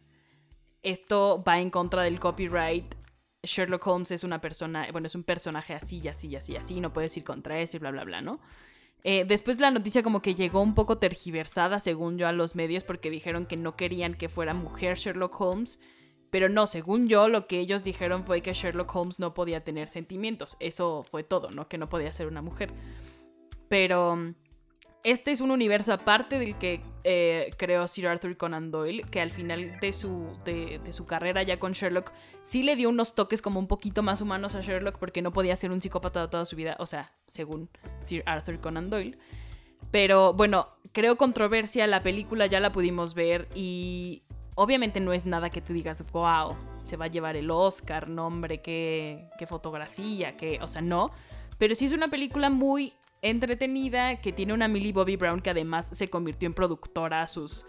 Esto 0.82 1.42
va 1.42 1.60
en 1.60 1.70
contra 1.70 2.02
del 2.02 2.20
copyright. 2.20 2.94
Sherlock 3.42 3.86
Holmes 3.86 4.10
es 4.10 4.22
una 4.22 4.42
persona, 4.42 4.86
bueno, 4.92 5.06
es 5.06 5.14
un 5.14 5.24
personaje 5.24 5.72
así 5.72 6.06
así 6.08 6.36
así 6.36 6.56
así, 6.56 6.78
no 6.78 6.92
puedes 6.92 7.16
ir 7.16 7.24
contra 7.24 7.58
eso 7.58 7.78
y 7.78 7.80
bla, 7.80 7.90
bla, 7.90 8.04
bla, 8.04 8.20
¿no? 8.20 8.38
Eh, 9.02 9.24
después 9.24 9.58
la 9.60 9.70
noticia 9.70 10.02
como 10.02 10.20
que 10.22 10.34
llegó 10.34 10.60
un 10.60 10.74
poco 10.74 10.98
tergiversada, 10.98 11.80
según 11.80 12.18
yo, 12.18 12.26
a 12.26 12.32
los 12.32 12.54
medios 12.54 12.84
porque 12.84 13.10
dijeron 13.10 13.46
que 13.46 13.56
no 13.56 13.76
querían 13.76 14.14
que 14.14 14.28
fuera 14.28 14.54
mujer 14.54 14.96
Sherlock 14.96 15.40
Holmes. 15.40 15.80
Pero 16.30 16.48
no, 16.48 16.66
según 16.66 17.08
yo, 17.08 17.28
lo 17.28 17.46
que 17.46 17.58
ellos 17.58 17.82
dijeron 17.82 18.24
fue 18.24 18.40
que 18.40 18.52
Sherlock 18.52 18.94
Holmes 18.94 19.18
no 19.18 19.34
podía 19.34 19.64
tener 19.64 19.88
sentimientos. 19.88 20.56
Eso 20.60 21.02
fue 21.02 21.24
todo, 21.24 21.50
¿no? 21.50 21.68
Que 21.68 21.78
no 21.78 21.88
podía 21.88 22.12
ser 22.12 22.28
una 22.28 22.40
mujer. 22.40 22.72
Pero 23.68 24.34
este 25.02 25.30
es 25.30 25.40
un 25.40 25.50
universo 25.50 25.92
aparte 25.92 26.38
del 26.38 26.56
que 26.58 26.82
eh, 27.04 27.50
creó 27.56 27.86
Sir 27.88 28.08
Arthur 28.08 28.36
Conan 28.36 28.70
Doyle, 28.70 29.02
que 29.04 29.20
al 29.20 29.30
final 29.30 29.78
de 29.80 29.92
su, 29.92 30.26
de, 30.44 30.80
su 30.92 31.06
carrera 31.06 31.42
ya 31.42 31.58
con 31.58 31.72
Sherlock 31.72 32.12
sí 32.42 32.62
le 32.62 32.76
dio 32.76 32.88
unos 32.88 33.14
toques 33.14 33.40
como 33.40 33.58
un 33.58 33.66
poquito 33.66 34.02
más 34.02 34.20
humanos 34.20 34.54
a 34.54 34.60
Sherlock 34.60 34.98
porque 34.98 35.22
no 35.22 35.32
podía 35.32 35.56
ser 35.56 35.72
un 35.72 35.80
psicópata 35.80 36.28
toda 36.28 36.44
su 36.44 36.56
vida, 36.56 36.76
o 36.78 36.86
sea, 36.86 37.12
según 37.26 37.70
Sir 38.00 38.22
Arthur 38.26 38.60
Conan 38.60 38.90
Doyle. 38.90 39.18
Pero 39.90 40.34
bueno, 40.34 40.68
creo 40.92 41.16
controversia, 41.16 41.86
la 41.86 42.02
película 42.02 42.46
ya 42.46 42.60
la 42.60 42.70
pudimos 42.70 43.14
ver 43.14 43.48
y 43.54 44.22
obviamente 44.54 45.00
no 45.00 45.12
es 45.12 45.24
nada 45.24 45.48
que 45.48 45.62
tú 45.62 45.72
digas, 45.72 46.04
wow, 46.12 46.56
se 46.84 46.96
va 46.96 47.06
a 47.06 47.08
llevar 47.08 47.36
el 47.36 47.50
Oscar, 47.50 48.08
nombre, 48.08 48.60
qué, 48.60 49.28
qué 49.38 49.46
fotografía, 49.46 50.36
qué, 50.36 50.58
o 50.60 50.68
sea, 50.68 50.82
no. 50.82 51.10
Pero 51.58 51.74
sí 51.74 51.86
es 51.86 51.92
una 51.92 52.08
película 52.08 52.50
muy 52.50 52.92
entretenida, 53.22 54.20
que 54.20 54.32
tiene 54.32 54.52
una 54.52 54.68
Millie 54.68 54.92
Bobby 54.92 55.16
Brown 55.16 55.40
que 55.40 55.50
además 55.50 55.90
se 55.92 56.08
convirtió 56.08 56.46
en 56.46 56.54
productora 56.54 57.22
a 57.22 57.26
sus 57.26 57.66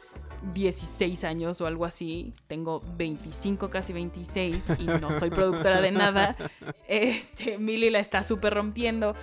16 0.53 1.23
años 1.23 1.61
o 1.61 1.67
algo 1.67 1.85
así. 1.85 2.33
Tengo 2.47 2.81
25, 2.97 3.69
casi 3.69 3.93
26 3.93 4.73
y 4.79 4.85
no 4.85 5.11
soy 5.13 5.29
productora 5.29 5.81
de 5.81 5.91
nada. 5.91 6.35
Este, 6.87 7.57
Millie 7.57 7.89
la 7.89 7.99
está 7.99 8.21
súper 8.21 8.53
rompiendo. 8.53 9.15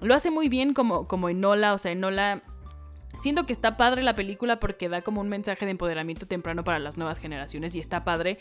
Lo 0.00 0.14
hace 0.14 0.30
muy 0.30 0.50
bien 0.50 0.74
como, 0.74 1.08
como 1.08 1.28
Enola, 1.28 1.72
o 1.74 1.78
sea, 1.78 1.92
Enola... 1.92 2.42
Siento 3.18 3.46
que 3.46 3.52
está 3.52 3.76
padre 3.76 4.02
la 4.02 4.14
película 4.14 4.58
porque 4.58 4.88
da 4.88 5.02
como 5.02 5.20
un 5.20 5.28
mensaje 5.28 5.64
de 5.64 5.70
empoderamiento 5.70 6.26
temprano 6.26 6.64
para 6.64 6.80
las 6.80 6.96
nuevas 6.96 7.18
generaciones 7.18 7.74
y 7.76 7.78
está 7.78 8.04
padre. 8.04 8.38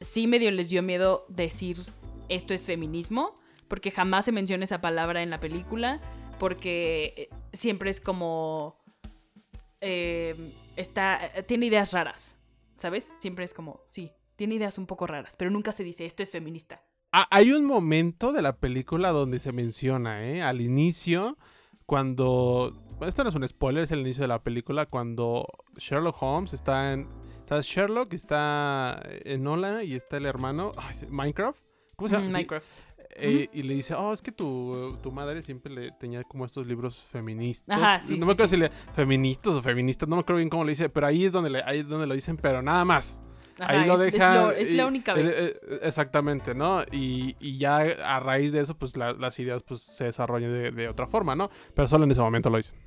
Sí 0.00 0.26
medio 0.26 0.50
les 0.50 0.68
dio 0.68 0.82
miedo 0.82 1.24
decir 1.28 1.86
esto 2.28 2.52
es 2.52 2.66
feminismo, 2.66 3.38
porque 3.68 3.92
jamás 3.92 4.24
se 4.24 4.32
menciona 4.32 4.64
esa 4.64 4.80
palabra 4.80 5.22
en 5.22 5.30
la 5.30 5.38
película 5.38 6.00
porque 6.38 7.14
eh, 7.16 7.28
siempre 7.52 7.90
es 7.90 8.00
como... 8.00 8.76
Eh, 9.80 10.54
está, 10.76 11.18
tiene 11.46 11.66
ideas 11.66 11.92
raras, 11.92 12.36
¿sabes? 12.76 13.04
Siempre 13.04 13.44
es 13.44 13.54
como, 13.54 13.82
sí, 13.86 14.12
tiene 14.36 14.54
ideas 14.54 14.78
un 14.78 14.86
poco 14.86 15.06
raras, 15.06 15.36
pero 15.36 15.50
nunca 15.50 15.72
se 15.72 15.84
dice, 15.84 16.04
esto 16.04 16.22
es 16.22 16.30
feminista. 16.30 16.82
Ah, 17.12 17.26
hay 17.30 17.52
un 17.52 17.64
momento 17.64 18.32
de 18.32 18.42
la 18.42 18.56
película 18.56 19.10
donde 19.10 19.38
se 19.38 19.52
menciona, 19.52 20.26
¿eh? 20.26 20.42
Al 20.42 20.60
inicio, 20.60 21.36
cuando... 21.84 22.72
esto 23.06 23.22
no 23.22 23.28
es 23.28 23.34
un 23.34 23.46
spoiler, 23.46 23.82
es 23.82 23.90
el 23.90 24.00
inicio 24.00 24.22
de 24.22 24.28
la 24.28 24.42
película, 24.42 24.86
cuando 24.86 25.46
Sherlock 25.76 26.22
Holmes 26.22 26.54
está 26.54 26.92
en... 26.92 27.08
Está 27.40 27.60
Sherlock, 27.60 28.14
está 28.14 29.02
Enola 29.24 29.82
y 29.84 29.94
está 29.94 30.16
el 30.16 30.26
hermano... 30.26 30.72
Minecraft. 31.10 31.60
¿Cómo 31.96 32.08
se 32.08 32.14
llama? 32.14 32.28
Mm, 32.28 32.32
Minecraft. 32.32 32.68
Eh, 33.14 33.48
y 33.52 33.62
le 33.62 33.74
dice, 33.74 33.94
oh, 33.94 34.12
es 34.12 34.22
que 34.22 34.32
tu, 34.32 34.96
tu, 35.02 35.12
madre 35.12 35.42
siempre 35.42 35.72
le 35.72 35.92
tenía 35.92 36.22
como 36.24 36.46
estos 36.46 36.66
libros 36.66 36.96
feministas. 36.96 37.76
Ajá, 37.76 38.00
sí, 38.00 38.16
no 38.16 38.26
me 38.26 38.32
acuerdo 38.32 38.48
si 38.48 38.56
le 38.56 38.70
feministas 38.94 39.52
o 39.54 39.62
feministas, 39.62 40.08
no 40.08 40.16
me 40.16 40.20
acuerdo 40.20 40.38
bien 40.38 40.48
cómo 40.48 40.64
le 40.64 40.70
dice, 40.70 40.88
pero 40.88 41.06
ahí 41.06 41.26
es 41.26 41.32
donde, 41.32 41.50
le, 41.50 41.62
ahí 41.64 41.80
es 41.80 41.88
donde 41.88 42.06
lo 42.06 42.14
dicen, 42.14 42.36
pero 42.38 42.62
nada 42.62 42.84
más. 42.84 43.20
ahí 43.60 43.86
lo 43.86 43.98
deja. 43.98 44.52
Es, 44.52 44.70
la 44.70 44.86
única 44.86 45.12
vez. 45.12 45.30
Eh, 45.36 45.60
exactamente, 45.82 46.54
¿no? 46.54 46.82
Y, 46.90 47.36
y, 47.38 47.58
ya 47.58 47.78
a 47.78 48.18
raíz 48.20 48.52
de 48.52 48.60
eso, 48.60 48.76
pues 48.76 48.96
las 48.96 49.38
ideas 49.38 49.62
pues, 49.62 49.82
se 49.82 50.04
desarrollan 50.04 50.52
de, 50.52 50.70
de, 50.70 50.88
otra 50.88 51.06
forma, 51.06 51.34
¿no? 51.34 51.50
Pero 51.74 51.88
solo 51.88 52.04
en 52.04 52.12
ese 52.12 52.20
momento 52.20 52.48
lo 52.48 52.56
dicen. 52.56 52.78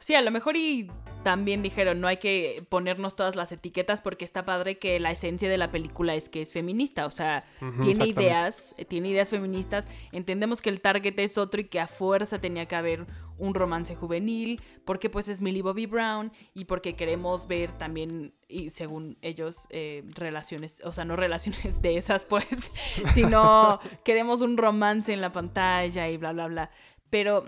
Sí, 0.00 0.14
a 0.14 0.22
lo 0.22 0.30
mejor 0.30 0.56
y 0.56 0.90
también 1.22 1.62
dijeron, 1.62 2.00
no 2.00 2.08
hay 2.08 2.16
que 2.16 2.64
ponernos 2.68 3.14
todas 3.14 3.36
las 3.36 3.52
etiquetas 3.52 4.00
porque 4.00 4.24
está 4.24 4.44
padre 4.44 4.78
que 4.78 4.98
la 4.98 5.10
esencia 5.10 5.48
de 5.50 5.58
la 5.58 5.70
película 5.70 6.14
es 6.14 6.28
que 6.28 6.40
es 6.40 6.52
feminista, 6.52 7.06
o 7.06 7.10
sea, 7.10 7.44
tiene 7.82 8.06
ideas, 8.06 8.74
tiene 8.88 9.10
ideas 9.10 9.28
feministas, 9.28 9.88
entendemos 10.12 10.62
que 10.62 10.70
el 10.70 10.80
target 10.80 11.18
es 11.18 11.36
otro 11.36 11.60
y 11.60 11.64
que 11.64 11.78
a 11.78 11.86
fuerza 11.86 12.40
tenía 12.40 12.66
que 12.66 12.76
haber 12.76 13.06
un 13.36 13.54
romance 13.54 13.94
juvenil, 13.94 14.62
porque 14.84 15.10
pues 15.10 15.28
es 15.28 15.42
Millie 15.42 15.62
Bobby 15.62 15.86
Brown 15.86 16.32
y 16.54 16.64
porque 16.64 16.96
queremos 16.96 17.46
ver 17.46 17.72
también, 17.72 18.32
y 18.48 18.70
según 18.70 19.18
ellos, 19.20 19.66
eh, 19.70 20.04
relaciones, 20.14 20.80
o 20.84 20.92
sea, 20.92 21.04
no 21.04 21.16
relaciones 21.16 21.82
de 21.82 21.96
esas 21.96 22.24
pues, 22.24 22.46
sino 23.14 23.78
queremos 24.04 24.40
un 24.40 24.56
romance 24.56 25.12
en 25.12 25.20
la 25.20 25.32
pantalla 25.32 26.08
y 26.08 26.16
bla, 26.16 26.32
bla, 26.32 26.48
bla. 26.48 26.70
Pero 27.10 27.44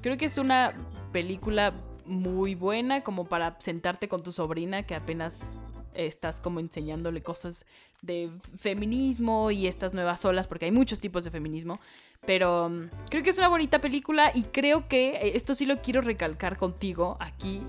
Creo 0.00 0.16
que 0.16 0.26
es 0.26 0.38
una 0.38 0.74
película 1.12 1.74
muy 2.04 2.54
buena 2.54 3.02
como 3.02 3.24
para 3.24 3.56
sentarte 3.60 4.08
con 4.08 4.22
tu 4.22 4.32
sobrina 4.32 4.84
que 4.84 4.94
apenas 4.94 5.52
estás 5.94 6.40
como 6.40 6.60
enseñándole 6.60 7.22
cosas 7.22 7.66
de 8.02 8.30
feminismo 8.58 9.50
y 9.50 9.66
estas 9.66 9.94
nuevas 9.94 10.24
olas, 10.24 10.46
porque 10.46 10.66
hay 10.66 10.72
muchos 10.72 11.00
tipos 11.00 11.24
de 11.24 11.30
feminismo, 11.30 11.80
pero 12.24 12.66
um, 12.66 12.88
creo 13.10 13.22
que 13.22 13.30
es 13.30 13.38
una 13.38 13.48
bonita 13.48 13.80
película 13.80 14.30
y 14.34 14.42
creo 14.42 14.88
que 14.88 15.16
eh, 15.16 15.32
esto 15.34 15.54
sí 15.54 15.66
lo 15.66 15.80
quiero 15.80 16.02
recalcar 16.02 16.56
contigo 16.56 17.16
aquí, 17.20 17.62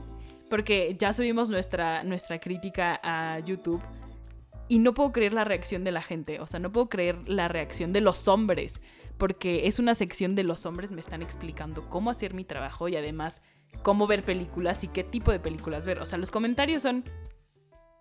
porque 0.50 0.96
ya 1.00 1.14
subimos 1.14 1.50
nuestra, 1.50 2.04
nuestra 2.04 2.40
crítica 2.40 3.00
a 3.04 3.40
YouTube 3.40 3.82
y 4.68 4.80
no 4.80 4.94
puedo 4.94 5.12
creer 5.12 5.34
la 5.34 5.46
reacción 5.46 5.84
de 5.84 5.92
la 5.92 6.02
gente, 6.02 6.40
o 6.40 6.46
sea, 6.46 6.60
no 6.60 6.72
puedo 6.72 6.90
creer 6.90 7.18
la 7.28 7.48
reacción 7.48 7.94
de 7.94 8.02
los 8.02 8.28
hombres 8.28 8.82
porque 9.18 9.68
es 9.68 9.80
una 9.80 9.96
sección 9.96 10.36
de 10.36 10.44
los 10.44 10.66
hombres 10.66 10.92
me 10.92 11.00
están 11.00 11.22
explicando 11.22 11.90
cómo 11.90 12.10
hacer 12.10 12.34
mi 12.34 12.44
trabajo 12.44 12.88
y 12.88 12.96
además 12.96 13.42
cómo 13.84 14.08
ver 14.08 14.24
películas 14.24 14.84
y 14.84 14.88
qué 14.88 15.04
tipo 15.04 15.32
de 15.32 15.40
películas 15.40 15.86
ver. 15.86 16.00
O 16.00 16.06
sea, 16.06 16.18
los 16.18 16.32
comentarios 16.32 16.84
son, 16.84 17.04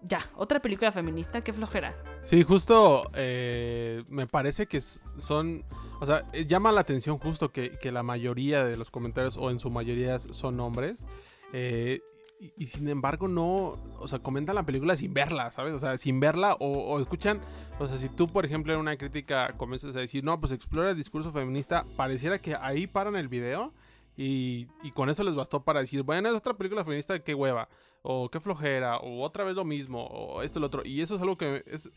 ya, 0.02 0.30
otra 0.36 0.60
película 0.60 0.92
feminista, 0.92 1.42
qué 1.42 1.52
flojera. 1.52 1.96
Sí, 2.22 2.42
justo 2.42 3.10
eh, 3.14 4.04
me 4.08 4.26
parece 4.26 4.66
que 4.66 4.80
son, 4.80 5.64
o 6.00 6.06
sea, 6.06 6.22
eh, 6.32 6.46
llama 6.46 6.72
la 6.72 6.80
atención 6.80 7.18
justo 7.18 7.50
que, 7.50 7.78
la 7.90 8.02
mayoría 8.02 8.64
de 8.64 8.76
los 8.76 8.90
comentarios 8.90 9.36
o 9.36 9.50
en 9.50 9.60
su 9.60 9.70
mayoría 9.70 10.18
son 10.18 10.60
hombres. 10.60 11.06
Eh, 11.52 12.00
y, 12.38 12.66
sin 12.66 12.88
embargo 12.88 13.28
no, 13.28 13.78
o 13.98 14.08
sea, 14.08 14.18
comentan 14.18 14.54
la 14.54 14.64
película 14.64 14.96
sin 14.96 15.14
verla, 15.14 15.50
¿sabes? 15.50 15.72
O 15.72 15.78
sea, 15.78 15.96
sin 15.96 16.20
verla 16.20 16.56
o, 16.60 17.00
escuchan, 17.00 17.40
o 17.78 17.86
sea, 17.86 17.96
si 17.96 18.08
tú, 18.08 18.28
por 18.28 18.44
ejemplo, 18.44 18.72
en 18.74 18.80
una 18.80 18.96
crítica 18.96 19.54
comienzas 19.56 19.96
a 19.96 20.00
decir, 20.00 20.24
no, 20.24 20.38
pues 20.40 20.52
explora 20.52 20.90
el 20.90 20.96
discurso 20.96 21.32
feminista, 21.32 21.84
pareciera 21.96 22.38
que 22.38 22.54
ahí 22.54 22.86
paran 22.86 23.16
el 23.16 23.28
video 23.28 23.72
y, 24.16 24.66
y 24.82 24.90
con 24.92 25.10
eso 25.10 25.24
les 25.24 25.34
bastó 25.34 25.62
para 25.62 25.80
decir, 25.80 26.02
bueno, 26.02 26.28
es 26.28 26.36
otra 26.36 26.54
película 26.54 26.84
feminista, 26.84 27.18
qué 27.18 27.34
hueva, 27.34 27.68
o 28.02 28.30
qué 28.30 28.40
flojera, 28.40 28.98
o 28.98 29.22
otra 29.22 29.44
vez 29.44 29.56
lo 29.56 29.64
mismo, 29.64 30.06
o 30.06 30.42
esto, 30.42 30.60
lo 30.60 30.66
otro. 30.66 30.82
Y 30.84 31.00
eso 31.00 31.16
es 31.16 31.20
algo 31.20 31.36
que 31.36 31.64
es, 31.66 31.90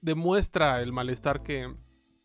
demuestra 0.00 0.80
el 0.80 0.92
malestar 0.92 1.42
que, 1.42 1.74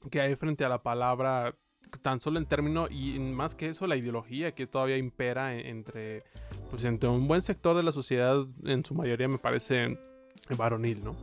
que 0.10 0.22
hay 0.22 0.36
frente 0.36 0.66
a 0.66 0.70
la 0.70 0.84
palabra 0.84 1.56
tan 2.02 2.20
solo 2.20 2.40
en 2.40 2.46
términos 2.46 2.90
y 2.92 3.20
más 3.20 3.56
que 3.56 3.68
eso 3.68 3.88
la 3.88 3.96
ideología 3.96 4.54
que 4.54 4.68
todavía 4.68 4.98
impera 4.98 5.56
entre 5.56 6.24
pues 6.74 6.86
entre 6.86 7.08
un 7.08 7.28
buen 7.28 7.44
sector 7.44 7.78
de 7.78 7.84
la 7.84 7.92
sociedad 7.92 8.48
en 8.64 8.84
su 8.84 8.96
mayoría 8.96 9.28
me 9.28 9.38
parece 9.38 9.96
varonil, 10.58 11.04
¿no? 11.04 11.16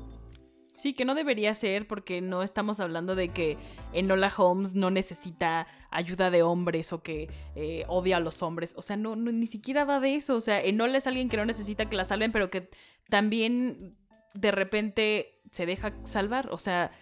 Sí, 0.75 0.95
que 0.95 1.05
no 1.05 1.17
debería 1.17 1.53
ser 1.57 1.89
porque 1.89 2.21
no 2.21 2.45
estamos 2.45 2.79
hablando 2.79 3.17
de 3.17 3.31
que 3.31 3.59
Enola 3.93 4.33
Holmes 4.35 4.77
no 4.77 4.93
necesita 4.93 5.67
ayuda 5.91 6.31
de 6.31 6.45
hombres 6.45 6.93
o 6.93 7.03
que 7.03 7.29
eh, 7.57 7.85
odia 7.89 8.19
a 8.19 8.21
los 8.21 8.45
hombres. 8.45 8.75
O 8.77 8.83
sea, 8.83 8.97
no, 8.97 9.17
ni 9.17 9.49
siquiera 9.49 9.85
va 9.85 9.99
de 9.99 10.15
eso. 10.15 10.37
O 10.37 10.41
sea, 10.41 10.63
Enola 10.63 10.99
es 10.99 11.09
alguien 11.09 11.29
que 11.29 11.37
no 11.37 11.45
necesita 11.45 11.91
que 11.91 11.97
la 11.97 12.05
salven, 12.05 12.31
pero 12.31 12.49
que 12.49 12.71
también 13.09 13.97
de 14.35 14.53
repente 14.53 15.41
se 15.51 15.67
deja 15.67 15.97
salvar. 16.05 16.49
O 16.53 16.59
sea, 16.59 16.93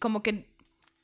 como 0.00 0.24
que 0.24 0.51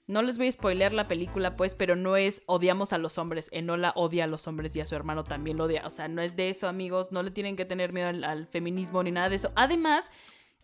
no 0.09 0.23
les 0.23 0.39
voy 0.39 0.49
a 0.49 0.53
spoilear 0.53 0.95
la 0.95 1.07
película, 1.07 1.55
pues, 1.55 1.75
pero 1.75 1.95
no 1.95 2.17
es 2.17 2.43
odiamos 2.47 2.95
a 2.95 2.99
los 2.99 3.19
hombres. 3.19 3.51
Enola 3.53 3.93
odia 3.95 4.25
a 4.25 4.27
los 4.27 4.49
hombres 4.49 4.75
y 4.75 4.81
a 4.81 4.87
su 4.87 4.97
hermano 4.97 5.23
también 5.23 5.59
lo 5.59 5.65
odia. 5.65 5.87
O 5.87 5.91
sea, 5.91 6.09
no 6.09 6.23
es 6.23 6.35
de 6.35 6.49
eso, 6.49 6.67
amigos. 6.67 7.13
No 7.13 7.23
le 7.23 7.31
tienen 7.31 7.57
que 7.57 7.67
tener 7.67 7.93
miedo 7.93 8.09
al, 8.09 8.47
feminismo 8.47 9.03
ni 9.03 9.11
nada 9.11 9.29
de 9.29 9.37
eso. 9.37 9.53
Además, 9.55 10.11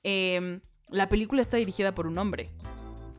em, 0.02 0.60
la 0.88 1.10
película 1.10 1.42
está 1.42 1.58
dirigida 1.58 1.94
por 1.94 2.06
un 2.06 2.16
hombre. 2.16 2.52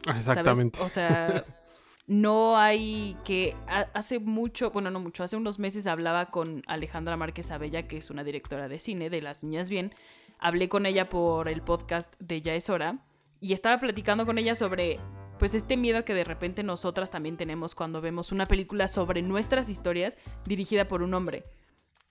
Exactamente. 0.08 0.82
O 0.82 0.90
sea, 0.90 1.46
no 2.08 2.58
hay 2.58 3.16
que. 3.24 3.56
Hace 3.94 4.18
mucho, 4.18 4.72
bueno, 4.72 4.90
no 4.90 5.00
mucho, 5.00 5.24
hace 5.24 5.38
unos 5.38 5.60
meses 5.60 5.86
hablaba 5.86 6.32
con 6.32 6.64
Alejandra 6.66 7.18
Márquez 7.18 7.52
Abella, 7.52 7.88
que 7.88 7.98
es 7.98 8.10
una 8.10 8.24
directora 8.24 8.68
de 8.68 8.80
cine 8.80 9.12
de 9.12 9.22
Las 9.22 9.44
Niñas 9.44 9.70
Bien. 9.70 9.94
Hablé 10.40 10.70
con 10.70 10.88
ella 10.88 11.08
por 11.08 11.50
el 11.50 11.62
podcast 11.62 12.12
de 12.20 12.42
Ya 12.42 12.56
es 12.56 12.72
hora 12.72 12.98
y 13.40 13.54
estaba 13.54 13.78
platicando 13.78 14.26
con 14.26 14.40
ella 14.40 14.56
sobre 14.56 15.00
pues 15.40 15.56
este 15.56 15.78
miedo 15.78 16.06
que 16.06 16.14
de 16.14 16.24
repente 16.24 16.64
nosotras 16.64 17.12
también 17.12 17.38
tenemos 17.38 17.76
cuando 17.76 18.02
vemos 18.02 18.32
una 18.32 18.46
película 18.46 18.88
sobre 18.88 19.22
nuestras 19.22 19.70
historias 19.70 20.18
dirigida 20.46 20.88
por 20.88 21.02
un 21.02 21.14
hombre. 21.14 21.46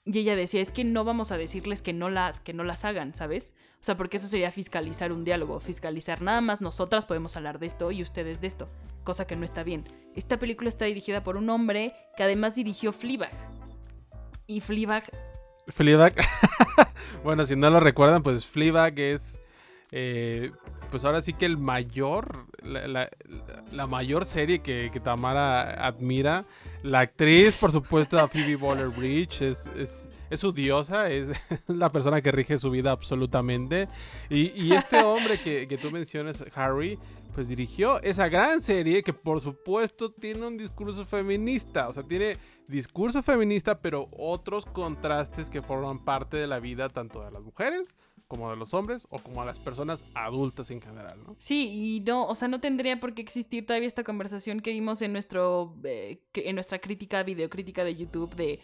Y 0.06 0.18
ella 0.18 0.36
decía, 0.36 0.60
es 0.60 0.70
que 0.70 0.84
no 0.84 1.04
vamos 1.04 1.32
a 1.32 1.38
decirles 1.38 1.80
que 1.80 1.94
no 1.94 2.10
las 2.10 2.38
que 2.40 2.52
no 2.52 2.62
las 2.62 2.84
hagan, 2.84 3.14
¿sabes? 3.14 3.54
O 3.80 3.84
sea, 3.84 3.96
porque 3.96 4.18
eso 4.18 4.28
sería 4.28 4.52
fiscalizar 4.52 5.12
un 5.12 5.24
diálogo, 5.24 5.60
fiscalizar 5.60 6.20
nada 6.20 6.42
más 6.42 6.60
nosotras 6.60 7.06
podemos 7.06 7.36
hablar 7.36 7.58
de 7.58 7.66
esto 7.66 7.90
y 7.90 8.02
ustedes 8.02 8.40
de 8.42 8.48
esto, 8.48 8.68
cosa 9.02 9.26
que 9.26 9.36
no 9.36 9.46
está 9.46 9.62
bien. 9.62 9.88
Esta 10.14 10.38
película 10.38 10.68
está 10.68 10.84
dirigida 10.84 11.24
por 11.24 11.38
un 11.38 11.48
hombre 11.48 11.94
que 12.16 12.22
además 12.22 12.54
dirigió 12.54 12.92
Fleabag. 12.92 13.32
Y 14.46 14.60
Fleabag 14.60 15.10
Fleabag. 15.68 16.14
bueno, 17.24 17.46
si 17.46 17.56
no 17.56 17.70
lo 17.70 17.80
recuerdan, 17.80 18.22
pues 18.22 18.46
Fleabag 18.46 18.98
es 18.98 19.38
eh, 19.90 20.52
pues 20.90 21.04
ahora 21.04 21.20
sí 21.22 21.32
que 21.32 21.46
el 21.46 21.56
mayor, 21.56 22.46
la, 22.62 23.86
mayor 23.86 24.24
serie 24.24 24.60
que, 24.60 24.90
Tamara 25.02 25.86
admira. 25.86 26.44
La 26.82 27.00
actriz, 27.00 27.56
por 27.56 27.72
supuesto, 27.72 28.16
Phoebe 28.28 28.56
Waller-Bridge, 28.56 29.42
es, 29.42 29.66
es, 29.76 30.08
es, 30.30 30.40
su 30.40 30.52
diosa, 30.52 31.10
es 31.10 31.28
la 31.66 31.90
persona 31.90 32.20
que 32.20 32.32
rige 32.32 32.58
su 32.58 32.70
vida 32.70 32.90
absolutamente. 32.90 33.88
Y, 34.28 34.72
este 34.72 35.02
hombre 35.02 35.40
que, 35.40 35.66
que 35.66 35.78
tú 35.78 35.90
mencionas, 35.90 36.44
Harry, 36.54 36.98
pues 37.34 37.48
dirigió 37.48 38.00
esa 38.02 38.28
gran 38.28 38.62
serie 38.62 39.02
que 39.02 39.12
por 39.12 39.40
supuesto 39.40 40.12
tiene 40.12 40.46
un 40.46 40.56
discurso 40.56 41.04
feminista, 41.04 41.88
o 41.88 41.92
sea, 41.92 42.04
tiene 42.04 42.36
discurso 42.68 43.22
feminista, 43.22 43.80
pero 43.80 44.08
otros 44.16 44.66
contrastes 44.66 45.50
que 45.50 45.60
forman 45.60 46.04
parte 46.04 46.36
de 46.36 46.46
la 46.46 46.60
vida 46.60 46.88
tanto 46.88 47.24
de 47.24 47.32
las 47.32 47.42
mujeres 47.42 47.96
como 48.28 48.50
de 48.50 48.56
los 48.56 48.74
hombres 48.74 49.06
o 49.10 49.18
como 49.18 49.42
a 49.42 49.44
las 49.44 49.58
personas 49.58 50.04
adultas 50.14 50.70
en 50.70 50.80
general, 50.80 51.18
¿no? 51.26 51.36
Sí, 51.38 51.70
y 51.72 52.00
no, 52.00 52.26
o 52.26 52.34
sea, 52.34 52.48
no 52.48 52.60
tendría 52.60 53.00
por 53.00 53.14
qué 53.14 53.22
existir 53.22 53.66
todavía 53.66 53.86
esta 53.86 54.04
conversación 54.04 54.60
que 54.60 54.70
vimos 54.70 55.02
en 55.02 55.12
nuestro 55.12 55.74
eh, 55.84 56.20
en 56.34 56.54
nuestra 56.54 56.78
crítica, 56.78 57.22
videocrítica 57.22 57.84
de 57.84 57.96
YouTube 57.96 58.34
de 58.34 58.60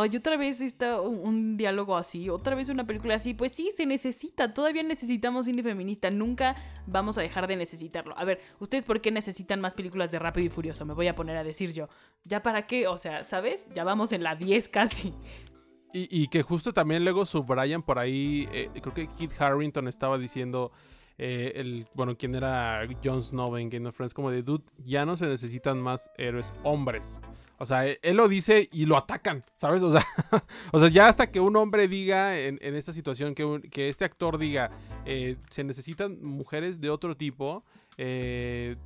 ay, 0.00 0.16
otra 0.16 0.36
vez 0.36 0.60
está 0.60 1.00
un, 1.00 1.56
diálogo 1.56 1.96
así, 1.96 2.28
otra 2.28 2.54
vez 2.54 2.68
una 2.68 2.86
película 2.86 3.14
así. 3.14 3.34
Pues 3.34 3.52
sí, 3.52 3.70
se 3.74 3.86
necesita, 3.86 4.52
todavía 4.52 4.82
necesitamos 4.82 5.46
cine 5.46 5.62
feminista, 5.62 6.10
nunca 6.10 6.56
vamos 6.86 7.18
a 7.18 7.22
dejar 7.22 7.46
de 7.46 7.56
necesitarlo. 7.56 8.18
A 8.18 8.24
ver, 8.24 8.40
¿ustedes 8.58 8.84
por 8.84 9.00
qué 9.00 9.10
necesitan 9.10 9.60
más 9.60 9.74
películas 9.74 10.10
de 10.10 10.18
Rápido 10.18 10.46
y 10.46 10.50
Furioso? 10.50 10.84
Me 10.84 10.94
voy 10.94 11.08
a 11.08 11.14
poner 11.14 11.36
a 11.36 11.44
decir 11.44 11.72
yo. 11.72 11.88
¿Ya 12.24 12.42
para 12.42 12.66
qué? 12.66 12.88
O 12.88 12.98
sea, 12.98 13.24
¿sabes? 13.24 13.68
Ya 13.74 13.84
vamos 13.84 14.12
en 14.12 14.22
la 14.22 14.34
10 14.34 14.68
casi. 14.68 15.14
Y, 15.96 16.26
que 16.26 16.42
justo 16.42 16.72
también 16.72 17.04
luego 17.04 17.24
subrayan 17.24 17.80
por 17.80 18.00
ahí, 18.00 18.48
eh, 18.52 18.68
creo 18.82 18.92
que 18.92 19.06
Kit 19.06 19.40
Harrington 19.40 19.86
estaba 19.86 20.18
diciendo, 20.18 20.72
eh, 21.18 21.52
el, 21.54 21.86
bueno, 21.94 22.16
quien 22.16 22.34
era 22.34 22.80
Jon 23.04 23.22
Snow 23.22 23.56
en 23.56 23.70
Game 23.70 23.88
of 23.88 23.94
Thrones, 23.94 24.12
como 24.12 24.32
de, 24.32 24.42
dude, 24.42 24.64
ya 24.78 25.06
no 25.06 25.16
se 25.16 25.28
necesitan 25.28 25.80
más 25.80 26.10
héroes 26.18 26.52
hombres. 26.64 27.20
O 27.58 27.66
sea, 27.66 27.86
él 27.86 28.16
lo 28.16 28.28
dice 28.28 28.68
y 28.72 28.86
lo 28.86 28.96
atacan, 28.96 29.44
¿sabes? 29.54 29.82
O 29.82 29.92
sea, 29.92 30.04
o 30.72 30.78
sea 30.80 30.88
ya 30.88 31.06
hasta 31.06 31.30
que 31.30 31.38
un 31.38 31.54
hombre 31.56 31.86
diga 31.86 32.38
en, 32.38 32.58
esta 32.60 32.92
situación, 32.92 33.34
que, 33.34 33.60
que, 33.70 33.88
este 33.88 34.04
actor 34.04 34.38
diga, 34.38 34.70
eh, 35.04 35.36
se 35.50 35.62
necesitan 35.62 36.22
mujeres 36.22 36.80
de 36.80 36.90
otro 36.90 37.16
tipo, 37.16 37.64
eh, 37.96 38.76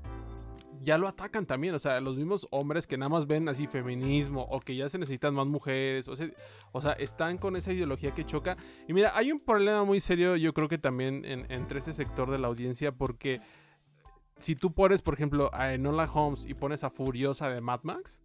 ya 0.83 0.99
lo 0.99 1.09
atacan 1.09 1.47
también. 1.47 1.75
O 1.75 1.79
sea, 1.79 2.01
los 2.01 2.17
mismos 2.17 2.47
hombres 2.51 2.87
que 2.87 2.97
nada 2.97 3.09
más 3.09 3.27
ven 3.27 3.49
así 3.49 3.67
feminismo 3.67 4.43
o 4.43 4.61
que 4.61 4.77
ya 4.77 4.89
se 4.89 4.99
necesitan 4.99 5.35
más 5.35 5.47
mujeres. 5.47 6.09
O 6.09 6.17
sea, 6.17 6.93
están 6.95 7.39
con 7.39 7.57
esa 7.57 7.73
ideología 7.73 8.13
que 8.13 8.25
choca. 8.25 8.57
Y 8.87 8.93
mira, 8.93 9.13
hay 9.15 9.33
un 9.33 9.41
problema 9.41 9.85
muy 9.85 10.01
serio, 10.01 10.37
yo 10.37 10.55
creo 10.55 10.69
que 10.69 10.79
también 10.79 11.25
entre 11.25 11.81
ese 11.81 11.93
sector 11.93 12.31
de 12.31 12.39
la 12.39 12.49
audiencia, 12.49 12.93
porque 12.93 13.41
si 14.39 14.55
tú 14.55 14.73
pones, 14.73 15.03
por 15.03 15.15
ejemplo, 15.15 15.51
a 15.53 15.75
Enola 15.75 16.11
Holmes 16.13 16.47
y 16.47 16.55
pones 16.55 16.85
a 16.85 16.91
Furiosa 16.91 17.49
de 17.49 17.61
Mad 17.61 17.81
Max 17.83 18.21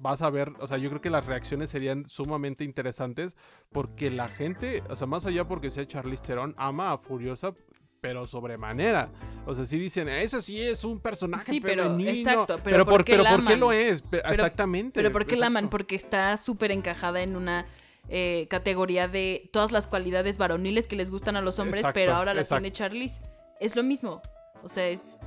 vas 0.00 0.22
a 0.22 0.30
ver, 0.30 0.52
o 0.60 0.66
sea, 0.66 0.78
yo 0.78 0.88
creo 0.88 1.00
que 1.00 1.10
las 1.10 1.26
reacciones 1.26 1.70
serían 1.70 2.08
sumamente 2.08 2.64
interesantes 2.64 3.36
porque 3.72 4.10
la 4.10 4.28
gente, 4.28 4.82
o 4.88 4.96
sea, 4.96 5.06
más 5.06 5.26
allá 5.26 5.46
porque 5.46 5.70
sea 5.70 5.86
Charlize 5.86 6.22
Theron, 6.22 6.54
ama 6.56 6.92
a 6.92 6.98
Furiosa 6.98 7.54
pero 8.00 8.24
sobremanera. 8.26 9.10
O 9.46 9.54
sea, 9.54 9.64
sí 9.64 9.78
dicen, 9.78 10.08
ese 10.08 10.42
sí 10.42 10.60
es 10.60 10.84
un 10.84 11.00
personaje 11.00 11.44
sí, 11.44 11.60
pero, 11.60 11.98
Exacto, 11.98 12.60
pero, 12.62 12.84
¿por, 12.84 13.04
qué 13.04 13.16
lo 13.56 13.72
es? 13.72 14.02
Exactamente. 14.12 14.92
Pero 14.94 15.12
¿por 15.12 15.26
qué 15.26 15.36
la 15.36 15.46
aman? 15.46 15.68
Porque 15.68 15.96
está 15.96 16.36
súper 16.36 16.72
encajada 16.72 17.22
en 17.22 17.36
una 17.36 17.66
eh, 18.08 18.46
categoría 18.48 19.08
de 19.08 19.48
todas 19.52 19.72
las 19.72 19.86
cualidades 19.86 20.38
varoniles 20.38 20.86
que 20.86 20.96
les 20.96 21.10
gustan 21.10 21.36
a 21.36 21.40
los 21.40 21.58
hombres, 21.58 21.84
pero 21.92 22.14
ahora 22.14 22.34
las 22.34 22.48
tiene 22.48 22.72
Charlize. 22.72 23.22
Es 23.60 23.76
lo 23.76 23.82
mismo. 23.82 24.22
O 24.62 24.68
sea, 24.68 24.88
es 24.88 25.20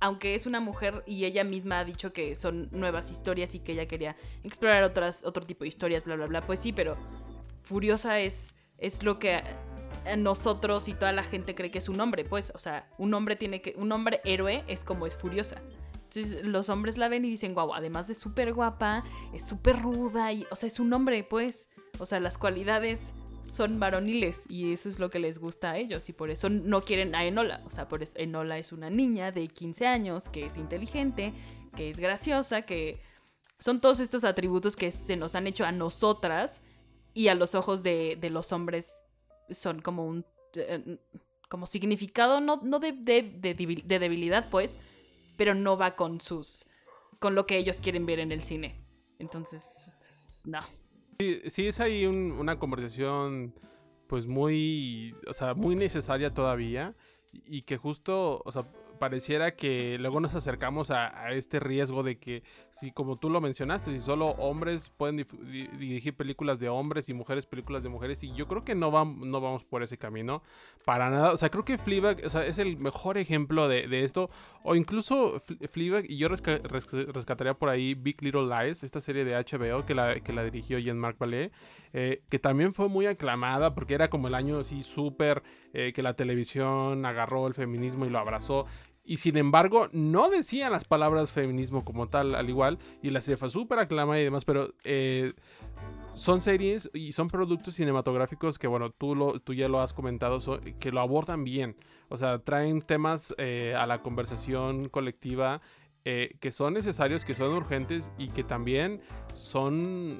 aunque 0.00 0.34
es 0.34 0.46
una 0.46 0.60
mujer 0.60 1.02
y 1.06 1.24
ella 1.24 1.44
misma 1.44 1.80
ha 1.80 1.84
dicho 1.84 2.12
que 2.12 2.36
son 2.36 2.68
nuevas 2.70 3.10
historias 3.10 3.54
y 3.54 3.60
que 3.60 3.72
ella 3.72 3.86
quería 3.86 4.16
explorar 4.44 4.82
otras, 4.82 5.24
otro 5.24 5.44
tipo 5.44 5.64
de 5.64 5.68
historias, 5.68 6.04
bla, 6.04 6.16
bla, 6.16 6.26
bla, 6.26 6.46
pues 6.46 6.60
sí, 6.60 6.72
pero 6.72 6.96
Furiosa 7.62 8.20
es, 8.20 8.54
es 8.78 9.02
lo 9.02 9.18
que 9.18 9.42
nosotros 10.16 10.88
y 10.88 10.94
toda 10.94 11.12
la 11.12 11.22
gente 11.22 11.54
cree 11.54 11.70
que 11.70 11.78
es 11.78 11.88
un 11.88 12.00
hombre, 12.00 12.24
pues, 12.24 12.52
o 12.54 12.58
sea, 12.58 12.88
un 12.98 13.12
hombre 13.14 13.36
tiene 13.36 13.60
que, 13.60 13.74
un 13.76 13.90
hombre 13.92 14.20
héroe 14.24 14.64
es 14.68 14.84
como 14.84 15.06
es 15.06 15.16
Furiosa. 15.16 15.56
Entonces 15.94 16.44
los 16.44 16.68
hombres 16.68 16.96
la 16.96 17.08
ven 17.08 17.24
y 17.24 17.30
dicen, 17.30 17.54
guau, 17.54 17.74
además 17.74 18.06
de 18.06 18.14
súper 18.14 18.52
guapa, 18.52 19.04
es 19.32 19.46
súper 19.46 19.82
ruda, 19.82 20.32
y, 20.32 20.46
o 20.50 20.56
sea, 20.56 20.68
es 20.68 20.78
un 20.78 20.92
hombre, 20.92 21.24
pues, 21.24 21.68
o 21.98 22.06
sea, 22.06 22.20
las 22.20 22.38
cualidades 22.38 23.12
son 23.46 23.78
varoniles 23.78 24.44
y 24.48 24.72
eso 24.72 24.88
es 24.88 24.98
lo 24.98 25.08
que 25.08 25.18
les 25.18 25.38
gusta 25.38 25.72
a 25.72 25.76
ellos 25.78 26.08
y 26.08 26.12
por 26.12 26.30
eso 26.30 26.50
no 26.50 26.82
quieren 26.82 27.14
a 27.14 27.24
Enola. 27.24 27.62
O 27.64 27.70
sea, 27.70 27.88
por 27.88 28.02
eso 28.02 28.14
Enola 28.18 28.58
es 28.58 28.72
una 28.72 28.90
niña 28.90 29.32
de 29.32 29.48
15 29.48 29.86
años 29.86 30.28
que 30.28 30.46
es 30.46 30.56
inteligente, 30.56 31.32
que 31.76 31.90
es 31.90 32.00
graciosa, 32.00 32.62
que 32.62 33.00
son 33.58 33.80
todos 33.80 34.00
estos 34.00 34.24
atributos 34.24 34.76
que 34.76 34.90
se 34.90 35.16
nos 35.16 35.34
han 35.34 35.46
hecho 35.46 35.64
a 35.64 35.72
nosotras 35.72 36.60
y 37.14 37.28
a 37.28 37.34
los 37.34 37.54
ojos 37.54 37.82
de, 37.82 38.18
los 38.30 38.52
hombres 38.52 39.04
son 39.50 39.80
como 39.80 40.06
un 40.06 40.24
eh, 40.54 40.98
como 41.48 41.66
significado 41.66 42.40
no, 42.40 42.60
no 42.62 42.80
de, 42.80 42.92
de, 42.92 43.22
debilidad 43.98 44.50
pues, 44.50 44.80
pero 45.36 45.54
no 45.54 45.76
va 45.76 45.94
con 45.94 46.20
sus 46.20 46.66
con 47.18 47.34
lo 47.34 47.46
que 47.46 47.56
ellos 47.56 47.80
quieren 47.80 48.04
ver 48.04 48.18
en 48.20 48.32
el 48.32 48.42
cine. 48.42 48.84
Entonces, 49.18 50.44
no. 50.46 50.60
Sí, 51.18 51.66
es 51.66 51.80
ahí 51.80 52.04
una 52.06 52.58
conversación 52.58 53.54
pues 54.06 54.26
muy, 54.26 55.14
o 55.26 55.32
sea, 55.32 55.54
muy 55.54 55.74
necesaria 55.74 56.32
todavía 56.32 56.94
y 57.32 57.62
que 57.62 57.76
justo, 57.76 58.42
o 58.44 58.52
sea, 58.52 58.68
pareciera 58.98 59.54
que 59.54 59.98
luego 59.98 60.20
nos 60.20 60.34
acercamos 60.34 60.90
a, 60.90 61.30
este 61.32 61.60
riesgo 61.60 62.02
de 62.02 62.18
que, 62.18 62.42
si 62.70 62.92
como 62.92 63.18
tú 63.18 63.30
lo 63.30 63.40
mencionaste, 63.40 63.92
si 63.92 64.00
solo 64.00 64.28
hombres 64.38 64.90
pueden 64.90 65.26
dirigir 65.78 66.16
películas 66.16 66.58
de 66.58 66.68
hombres 66.68 67.08
y 67.08 67.14
mujeres 67.14 67.46
películas 67.46 67.82
de 67.82 67.88
mujeres, 67.88 68.22
y 68.22 68.34
yo 68.34 68.46
creo 68.48 68.64
que 68.64 68.74
no, 68.74 68.90
no 68.90 69.40
vamos 69.40 69.64
por 69.64 69.82
ese 69.82 69.98
camino 69.98 70.42
para 70.84 71.10
nada. 71.10 71.32
O 71.32 71.36
sea, 71.36 71.50
creo 71.50 71.64
que 71.64 71.78
Fleabag 71.78 72.22
o 72.24 72.30
sea, 72.30 72.46
es 72.46 72.58
el 72.58 72.76
mejor 72.76 73.18
ejemplo 73.18 73.68
de, 73.68 74.04
esto, 74.04 74.30
o 74.62 74.74
incluso 74.74 75.40
Fleabag, 75.70 76.04
y 76.08 76.16
yo 76.16 76.28
rescataría 76.28 77.54
por 77.54 77.68
ahí 77.68 77.94
Big 77.94 78.22
Little 78.22 78.46
Lies, 78.46 78.82
esta 78.82 79.00
serie 79.00 79.24
de 79.24 79.34
HBO 79.34 79.84
que 79.84 79.94
la, 79.94 80.20
que 80.20 80.32
la 80.32 80.44
dirigió 80.44 80.78
Jean-Marc 80.78 81.18
Ballet, 81.18 81.52
eh, 81.92 82.22
que 82.28 82.38
también 82.38 82.74
fue 82.74 82.88
muy 82.88 83.06
aclamada 83.06 83.74
porque 83.74 83.94
era 83.94 84.10
como 84.10 84.28
el 84.28 84.34
año 84.34 84.58
así 84.58 84.82
súper 84.82 85.42
eh, 85.72 85.92
que 85.94 86.02
la 86.02 86.14
televisión 86.14 87.06
agarró 87.06 87.46
el 87.46 87.54
feminismo 87.54 88.06
y 88.06 88.10
lo 88.10 88.18
abrazó. 88.18 88.66
Y 89.08 89.18
sin 89.18 89.36
embargo, 89.36 89.88
no 89.92 90.28
decían 90.28 90.72
las 90.72 90.84
palabras 90.84 91.30
feminismo 91.30 91.84
como 91.84 92.08
tal, 92.08 92.34
al 92.34 92.48
igual. 92.48 92.78
Y 93.02 93.10
la 93.10 93.20
fue 93.20 93.48
súper 93.50 93.78
aclamada 93.78 94.20
y 94.20 94.24
demás, 94.24 94.44
pero 94.44 94.74
eh, 94.82 95.32
son 96.14 96.40
series 96.40 96.90
y 96.92 97.12
son 97.12 97.28
productos 97.28 97.74
cinematográficos 97.74 98.58
que, 98.58 98.66
bueno, 98.66 98.90
tú, 98.90 99.14
lo, 99.14 99.38
tú 99.38 99.54
ya 99.54 99.68
lo 99.68 99.80
has 99.80 99.92
comentado, 99.92 100.40
que 100.80 100.90
lo 100.90 101.00
abordan 101.00 101.44
bien. 101.44 101.76
O 102.08 102.18
sea, 102.18 102.40
traen 102.40 102.82
temas 102.82 103.32
eh, 103.38 103.76
a 103.78 103.86
la 103.86 104.02
conversación 104.02 104.88
colectiva 104.88 105.60
eh, 106.04 106.36
que 106.40 106.50
son 106.50 106.74
necesarios, 106.74 107.24
que 107.24 107.34
son 107.34 107.52
urgentes 107.52 108.10
y 108.18 108.28
que 108.28 108.42
también 108.42 109.00
son 109.34 110.18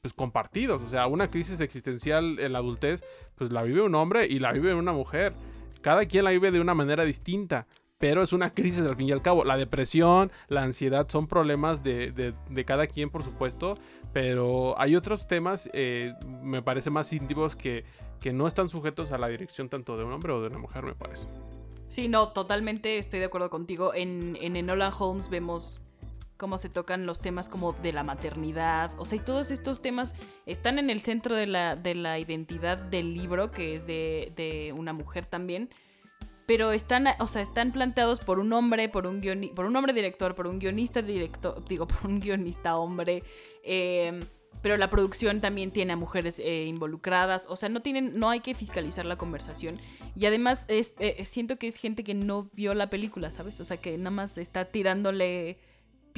pues 0.00 0.14
compartidos. 0.14 0.82
O 0.82 0.88
sea, 0.88 1.08
una 1.08 1.30
crisis 1.30 1.60
existencial 1.60 2.38
en 2.38 2.52
la 2.52 2.60
adultez, 2.60 3.02
pues 3.34 3.50
la 3.50 3.64
vive 3.64 3.82
un 3.82 3.96
hombre 3.96 4.26
y 4.26 4.38
la 4.38 4.52
vive 4.52 4.72
una 4.72 4.92
mujer. 4.92 5.34
Cada 5.82 6.06
quien 6.06 6.24
la 6.24 6.30
vive 6.30 6.52
de 6.52 6.60
una 6.60 6.74
manera 6.74 7.04
distinta 7.04 7.66
pero 7.98 8.22
es 8.22 8.32
una 8.32 8.54
crisis 8.54 8.80
al 8.80 8.96
fin 8.96 9.08
y 9.08 9.12
al 9.12 9.22
cabo. 9.22 9.44
La 9.44 9.56
depresión, 9.56 10.30
la 10.48 10.62
ansiedad 10.62 11.08
son 11.08 11.26
problemas 11.26 11.82
de, 11.82 12.34
cada 12.64 12.86
quien, 12.86 13.10
por 13.10 13.22
supuesto, 13.22 13.76
pero 14.12 14.80
hay 14.80 14.96
otros 14.96 15.26
temas, 15.26 15.68
eh, 15.72 16.14
me 16.42 16.62
parece 16.62 16.90
más 16.90 17.12
íntimos, 17.12 17.56
que, 17.56 17.84
que 18.20 18.32
no 18.32 18.46
están 18.46 18.68
sujetos 18.68 19.12
a 19.12 19.18
la 19.18 19.28
dirección 19.28 19.68
tanto 19.68 19.96
de 19.96 20.04
un 20.04 20.12
hombre 20.12 20.32
o 20.32 20.40
de 20.40 20.46
una 20.48 20.58
mujer, 20.58 20.84
me 20.84 20.94
parece. 20.94 21.28
Sí, 21.88 22.08
no, 22.08 22.28
totalmente 22.28 22.98
estoy 22.98 23.18
de 23.18 23.26
acuerdo 23.26 23.50
contigo. 23.50 23.94
En, 23.94 24.36
en 24.40 24.56
Enola 24.56 24.94
Holmes 24.96 25.30
vemos 25.30 25.82
cómo 26.36 26.56
se 26.56 26.68
tocan 26.68 27.04
los 27.04 27.20
temas 27.20 27.48
como 27.48 27.72
de 27.72 27.92
la 27.92 28.04
maternidad, 28.04 28.92
o 28.96 29.04
sea, 29.04 29.16
y 29.16 29.20
todos 29.20 29.50
estos 29.50 29.82
temas 29.82 30.14
están 30.46 30.78
en 30.78 30.88
el 30.88 31.00
centro 31.00 31.34
de 31.34 31.48
la, 31.48 31.74
de 31.74 31.96
la 31.96 32.18
identidad 32.20 32.80
del 32.80 33.12
libro, 33.12 33.50
que 33.50 33.74
es 33.74 33.86
de, 33.86 34.32
de 34.36 34.72
una 34.76 34.92
mujer 34.92 35.26
también, 35.26 35.68
pero 36.48 36.72
están, 36.72 37.04
o 37.18 37.26
sea, 37.26 37.42
están 37.42 37.72
planteados 37.72 38.20
por 38.20 38.38
un 38.38 38.54
hombre, 38.54 38.88
por 38.88 39.06
un, 39.06 39.20
por 39.54 39.66
un 39.66 39.76
hombre 39.76 39.92
director, 39.92 40.34
por 40.34 40.46
un 40.46 40.58
guionista 40.58 41.02
director, 41.02 41.62
digo, 41.68 41.86
por 41.86 42.10
un 42.10 42.20
guionista 42.20 42.78
hombre, 42.78 43.22
em, 43.62 44.18
pero 44.62 44.78
la 44.78 44.88
producción 44.88 45.42
también 45.42 45.72
tiene 45.72 45.92
a 45.92 45.96
mujeres 45.96 46.38
eh, 46.38 46.64
involucradas, 46.64 47.46
o 47.50 47.56
sea, 47.56 47.68
no 47.68 47.82
tienen, 47.82 48.18
no 48.18 48.30
hay 48.30 48.40
que 48.40 48.54
fiscalizar 48.54 49.04
la 49.04 49.16
conversación 49.16 49.78
y 50.16 50.24
además 50.24 50.64
eh, 50.68 51.22
siento 51.26 51.58
que 51.58 51.66
es 51.66 51.76
gente 51.76 52.02
que 52.02 52.14
no 52.14 52.48
vio 52.54 52.72
la 52.72 52.88
película, 52.88 53.30
¿sabes? 53.30 53.60
O 53.60 53.66
sea, 53.66 53.76
que 53.76 53.98
nada 53.98 54.10
más 54.10 54.38
está 54.38 54.64
tirándole 54.64 55.58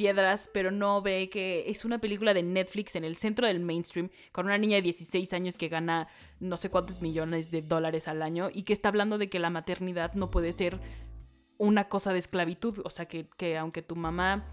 piedras, 0.01 0.49
pero 0.51 0.71
no 0.71 1.03
ve 1.03 1.29
que 1.29 1.65
es 1.67 1.85
una 1.85 2.01
película 2.01 2.33
de 2.33 2.41
Netflix 2.41 2.95
en 2.95 3.03
el 3.03 3.17
centro 3.17 3.45
del 3.45 3.59
mainstream, 3.59 4.09
con 4.31 4.47
una 4.47 4.57
niña 4.57 4.77
de 4.77 4.81
16 4.81 5.31
años 5.33 5.57
que 5.57 5.67
gana 5.67 6.07
no 6.39 6.57
sé 6.57 6.71
cuántos 6.71 7.01
millones 7.01 7.51
de 7.51 7.61
dólares 7.61 8.07
al 8.07 8.23
año 8.23 8.49
y 8.51 8.63
que 8.63 8.73
está 8.73 8.89
hablando 8.89 9.19
de 9.19 9.29
que 9.29 9.37
la 9.37 9.51
maternidad 9.51 10.15
no 10.15 10.31
puede 10.31 10.53
ser 10.53 10.79
una 11.59 11.87
cosa 11.87 12.13
de 12.13 12.17
esclavitud, 12.17 12.79
o 12.83 12.89
sea, 12.89 13.05
que, 13.05 13.29
que 13.37 13.59
aunque 13.59 13.83
tu 13.83 13.95
mamá 13.95 14.51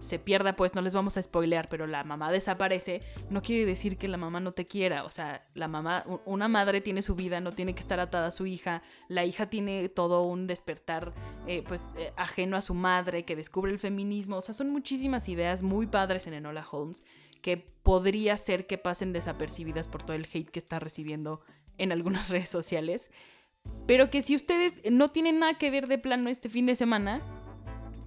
se 0.00 0.18
pierda, 0.18 0.54
pues 0.54 0.74
no 0.74 0.82
les 0.82 0.94
vamos 0.94 1.16
a 1.16 1.22
spoilear, 1.22 1.68
pero 1.68 1.86
la 1.86 2.04
mamá 2.04 2.30
desaparece, 2.30 3.00
no 3.30 3.42
quiere 3.42 3.66
decir 3.66 3.96
que 3.96 4.08
la 4.08 4.16
mamá 4.16 4.40
no 4.40 4.52
te 4.52 4.66
quiera. 4.66 5.04
O 5.04 5.10
sea, 5.10 5.46
la 5.54 5.68
mamá, 5.68 6.04
una 6.24 6.48
madre 6.48 6.80
tiene 6.80 7.02
su 7.02 7.14
vida, 7.14 7.40
no 7.40 7.52
tiene 7.52 7.74
que 7.74 7.80
estar 7.80 8.00
atada 8.00 8.28
a 8.28 8.30
su 8.30 8.46
hija. 8.46 8.82
La 9.08 9.24
hija 9.24 9.50
tiene 9.50 9.88
todo 9.88 10.22
un 10.22 10.46
despertar, 10.46 11.12
eh, 11.46 11.64
pues, 11.66 11.90
eh, 11.98 12.12
ajeno 12.16 12.56
a 12.56 12.62
su 12.62 12.74
madre, 12.74 13.24
que 13.24 13.36
descubre 13.36 13.72
el 13.72 13.78
feminismo. 13.78 14.36
O 14.36 14.40
sea, 14.40 14.54
son 14.54 14.70
muchísimas 14.70 15.28
ideas 15.28 15.62
muy 15.62 15.86
padres 15.86 16.26
en 16.26 16.34
Enola 16.34 16.66
Holmes 16.70 17.04
que 17.42 17.56
podría 17.56 18.36
ser 18.36 18.66
que 18.66 18.78
pasen 18.78 19.12
desapercibidas 19.12 19.88
por 19.88 20.02
todo 20.02 20.16
el 20.16 20.26
hate 20.32 20.50
que 20.50 20.58
está 20.58 20.78
recibiendo 20.78 21.40
en 21.78 21.92
algunas 21.92 22.28
redes 22.30 22.48
sociales. 22.48 23.10
Pero 23.86 24.10
que 24.10 24.22
si 24.22 24.34
ustedes 24.34 24.80
no 24.90 25.08
tienen 25.08 25.40
nada 25.40 25.54
que 25.54 25.70
ver 25.70 25.88
de 25.88 25.98
plano 25.98 26.30
este 26.30 26.48
fin 26.48 26.66
de 26.66 26.74
semana, 26.74 27.22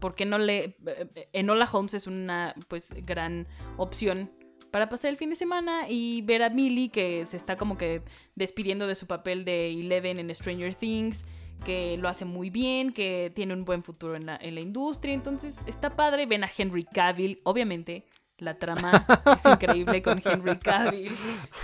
porque 0.02 0.26
no 0.26 0.38
le... 0.38 0.76
Enola 1.32 1.70
Holmes 1.72 1.94
es 1.94 2.08
una 2.08 2.54
pues 2.68 2.94
gran 3.06 3.48
opción 3.78 4.32
para 4.72 4.90
pasar 4.90 5.12
el 5.12 5.18
fin 5.18 5.30
de 5.30 5.36
semana 5.36 5.84
y 5.88 6.24
ver 6.24 6.44
a 6.44 6.50
Millie 6.50 6.90
que 6.90 7.26
se 7.26 7.38
está 7.38 7.58
como 7.58 7.78
que 7.78 8.02
despidiendo 8.36 8.88
de 8.88 8.96
su 8.96 9.06
papel 9.06 9.46
de 9.46 9.70
Eleven 9.70 10.20
en 10.20 10.34
Stranger 10.34 10.74
Things, 10.76 11.24
que 11.64 11.98
lo 11.98 12.10
hace 12.10 12.26
muy 12.26 12.50
bien, 12.50 12.92
que 12.92 13.32
tiene 13.36 13.54
un 13.54 13.64
buen 13.64 13.84
futuro 13.84 14.16
en 14.16 14.26
la, 14.26 14.38
en 14.42 14.56
la 14.56 14.62
industria, 14.62 15.14
entonces 15.14 15.64
está 15.68 15.96
padre, 15.96 16.26
ven 16.26 16.44
a 16.44 16.50
Henry 16.58 16.84
Cavill, 16.84 17.40
obviamente 17.44 18.06
la 18.38 18.58
trama 18.58 19.06
es 19.36 19.46
increíble 19.46 20.02
con 20.02 20.22
Henry 20.24 20.58
Cavill, 20.58 21.16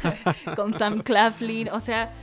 con 0.56 0.74
Sam 0.74 1.02
Claflin, 1.02 1.70
o 1.70 1.80
sea, 1.80 2.14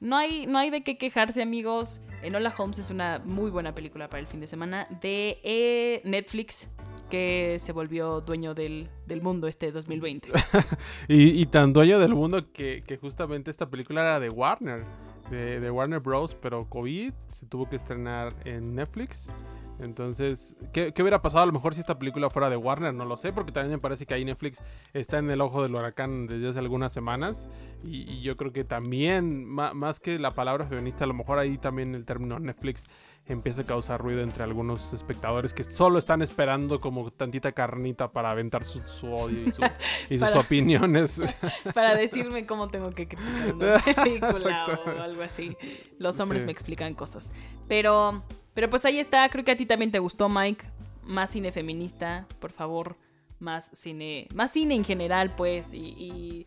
no 0.00 0.16
hay, 0.16 0.46
no 0.46 0.58
hay 0.58 0.70
de 0.70 0.82
qué 0.82 0.98
quejarse 0.98 1.42
amigos. 1.42 2.00
Enola 2.22 2.54
Holmes 2.56 2.78
es 2.78 2.90
una 2.90 3.20
muy 3.24 3.50
buena 3.50 3.74
película 3.74 4.08
para 4.08 4.20
el 4.20 4.26
fin 4.26 4.40
de 4.40 4.46
semana 4.46 4.86
de 5.00 5.40
eh, 5.42 6.02
Netflix 6.04 6.68
que 7.08 7.56
se 7.58 7.72
volvió 7.72 8.20
dueño 8.20 8.54
del, 8.54 8.88
mundo 9.22 9.48
este 9.48 9.72
2020. 9.72 10.28
y, 11.08 11.44
tan 11.46 11.72
dueño 11.72 11.98
del 11.98 12.14
mundo 12.14 12.52
que, 12.52 12.98
justamente 13.00 13.50
esta 13.50 13.68
película 13.68 14.02
era 14.02 14.20
de 14.20 14.28
Warner, 14.28 14.84
de 15.30 15.70
Warner 15.70 16.00
Bros. 16.00 16.34
Pero 16.34 16.68
COVID 16.68 17.12
se 17.32 17.46
tuvo 17.46 17.68
que 17.68 17.76
estrenar 17.76 18.32
en 18.44 18.74
Netflix. 18.74 19.32
Entonces, 19.80 20.54
¿qué, 20.72 20.92
hubiera 21.00 21.22
pasado 21.22 21.44
a 21.44 21.46
lo 21.46 21.52
mejor 21.52 21.74
si 21.74 21.80
esta 21.80 21.98
película 21.98 22.30
fuera 22.30 22.50
de 22.50 22.56
Warner? 22.56 22.92
No 22.94 23.04
lo 23.04 23.16
sé, 23.16 23.32
porque 23.32 23.52
también 23.52 23.72
me 23.72 23.80
parece 23.80 24.06
que 24.06 24.14
ahí 24.14 24.24
Netflix 24.24 24.62
está 24.92 25.18
en 25.18 25.30
el 25.30 25.40
ojo 25.40 25.62
del 25.62 25.74
huracán 25.74 26.26
desde 26.26 26.48
hace 26.48 26.58
algunas 26.58 26.92
semanas. 26.92 27.48
Y, 27.82 28.20
yo 28.20 28.36
creo 28.36 28.52
que 28.52 28.64
también, 28.64 29.46
más 29.46 30.00
que 30.00 30.18
la 30.18 30.32
palabra 30.32 30.66
feminista, 30.66 31.04
a 31.04 31.06
lo 31.06 31.14
mejor 31.14 31.38
ahí 31.38 31.56
también 31.58 31.94
el 31.94 32.04
término 32.04 32.38
Netflix 32.38 32.84
empieza 33.26 33.62
a 33.62 33.64
causar 33.64 34.00
ruido 34.00 34.22
entre 34.22 34.42
algunos 34.42 34.92
espectadores 34.92 35.54
que 35.54 35.64
solo 35.64 35.98
están 35.98 36.20
esperando 36.22 36.80
como 36.80 37.10
tantita 37.10 37.52
carnita 37.52 38.10
para 38.10 38.30
aventar 38.30 38.64
su, 38.64 38.80
odio 39.06 39.46
y, 40.08 40.18
sus 40.18 40.34
opiniones. 40.36 41.20
para 41.74 41.94
decirme 41.94 42.44
cómo 42.46 42.68
tengo 42.68 42.90
que 42.90 43.08
criticar 43.08 43.54
una 43.54 43.78
película 44.04 44.80
o 44.84 45.02
algo 45.02 45.22
así. 45.22 45.56
Los 45.98 46.18
hombres 46.20 46.44
me 46.44 46.52
explican 46.52 46.94
cosas. 46.94 47.32
Pero 47.68 48.24
pero 48.60 48.68
pues 48.68 48.84
ahí 48.84 48.98
está, 48.98 49.26
creo 49.30 49.42
que 49.42 49.52
a 49.52 49.56
ti 49.56 49.64
también 49.64 49.90
te 49.90 50.00
gustó, 50.00 50.28
Mike. 50.28 50.66
Más 51.02 51.30
cine 51.30 51.50
feminista, 51.50 52.26
por 52.40 52.52
favor. 52.52 52.94
Más 53.38 53.70
cine, 53.72 54.28
más 54.34 54.50
cine 54.50 54.74
en 54.74 54.84
general, 54.84 55.34
pues, 55.34 55.72
y, 55.72 56.46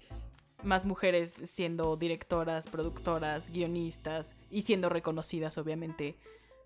más 0.62 0.86
mujeres 0.86 1.32
siendo 1.32 1.98
directoras, 1.98 2.70
productoras, 2.70 3.50
guionistas 3.50 4.36
y 4.52 4.62
siendo 4.62 4.90
reconocidas, 4.90 5.58
obviamente, 5.58 6.16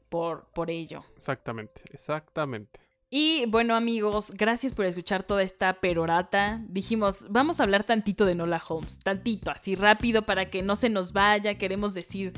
por, 0.09 0.47
por 0.53 0.69
ello. 0.69 1.05
Exactamente, 1.15 1.81
exactamente. 1.93 2.81
Y 3.09 3.45
bueno 3.45 3.73
amigos, 3.73 4.33
gracias 4.35 4.73
por 4.73 4.83
escuchar 4.83 5.23
toda 5.23 5.43
esta 5.43 5.79
perorata. 5.79 6.61
Dijimos, 6.67 7.25
vamos 7.29 7.61
a 7.61 7.63
hablar 7.63 7.85
tantito 7.85 8.25
de 8.25 8.35
Nola 8.35 8.61
Holmes, 8.67 8.99
tantito, 8.99 9.49
así 9.49 9.75
rápido 9.75 10.23
para 10.23 10.49
que 10.49 10.61
no 10.61 10.75
se 10.75 10.89
nos 10.89 11.13
vaya. 11.13 11.57
Queremos 11.57 11.93
decir 11.93 12.33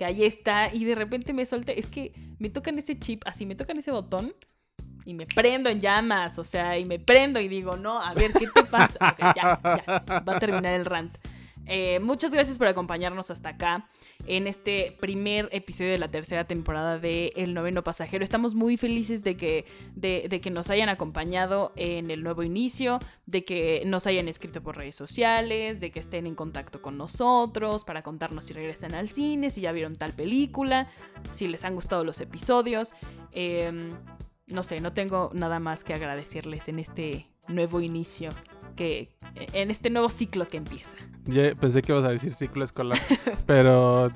que 0.00 0.06
ahí 0.06 0.24
está 0.24 0.72
y 0.72 0.86
de 0.86 0.94
repente 0.94 1.34
me 1.34 1.44
solté, 1.44 1.78
es 1.78 1.84
que 1.84 2.14
me 2.38 2.48
tocan 2.48 2.78
ese 2.78 2.98
chip, 2.98 3.20
así 3.26 3.44
me 3.44 3.54
tocan 3.54 3.76
ese 3.76 3.90
botón 3.90 4.32
y 5.04 5.12
me 5.12 5.26
prendo 5.26 5.68
en 5.68 5.82
llamas, 5.82 6.38
o 6.38 6.44
sea, 6.44 6.78
y 6.78 6.86
me 6.86 6.98
prendo 6.98 7.38
y 7.38 7.48
digo, 7.48 7.76
no, 7.76 8.00
a 8.00 8.14
ver, 8.14 8.32
¿qué 8.32 8.46
te 8.46 8.64
pasa? 8.64 9.14
ya, 9.36 9.60
ya, 9.62 10.22
va 10.26 10.36
a 10.36 10.40
terminar 10.40 10.72
el 10.72 10.86
rant. 10.86 11.18
Eh, 11.66 12.00
muchas 12.00 12.32
gracias 12.32 12.56
por 12.56 12.66
acompañarnos 12.66 13.30
hasta 13.30 13.50
acá 13.50 13.90
en 14.26 14.46
este 14.46 14.96
primer 15.00 15.48
episodio 15.52 15.90
de 15.90 15.98
la 15.98 16.10
tercera 16.10 16.44
temporada 16.44 16.98
de 16.98 17.32
El 17.36 17.54
Noveno 17.54 17.82
Pasajero. 17.82 18.24
Estamos 18.24 18.54
muy 18.54 18.76
felices 18.76 19.22
de 19.22 19.36
que, 19.36 19.64
de, 19.94 20.40
que 20.40 20.50
nos 20.50 20.70
hayan 20.70 20.88
acompañado 20.88 21.72
en 21.76 22.10
el 22.10 22.22
nuevo 22.22 22.42
inicio, 22.42 22.98
de 23.26 23.44
que 23.44 23.82
nos 23.86 24.06
hayan 24.06 24.28
escrito 24.28 24.62
por 24.62 24.76
redes 24.76 24.96
sociales, 24.96 25.80
de 25.80 25.90
que 25.90 26.00
estén 26.00 26.26
en 26.26 26.34
contacto 26.34 26.82
con 26.82 26.96
nosotros 26.96 27.84
para 27.84 28.02
contarnos 28.02 28.44
si 28.44 28.52
regresan 28.52 28.94
al 28.94 29.10
cine, 29.10 29.50
si 29.50 29.62
ya 29.62 29.72
vieron 29.72 29.96
tal 29.96 30.12
película, 30.12 30.90
si 31.32 31.48
les 31.48 31.64
han 31.64 31.74
gustado 31.74 32.04
los 32.04 32.20
episodios. 32.20 32.94
Em, 33.32 33.90
no 34.46 34.62
sé, 34.62 34.80
no 34.80 34.92
tengo 34.92 35.30
nada 35.32 35.60
más 35.60 35.84
que 35.84 35.94
agradecerles 35.94 36.68
en 36.68 36.78
este 36.78 37.26
nuevo 37.48 37.80
inicio 37.80 38.30
en 38.80 39.70
este 39.70 39.90
nuevo 39.90 40.08
ciclo 40.08 40.48
que 40.48 40.56
empieza. 40.56 40.96
Pensé 41.60 41.82
que 41.82 41.92
ibas 41.92 42.04
a 42.04 42.10
decir 42.10 42.32
ciclo 42.32 42.64
escolar, 42.64 42.98
pero 43.46 44.10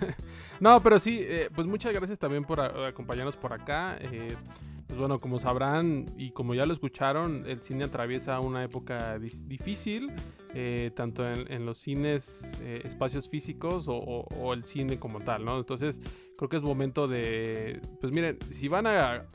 no, 0.60 0.80
pero 0.82 0.98
sí, 0.98 1.18
eh, 1.22 1.48
pues 1.54 1.66
muchas 1.66 1.92
gracias 1.92 2.18
también 2.18 2.44
por 2.44 2.60
acompañarnos 2.60 3.36
por 3.36 3.52
acá. 3.52 3.96
Eh, 4.00 4.34
pues 4.86 4.98
bueno, 4.98 5.20
como 5.20 5.38
sabrán 5.38 6.06
y 6.16 6.32
como 6.32 6.52
ya 6.52 6.66
lo 6.66 6.72
escucharon, 6.72 7.44
el 7.46 7.62
cine 7.62 7.84
atraviesa 7.84 8.40
una 8.40 8.64
época 8.64 9.20
difícil, 9.20 10.12
eh, 10.52 10.90
tanto 10.96 11.28
en, 11.30 11.64
los 11.64 11.78
cines, 11.78 12.60
espacios 12.60 13.28
físicos 13.28 13.86
o, 13.88 14.52
el 14.52 14.64
cine 14.64 14.98
como 14.98 15.20
tal, 15.20 15.44
¿no? 15.44 15.58
Entonces 15.58 16.00
creo 16.36 16.48
que 16.48 16.56
es 16.56 16.62
momento 16.62 17.06
de, 17.06 17.80
pues 18.00 18.12
miren, 18.12 18.36
si 18.50 18.66
van 18.66 18.88
a 18.88 19.28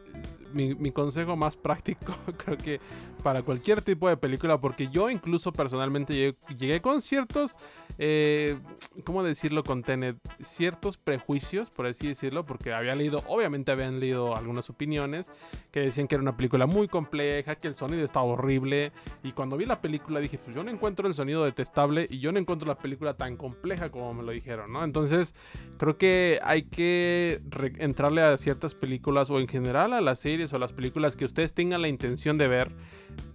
mi, 0.56 0.91
consejo 0.91 1.36
más 1.36 1.58
práctico, 1.58 2.16
creo 2.38 2.58
que 2.58 2.80
para 3.22 3.41
cualquier 3.41 3.82
tipo 3.82 4.08
de 4.08 4.18
película, 4.18 4.60
porque 4.60 4.88
yo 4.88 5.10
incluso 5.10 5.51
personalmente 5.51 6.36
llegué, 6.58 6.82
con 6.82 7.01
ciertos, 7.01 7.58
eh, 7.97 8.58
¿cómo 9.03 9.24
decirlo 9.24 9.64
con 9.64 9.84
Tenet? 9.84 10.18
Ciertos 10.41 10.97
prejuicios, 10.97 11.70
por 11.70 11.88
así 11.88 12.08
decirlo, 12.08 12.45
porque 12.45 12.74
había 12.74 12.95
leído, 12.95 13.24
obviamente 13.28 13.72
habían 13.72 13.99
leído 13.99 14.36
algunas 14.36 14.70
opiniones 14.70 15.32
que 15.72 15.82
decían 15.82 16.08
que 16.08 16.16
era 16.16 16.22
una 16.22 16.38
película 16.38 16.68
muy 16.68 16.88
compleja, 16.88 17.56
que 17.56 17.68
el 17.68 17.76
sonido 17.76 18.06
estaba 18.06 18.26
horrible, 18.26 18.91
y 19.24 19.32
cuando 19.32 19.58
vi 19.58 19.66
la 19.66 19.82
película 19.82 20.20
dije, 20.20 20.38
pues 20.38 20.56
yo 20.56 20.64
no 20.64 20.72
encuentro 20.72 21.08
el 21.08 21.14
sonido 21.14 21.43
detestable 21.43 22.08
y 22.10 22.20
yo 22.20 22.32
no 22.32 22.39
encuentro 22.39 22.68
la 22.68 22.78
película 22.78 23.16
tan 23.16 23.38
compleja 23.38 23.89
como 23.89 24.14
me 24.14 24.24
lo 24.24 24.32
dijeron, 24.32 24.72
¿no? 24.72 24.84
Entonces, 24.84 25.34
creo 25.78 25.97
que 25.97 26.39
hay 26.43 26.64
que 26.64 27.41
entrarle 27.80 28.22
a 28.22 28.38
ciertas 28.38 28.76
películas 28.76 29.30
o 29.30 29.39
en 29.39 29.47
general 29.47 29.93
a 29.93 30.01
las 30.01 30.20
series 30.20 30.44
o 30.53 30.59
las 30.59 30.73
películas 30.73 31.15
que 31.15 31.25
ustedes 31.25 31.53
tengan 31.53 31.81
la 31.81 31.87
intención 31.87 32.37
de 32.37 32.47
ver, 32.47 32.71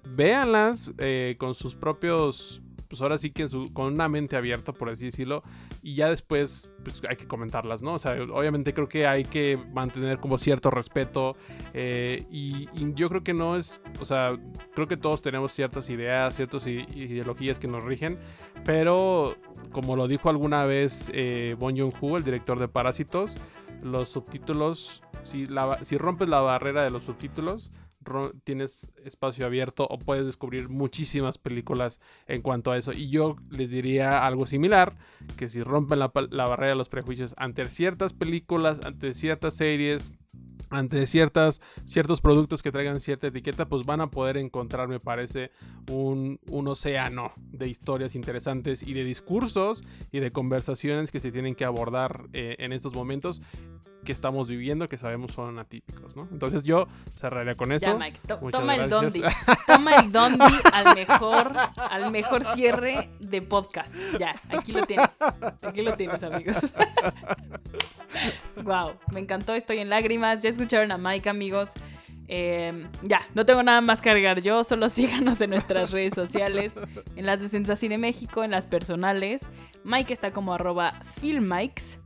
véanlas 0.08 0.92
eh, 0.98 1.36
con 1.38 1.54
sus 1.54 1.74
propios 1.74 2.62
pues 2.90 3.00
ahora 3.02 3.18
sí 3.18 3.30
que 3.30 3.46
con 3.72 3.94
una 3.94 4.08
mente 4.08 4.34
abierta, 4.34 4.72
por 4.72 4.88
así 4.88 5.04
decirlo, 5.04 5.44
y 5.80 5.94
ya 5.94 6.10
después 6.10 6.68
pues, 6.82 7.00
hay 7.08 7.14
que 7.14 7.28
comentarlas, 7.28 7.82
¿no? 7.82 7.94
O 7.94 7.98
sea, 8.00 8.20
obviamente 8.32 8.74
creo 8.74 8.88
que 8.88 9.06
hay 9.06 9.22
que 9.22 9.56
mantener 9.72 10.18
como 10.18 10.38
cierto 10.38 10.72
respeto 10.72 11.36
eh, 11.72 12.26
y, 12.32 12.68
yo 12.94 13.08
creo 13.08 13.22
que 13.22 13.32
no 13.32 13.56
es, 13.56 13.80
o 14.00 14.04
sea, 14.04 14.36
creo 14.74 14.88
que 14.88 14.96
todos 14.96 15.22
tenemos 15.22 15.52
ciertas 15.52 15.88
ideas, 15.88 16.34
ciertas 16.34 16.66
ideologías 16.66 17.60
que 17.60 17.68
nos 17.68 17.84
rigen, 17.84 18.18
pero 18.64 19.36
como 19.70 19.94
lo 19.94 20.08
dijo 20.08 20.28
alguna 20.28 20.64
vez 20.64 21.08
eh, 21.14 21.54
Bon 21.60 21.76
Joon-ho, 21.76 22.16
el 22.16 22.24
director 22.24 22.58
de 22.58 22.66
Parásitos, 22.66 23.36
los 23.82 24.08
subtítulos, 24.08 25.02
si, 25.22 25.48
si 25.82 25.98
rompes 25.98 26.28
la 26.28 26.40
barrera 26.40 26.84
de 26.84 26.90
los 26.90 27.04
subtítulos, 27.04 27.72
tienes 28.44 28.90
espacio 29.04 29.46
abierto 29.46 29.86
o 29.88 29.98
puedes 29.98 30.24
descubrir 30.24 30.68
muchísimas 30.68 31.38
películas 31.38 32.00
en 32.26 32.42
cuanto 32.42 32.72
a 32.72 32.78
eso. 32.78 32.92
Y 32.92 33.10
yo 33.10 33.36
les 33.50 33.70
diría 33.70 34.26
algo 34.26 34.46
similar, 34.46 34.96
que 35.36 35.48
si 35.48 35.62
rompen 35.62 35.98
la, 35.98 36.08
barrera 36.08 36.70
de 36.70 36.74
los 36.76 36.88
prejuicios 36.88 37.34
ante 37.36 37.66
ciertas 37.68 38.12
películas, 38.12 38.80
ante 38.84 39.14
ciertas 39.14 39.54
series, 39.54 40.12
ante 40.70 41.06
ciertas, 41.06 41.60
ciertos 41.84 42.20
productos 42.20 42.62
que 42.62 42.72
traigan 42.72 43.00
cierta 43.00 43.26
etiqueta, 43.26 43.68
pues 43.68 43.84
van 43.84 44.00
a 44.00 44.10
poder 44.10 44.36
encontrar, 44.36 44.88
me 44.88 45.00
parece, 45.00 45.50
un, 45.90 46.38
un, 46.48 46.68
océano 46.68 47.32
de 47.52 47.68
historias 47.68 48.14
interesantes 48.14 48.82
y 48.82 48.94
de 48.94 49.04
discursos 49.04 49.82
y 50.12 50.20
de 50.20 50.30
conversaciones 50.30 51.10
que 51.10 51.20
se 51.20 51.32
tienen 51.32 51.54
que 51.54 51.64
abordar 51.64 52.28
eh, 52.32 52.56
en 52.60 52.72
estos 52.72 52.94
momentos 52.94 53.42
que 54.04 54.12
estamos 54.12 54.48
viviendo 54.48 54.88
que 54.88 54.98
sabemos 54.98 55.32
son 55.32 55.58
atípicos, 55.58 56.16
¿no? 56.16 56.28
Entonces 56.30 56.62
yo 56.62 56.88
cerraría 57.12 57.54
con 57.54 57.72
eso. 57.72 57.86
Ya, 57.86 57.94
Mike, 57.94 58.20
toma 58.50 58.76
el 58.76 58.88
dondi. 58.88 59.22
Toma 59.66 59.96
el 59.96 60.12
dondi 60.12 60.54
al 60.72 60.94
mejor, 60.94 61.52
al 61.76 62.10
mejor 62.10 62.44
cierre 62.54 63.10
de 63.20 63.42
podcast. 63.42 63.94
Ya, 64.18 64.40
aquí 64.48 64.72
lo 64.72 64.86
tienes. 64.86 65.18
Aquí 65.62 65.82
lo 65.82 65.94
tienes, 65.96 66.22
amigos. 66.22 66.72
wow, 68.62 68.92
me 69.12 69.20
encantó, 69.20 69.54
estoy 69.54 69.78
en 69.78 69.90
lágrimas. 69.90 70.42
Ya 70.42 70.48
escucharon 70.50 70.90
a 70.92 70.98
Mike, 70.98 71.28
amigos. 71.28 71.74
Em, 72.32 72.88
ya, 73.02 73.26
no 73.34 73.44
tengo 73.44 73.60
nada 73.64 73.80
más 73.80 74.00
que 74.00 74.08
agregar 74.08 74.40
yo, 74.40 74.62
solo 74.62 74.88
síganos 74.88 75.40
en 75.40 75.50
nuestras 75.50 75.90
redes 75.90 76.14
sociales, 76.14 76.74
en 77.16 77.26
las 77.26 77.40
de 77.40 77.48
Sensacine 77.48 77.98
México, 77.98 78.44
en 78.44 78.52
las 78.52 78.66
personales. 78.66 79.50
Mike 79.82 80.12
está 80.12 80.32
como 80.32 80.54
arroba 80.54 80.94
filmikes 81.20 81.99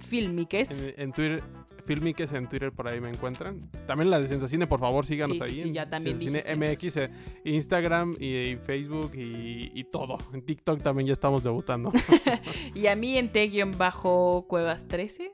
Filmiques. 0.00 0.92
En, 0.96 1.12
Twitter, 1.12 1.42
Filmiques 1.84 2.32
en 2.32 2.48
Twitter 2.48 2.72
por 2.72 2.88
ahí 2.88 3.00
me 3.00 3.08
encuentran. 3.08 3.70
También 3.86 4.10
la 4.10 4.20
de 4.20 4.28
Sensacine, 4.28 4.66
por 4.66 4.80
favor, 4.80 5.06
síganos 5.06 5.40
ahí. 5.40 5.62
Sí, 5.62 5.72
ya 5.72 5.88
también 5.88 6.16
MX, 6.16 6.96
eh, 6.96 7.10
Instagram 7.44 8.16
y, 8.18 8.56
Facebook 8.64 9.12
y, 9.14 9.84
todo. 9.84 10.18
En 10.32 10.42
TikTok 10.42 10.82
también 10.82 11.06
ya 11.06 11.12
estamos 11.12 11.44
debutando. 11.44 11.92
y 12.74 12.88
a 12.88 12.96
mí 12.96 13.16
en 13.16 13.30
T-Cuevas 13.30 14.88
13. 14.88 15.32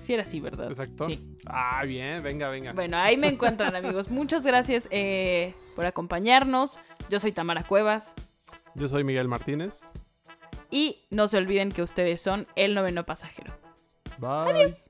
Sí 0.00 0.14
era 0.14 0.22
así, 0.22 0.40
¿verdad? 0.40 0.68
Exacto. 0.68 1.06
Sí. 1.06 1.36
Ah, 1.46 1.84
bien, 1.84 2.22
venga, 2.22 2.48
venga. 2.48 2.72
Bueno, 2.72 2.96
ahí 2.96 3.16
me 3.16 3.28
encuentran, 3.28 3.76
amigos. 3.76 4.10
Muchas 4.10 4.44
gracias 4.44 4.88
eh, 4.90 5.54
por 5.76 5.86
acompañarnos. 5.86 6.80
Yo 7.08 7.20
soy 7.20 7.32
Tamara 7.32 7.62
Cuevas. 7.62 8.14
Yo 8.74 8.88
soy 8.88 9.04
Miguel 9.04 9.28
Martínez. 9.28 9.90
Y 10.70 11.04
no 11.10 11.28
se 11.28 11.36
olviden 11.36 11.70
que 11.70 11.82
ustedes 11.82 12.20
son 12.20 12.46
el 12.56 12.74
noveno 12.74 13.04
pasajero. 13.04 13.61
Bye. 14.18 14.50
Adios. 14.50 14.88